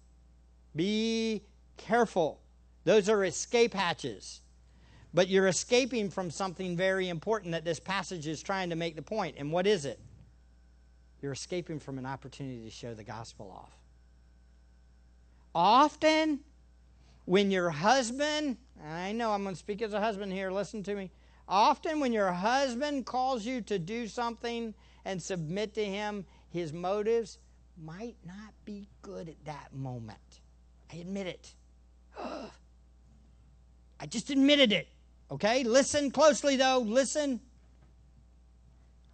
be 0.74 1.42
careful. 1.76 2.40
Those 2.84 3.10
are 3.10 3.22
escape 3.22 3.74
hatches. 3.74 4.40
But 5.12 5.28
you're 5.28 5.46
escaping 5.46 6.08
from 6.08 6.30
something 6.30 6.74
very 6.74 7.10
important 7.10 7.52
that 7.52 7.66
this 7.66 7.78
passage 7.78 8.26
is 8.26 8.42
trying 8.42 8.70
to 8.70 8.76
make 8.76 8.96
the 8.96 9.02
point. 9.02 9.36
And 9.36 9.52
what 9.52 9.66
is 9.66 9.84
it? 9.84 10.00
You're 11.20 11.32
escaping 11.32 11.78
from 11.78 11.98
an 11.98 12.06
opportunity 12.06 12.64
to 12.64 12.70
show 12.70 12.94
the 12.94 13.04
gospel 13.04 13.54
off. 13.54 13.76
Often, 15.54 16.40
when 17.26 17.50
your 17.50 17.68
husband, 17.68 18.56
I 18.86 19.12
know 19.12 19.32
I'm 19.32 19.42
going 19.42 19.54
to 19.54 19.58
speak 19.58 19.82
as 19.82 19.92
a 19.92 20.00
husband 20.00 20.32
here, 20.32 20.50
listen 20.50 20.82
to 20.84 20.94
me. 20.94 21.10
Often, 21.46 22.00
when 22.00 22.14
your 22.14 22.32
husband 22.32 23.04
calls 23.04 23.44
you 23.44 23.60
to 23.60 23.78
do 23.78 24.06
something 24.06 24.72
and 25.04 25.22
submit 25.22 25.74
to 25.74 25.84
him, 25.84 26.24
his 26.48 26.72
motives 26.72 27.38
might 27.82 28.16
not 28.26 28.52
be 28.64 28.88
good 29.02 29.28
at 29.28 29.44
that 29.44 29.74
moment. 29.74 30.40
I 30.92 30.96
admit 30.96 31.26
it. 31.26 31.54
I 34.00 34.06
just 34.06 34.30
admitted 34.30 34.72
it. 34.72 34.88
Okay? 35.30 35.64
Listen 35.64 36.10
closely, 36.10 36.56
though. 36.56 36.78
Listen. 36.78 37.40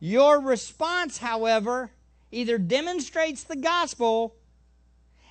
Your 0.00 0.40
response, 0.40 1.18
however, 1.18 1.90
either 2.30 2.58
demonstrates 2.58 3.44
the 3.44 3.56
gospel 3.56 4.36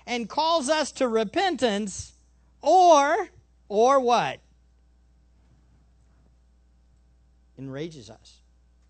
and 0.05 0.27
calls 0.27 0.69
us 0.69 0.91
to 0.93 1.07
repentance 1.07 2.13
or 2.61 3.29
or 3.69 3.99
what 3.99 4.39
enrages 7.57 8.09
us 8.09 8.41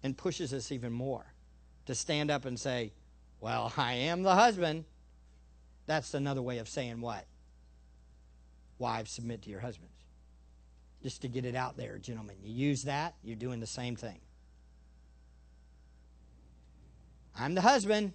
and 0.04 0.18
pushes 0.18 0.54
us 0.54 0.72
even 0.72 0.92
more 0.92 1.34
to 1.86 1.96
stand 1.96 2.32
up 2.32 2.46
and 2.46 2.60
say, 2.60 2.94
Well, 3.44 3.74
I 3.78 3.94
am 3.94 4.24
the 4.24 4.34
husband. 4.34 4.86
That's 5.86 6.14
another 6.14 6.42
way 6.42 6.60
of 6.60 6.70
saying 6.70 7.02
what? 7.02 7.26
Wives, 8.80 9.12
submit 9.12 9.42
to 9.44 9.50
your 9.50 9.60
husbands. 9.60 9.92
Just 11.04 11.22
to 11.24 11.28
get 11.28 11.44
it 11.44 11.54
out 11.54 11.76
there, 11.76 11.98
gentlemen. 11.98 12.38
You 12.42 12.54
use 12.54 12.84
that, 12.84 13.16
you're 13.22 13.36
doing 13.36 13.60
the 13.60 13.68
same 13.68 13.98
thing. 13.98 14.20
I'm 17.38 17.54
the 17.54 17.62
husband. 17.62 18.14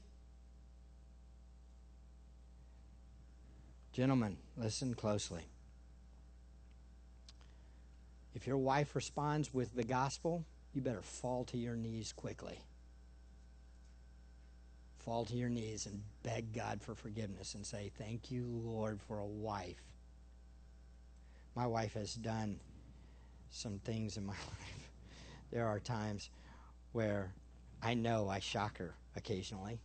Gentlemen, 3.92 4.38
listen 4.56 4.94
closely. 4.94 5.42
If 8.34 8.46
your 8.46 8.56
wife 8.56 8.96
responds 8.96 9.52
with 9.52 9.74
the 9.74 9.84
gospel, 9.84 10.46
you 10.72 10.80
better 10.80 11.02
fall 11.02 11.44
to 11.46 11.58
your 11.58 11.76
knees 11.76 12.12
quickly. 12.12 12.60
Fall 15.08 15.24
to 15.24 15.36
your 15.36 15.48
knees 15.48 15.86
and 15.86 16.02
beg 16.22 16.52
God 16.52 16.82
for 16.82 16.94
forgiveness 16.94 17.54
and 17.54 17.64
say, 17.64 17.90
Thank 17.96 18.30
you, 18.30 18.44
Lord, 18.62 19.00
for 19.00 19.20
a 19.20 19.24
wife. 19.24 19.80
My 21.56 21.66
wife 21.66 21.94
has 21.94 22.12
done 22.14 22.60
some 23.48 23.78
things 23.78 24.18
in 24.18 24.26
my 24.26 24.32
life. 24.34 24.90
There 25.50 25.66
are 25.66 25.80
times 25.80 26.28
where 26.92 27.32
I 27.82 27.94
know 27.94 28.28
I 28.28 28.38
shock 28.40 28.76
her 28.76 28.92
occasionally. 29.16 29.80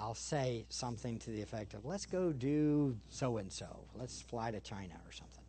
I'll 0.00 0.14
say 0.14 0.64
something 0.70 1.18
to 1.18 1.30
the 1.30 1.42
effect 1.42 1.74
of, 1.74 1.84
let's 1.84 2.06
go 2.06 2.32
do 2.32 2.96
so 3.10 3.36
and 3.36 3.52
so. 3.52 3.84
Let's 3.94 4.22
fly 4.22 4.50
to 4.50 4.60
China 4.60 4.94
or 5.04 5.12
something. 5.12 5.44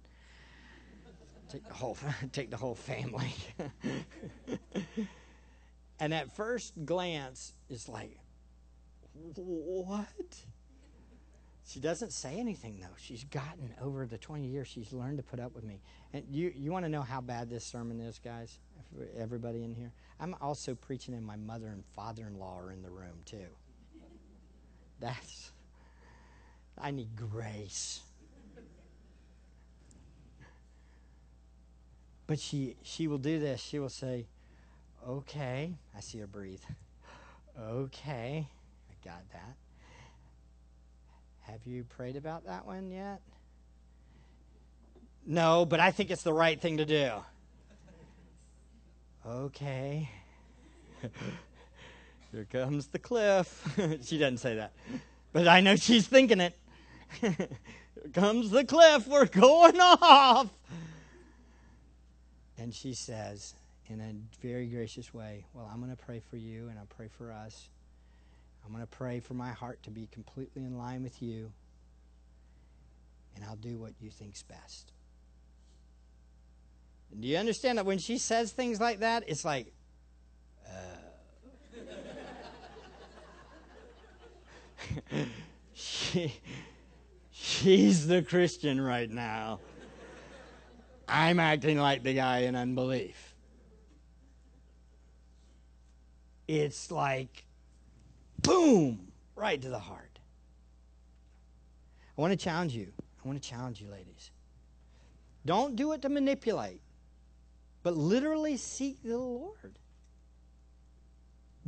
take 1.50 1.66
the 1.66 1.74
whole 1.74 1.98
take 2.34 2.52
the 2.52 2.58
whole 2.58 2.76
family. 2.76 3.34
and 6.02 6.14
at 6.14 6.36
first 6.36 6.74
glance 6.84 7.54
it's 7.70 7.88
like 7.88 8.18
what? 9.16 10.36
She 11.68 11.80
doesn't 11.80 12.14
say 12.14 12.38
anything 12.38 12.80
though. 12.80 12.96
She's 12.98 13.24
gotten 13.24 13.74
over 13.82 14.06
the 14.06 14.18
20 14.18 14.48
years 14.48 14.68
she's 14.68 14.94
learned 14.94 15.18
to 15.18 15.24
put 15.24 15.40
up 15.40 15.56
with 15.56 15.64
me. 15.64 15.82
And 16.14 16.24
you 16.30 16.54
you 16.56 16.72
want 16.72 16.86
to 16.86 16.90
know 16.90 17.02
how 17.02 17.22
bad 17.22 17.50
this 17.50 17.64
sermon 17.64 18.00
is, 18.00 18.20
guys? 18.20 18.60
Everybody 19.18 19.64
in 19.64 19.74
here. 19.74 19.92
I'm 20.20 20.36
also 20.42 20.76
preaching 20.76 21.14
and 21.16 21.26
my 21.26 21.36
mother 21.36 21.68
and 21.68 21.84
father-in-law 21.96 22.60
are 22.60 22.72
in 22.72 22.82
the 22.82 22.90
room 22.90 23.18
too. 23.26 23.48
That's, 25.00 25.52
I 26.78 26.92
need 26.92 27.16
grace. 27.16 28.02
But 32.28 32.40
she, 32.40 32.76
she 32.82 33.08
will 33.08 33.18
do 33.18 33.40
this. 33.40 33.62
She 33.62 33.78
will 33.78 33.90
say, 33.90 34.26
okay. 35.08 35.76
I 35.96 36.00
see 36.00 36.20
her 36.20 36.28
breathe. 36.28 36.64
Okay. 37.60 38.48
I 39.06 39.10
got 39.10 39.32
that. 39.34 39.56
Have 41.42 41.60
you 41.66 41.84
prayed 41.84 42.16
about 42.16 42.46
that 42.46 42.66
one 42.66 42.90
yet? 42.90 43.22
No, 45.26 45.66
but 45.66 45.80
I 45.80 45.92
think 45.92 46.12
it's 46.12 46.24
the 46.24 46.34
right 46.34 46.60
thing 46.60 46.78
to 46.78 46.86
do. 46.86 47.12
Okay. 49.26 50.10
Here 52.32 52.48
comes 52.52 52.88
the 52.88 53.00
cliff. 53.00 53.78
she 54.04 54.18
doesn't 54.18 54.38
say 54.38 54.56
that. 54.56 54.74
But 55.34 55.48
I 55.48 55.62
know 55.62 55.76
she's 55.76 56.08
thinking 56.08 56.40
it. 56.40 56.58
Here 57.22 57.48
comes 58.14 58.52
the 58.52 58.64
cliff. 58.66 59.08
We're 59.08 59.26
going 59.26 59.80
off. 59.80 60.50
And 62.58 62.74
she 62.74 62.94
says, 62.94 63.54
in 63.88 64.00
a 64.00 64.14
very 64.46 64.68
gracious 64.68 65.14
way, 65.14 65.46
Well, 65.54 65.70
I'm 65.72 65.80
going 65.80 65.96
to 65.96 66.04
pray 66.04 66.22
for 66.30 66.38
you 66.38 66.70
and 66.70 66.80
I'll 66.80 66.86
pray 66.86 67.08
for 67.08 67.32
us. 67.32 67.70
I'm 68.66 68.72
going 68.72 68.82
to 68.84 68.88
pray 68.88 69.20
for 69.20 69.36
my 69.36 69.52
heart 69.52 69.84
to 69.84 69.92
be 69.92 70.08
completely 70.12 70.64
in 70.64 70.78
line 70.78 71.04
with 71.04 71.22
you. 71.22 71.52
And 73.36 73.46
I'll 73.46 73.58
do 73.58 73.78
what 73.78 73.94
you 74.00 74.10
think's 74.10 74.42
best. 74.42 74.92
And 77.12 77.22
do 77.22 77.28
you 77.28 77.38
understand 77.38 77.78
that 77.78 77.86
when 77.86 78.00
she 78.00 78.18
says 78.18 78.52
things 78.52 78.80
like 78.80 79.00
that, 79.00 79.24
it's 79.28 79.46
like, 79.46 79.72
uh. 80.68 80.70
she, 85.74 86.34
she's 87.32 88.08
the 88.08 88.24
Christian 88.24 88.82
right 88.82 89.10
now. 89.10 89.60
I'm 91.08 91.40
acting 91.40 91.78
like 91.78 92.02
the 92.02 92.16
guy 92.16 92.40
in 92.40 92.56
unbelief. 92.56 93.36
It's 96.48 96.92
like, 96.92 97.46
boom, 98.46 99.12
right 99.36 99.62
to 99.62 99.70
the 99.70 99.80
heart. 99.80 100.20
I 102.18 102.22
want 102.22 102.32
to 102.32 102.38
challenge 102.38 102.74
you. 102.74 102.92
I 103.24 103.28
want 103.28 103.42
to 103.42 103.50
challenge 103.50 103.82
you, 103.82 103.90
ladies. 103.90 104.32
Don't 105.46 105.76
do 105.76 105.92
it 105.94 106.02
to 106.04 106.10
manipulate, 106.10 106.82
but 107.84 107.96
literally 107.96 108.58
seek 108.58 109.02
the 109.04 109.18
Lord. 109.18 109.78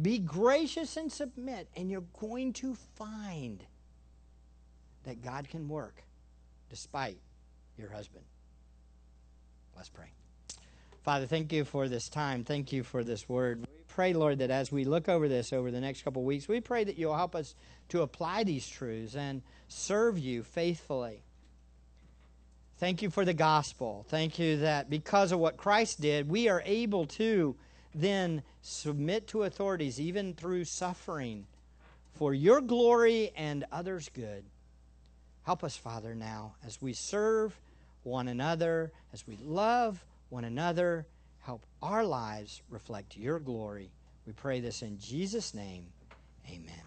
Be 0.02 0.20
gracious 0.20 0.98
and 0.98 1.12
submit, 1.12 1.68
and 1.76 1.90
you're 1.90 2.04
going 2.20 2.54
to 2.54 2.76
find 2.76 3.64
that 5.04 5.22
God 5.22 5.50
can 5.50 5.68
work 5.68 6.04
despite 6.70 7.18
your 7.78 7.90
husband. 7.90 8.24
Let's 9.76 9.90
pray. 9.90 10.12
Father, 11.04 11.26
thank 11.26 11.54
you 11.54 11.66
for 11.66 11.88
this 11.88 12.10
time. 12.10 12.44
Thank 12.44 12.72
you 12.72 12.84
for 12.84 13.04
this 13.04 13.30
word. 13.30 13.66
Pray, 13.98 14.14
Lord, 14.14 14.38
that 14.38 14.52
as 14.52 14.72
we 14.72 14.86
look 14.86 15.10
over 15.10 15.28
this 15.28 15.52
over 15.52 15.72
the 15.72 15.82
next 15.82 16.04
couple 16.04 16.24
weeks, 16.24 16.48
we 16.48 16.62
pray 16.62 16.84
that 16.84 17.00
you'll 17.00 17.16
help 17.16 17.36
us 17.36 17.56
to 17.90 18.04
apply 18.04 18.44
these 18.44 18.70
truths 18.70 19.16
and 19.16 19.42
serve 19.70 20.20
you 20.20 20.44
faithfully. 20.44 21.24
Thank 22.78 23.02
you 23.02 23.10
for 23.10 23.26
the 23.26 23.34
gospel. 23.34 24.06
Thank 24.08 24.38
you 24.38 24.58
that 24.58 24.88
because 24.88 25.32
of 25.32 25.40
what 25.40 25.58
Christ 25.58 26.00
did, 26.00 26.30
we 26.30 26.48
are 26.48 26.62
able 26.64 27.08
to 27.08 27.56
then 27.96 28.44
submit 28.62 29.26
to 29.30 29.42
authorities, 29.42 30.00
even 30.00 30.36
through 30.36 30.66
suffering, 30.66 31.48
for 32.14 32.36
your 32.36 32.62
glory 32.62 33.32
and 33.36 33.66
others' 33.72 34.12
good. 34.14 34.44
Help 35.42 35.64
us, 35.64 35.76
Father, 35.76 36.14
now 36.14 36.54
as 36.64 36.80
we 36.80 36.94
serve 36.94 37.60
one 38.04 38.28
another, 38.28 38.92
as 39.12 39.26
we 39.26 39.40
love 39.44 40.06
one 40.30 40.44
another. 40.44 41.08
Help 41.48 41.66
our 41.82 42.04
lives 42.04 42.62
reflect 42.70 43.16
your 43.16 43.40
glory. 43.40 43.90
We 44.26 44.34
pray 44.34 44.60
this 44.60 44.82
in 44.82 45.00
Jesus' 45.00 45.54
name. 45.54 45.86
Amen. 46.46 46.84